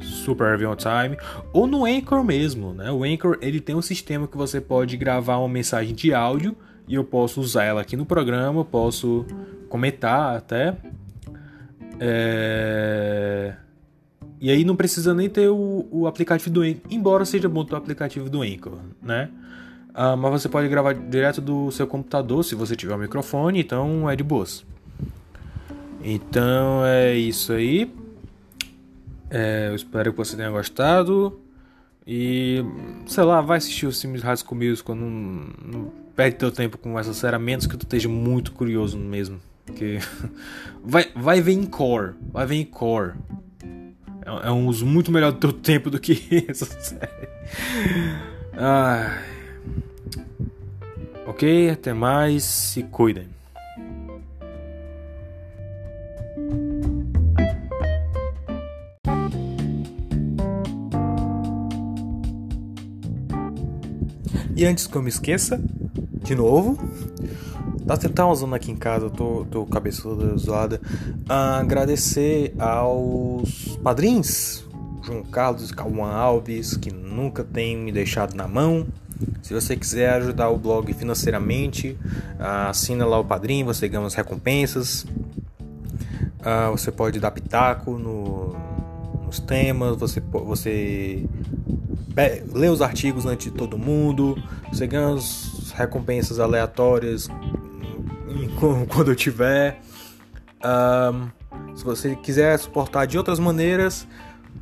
ou 1.54 1.68
no 1.68 1.86
Anchor 1.86 2.24
mesmo, 2.24 2.74
né? 2.74 2.92
O 2.92 3.04
Anchor, 3.04 3.38
ele 3.42 3.62
tem 3.62 3.76
um 3.76 3.82
sistema 3.82 4.28
que 4.28 4.36
você 4.36 4.60
pode 4.60 4.98
gravar 4.98 5.38
uma 5.38 5.48
mensagem 5.48 5.94
de 5.94 6.14
áudio 6.14 6.56
e 6.88 6.96
eu 6.96 7.04
posso 7.04 7.40
usar 7.40 7.64
ela 7.64 7.82
aqui 7.82 7.96
no 7.96 8.06
programa, 8.06 8.66
posso 8.66 9.26
comentar 9.70 10.36
até. 10.36 10.76
É... 12.00 13.54
E 14.42 14.50
aí 14.50 14.64
não 14.64 14.76
precisa 14.76 15.14
nem 15.14 15.30
ter 15.30 15.50
o, 15.50 15.88
o 15.92 16.08
aplicativo 16.08 16.50
do 16.50 16.62
Anchor, 16.62 16.82
embora 16.90 17.26
seja 17.26 17.48
bom 17.48 17.64
ter 17.64 17.76
o 17.76 17.78
aplicativo 17.78 18.30
do 18.30 18.42
Anchor, 18.42 18.80
né? 19.02 19.30
Ah, 20.02 20.16
mas 20.16 20.32
você 20.32 20.48
pode 20.48 20.70
gravar 20.70 20.94
direto 20.94 21.42
do 21.42 21.70
seu 21.72 21.86
computador 21.86 22.42
se 22.46 22.56
você 22.56 22.74
tiver 22.74 22.96
um 22.96 23.00
microfone, 23.00 23.60
então 23.60 24.10
é 24.10 24.16
de 24.16 24.24
boas. 24.24 24.66
Então 26.02 26.86
é 26.86 27.16
isso 27.16 27.52
aí. 27.52 27.94
É, 29.30 29.68
eu 29.68 29.76
espero 29.76 30.14
que 30.14 30.18
você 30.18 30.38
tenha 30.38 30.50
gostado. 30.52 31.38
E 32.08 32.64
sei 33.08 33.26
lá, 33.26 33.42
vai 33.42 33.58
assistir 33.58 33.88
os 33.88 34.02
filmes 34.02 34.22
High 34.22 34.38
School 34.38 34.58
Musical. 34.58 34.96
Não, 34.96 35.10
não 35.66 35.92
perde 36.16 36.38
teu 36.38 36.50
tempo 36.50 36.78
com 36.78 36.98
essa 36.98 37.14
série, 37.14 37.36
a 37.36 37.40
menos 37.40 37.68
que 37.68 37.76
tu 37.76 37.84
esteja 37.84 38.08
muito 38.08 38.54
curioso 38.54 38.98
mesmo. 38.98 39.42
Porque 39.66 40.00
vai, 40.82 41.08
vai 41.14 41.42
ver 41.42 41.52
em 41.52 41.66
core. 41.66 42.14
Vai 42.32 42.46
ver 42.46 42.56
em 42.56 42.64
core. 42.64 43.16
É, 44.26 44.48
é 44.48 44.52
um 44.54 44.66
uso 44.66 44.86
muito 44.86 45.12
melhor 45.12 45.34
do 45.34 45.40
teu 45.40 45.52
tempo 45.52 45.90
do 45.90 46.00
que 46.00 46.46
essa 46.48 46.66
série. 46.66 47.28
Ah. 48.58 49.39
Ok, 51.26 51.70
até 51.70 51.94
mais. 51.94 52.44
Se 52.44 52.84
cuidem. 52.84 53.28
E 64.60 64.66
antes 64.66 64.88
que 64.88 64.96
eu 64.98 65.02
me 65.02 65.08
esqueça, 65.08 65.58
de 66.22 66.36
novo, 66.36 66.78
tá, 67.88 67.96
tá 67.96 68.26
uma 68.28 68.58
aqui 68.58 68.72
em 68.72 68.76
casa, 68.76 69.06
eu 69.06 69.10
tô, 69.10 69.46
tô 69.50 69.66
cabeça 69.66 70.02
toda 70.02 70.36
zoada. 70.36 70.82
Agradecer 71.30 72.54
aos 72.60 73.78
padrinhos, 73.82 74.68
João 75.02 75.24
Carlos 75.24 75.70
e 75.70 75.74
Cauã 75.74 76.12
Alves, 76.12 76.76
que 76.76 76.92
nunca 76.92 77.42
tem 77.42 77.78
me 77.78 77.90
deixado 77.90 78.36
na 78.36 78.50
mão. 78.50 78.86
Se 79.42 79.54
você 79.54 79.76
quiser 79.76 80.14
ajudar 80.14 80.50
o 80.50 80.58
blog 80.58 80.94
financeiramente, 80.94 81.98
uh, 82.40 82.70
assina 82.70 83.06
lá 83.06 83.20
o 83.20 83.26
padrinho, 83.26 83.66
você 83.66 83.88
ganha 83.88 84.06
as 84.06 84.14
recompensas. 84.14 85.04
Uh, 86.40 86.72
você 86.72 86.92
pode 86.92 87.20
dar 87.20 87.32
pitaco 87.32 87.98
no, 87.98 88.56
nos 89.26 89.40
temas, 89.40 89.98
você, 89.98 90.22
você 90.22 91.26
lê 92.54 92.68
os 92.70 92.82
artigos 92.82 93.26
antes 93.26 93.52
de 93.52 93.58
todo 93.58 93.78
mundo, 93.78 94.42
você 94.72 94.88
ganha 94.88 95.14
as 95.16 95.72
recompensas 95.76 96.40
aleatórias 96.40 97.28
quando 98.90 99.12
eu 99.12 99.16
tiver. 99.16 99.82
Um, 100.64 101.30
se 101.76 101.84
você 101.84 102.16
quiser 102.16 102.58
suportar 102.60 103.06
de 103.06 103.18
outras 103.18 103.40
maneiras, 103.40 104.06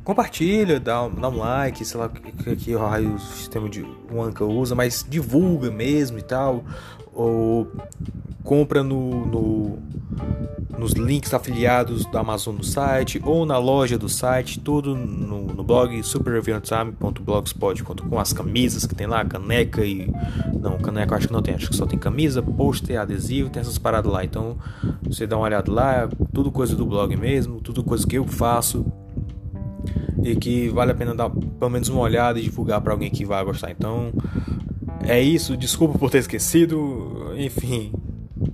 compartilha, 0.08 0.80
dá, 0.80 1.06
dá 1.06 1.28
um 1.28 1.36
like, 1.36 1.84
sei 1.84 2.00
lá 2.00 2.08
que, 2.08 2.56
que 2.56 2.74
raio 2.74 3.16
o 3.16 3.18
sistema 3.18 3.68
de 3.68 3.84
One 4.10 4.32
que 4.32 4.42
usa, 4.42 4.74
mas 4.74 5.04
divulga 5.06 5.70
mesmo 5.70 6.18
e 6.18 6.22
tal. 6.22 6.64
Ou 7.12 7.70
compra 8.42 8.82
no, 8.82 9.26
no, 9.26 9.78
nos 10.78 10.92
links 10.92 11.34
afiliados 11.34 12.06
da 12.06 12.20
Amazon 12.20 12.56
no 12.56 12.64
site 12.64 13.20
ou 13.22 13.44
na 13.44 13.58
loja 13.58 13.98
do 13.98 14.08
site, 14.08 14.58
tudo 14.58 14.96
no, 14.96 15.42
no 15.42 15.62
blog 15.62 16.02
superreviewtime.blogspot.com, 16.02 18.18
as 18.18 18.32
camisas 18.32 18.86
que 18.86 18.94
tem 18.94 19.06
lá, 19.06 19.22
caneca 19.26 19.84
e. 19.84 20.10
Não, 20.58 20.78
caneca 20.78 21.12
eu 21.12 21.18
acho 21.18 21.26
que 21.26 21.34
não 21.34 21.42
tem, 21.42 21.54
acho 21.54 21.68
que 21.68 21.76
só 21.76 21.84
tem 21.84 21.98
camisa, 21.98 22.40
pôster, 22.40 22.98
adesivo, 22.98 23.50
tem 23.50 23.60
essas 23.60 23.76
paradas 23.76 24.10
lá. 24.10 24.24
Então 24.24 24.56
você 25.02 25.26
dá 25.26 25.36
uma 25.36 25.44
olhada 25.44 25.70
lá, 25.70 26.08
tudo 26.32 26.50
coisa 26.50 26.74
do 26.74 26.86
blog 26.86 27.14
mesmo, 27.14 27.60
tudo 27.60 27.84
coisa 27.84 28.06
que 28.06 28.16
eu 28.16 28.26
faço 28.26 28.90
e 30.22 30.36
que 30.36 30.68
vale 30.68 30.92
a 30.92 30.94
pena 30.94 31.14
dar 31.14 31.30
pelo 31.30 31.70
menos 31.70 31.88
uma 31.88 32.00
olhada 32.00 32.38
e 32.38 32.42
divulgar 32.42 32.80
para 32.80 32.92
alguém 32.92 33.10
que 33.10 33.24
vai 33.24 33.44
gostar. 33.44 33.70
Então 33.70 34.12
é 35.06 35.20
isso, 35.20 35.56
desculpa 35.56 35.98
por 35.98 36.10
ter 36.10 36.18
esquecido, 36.18 37.32
enfim, 37.36 37.92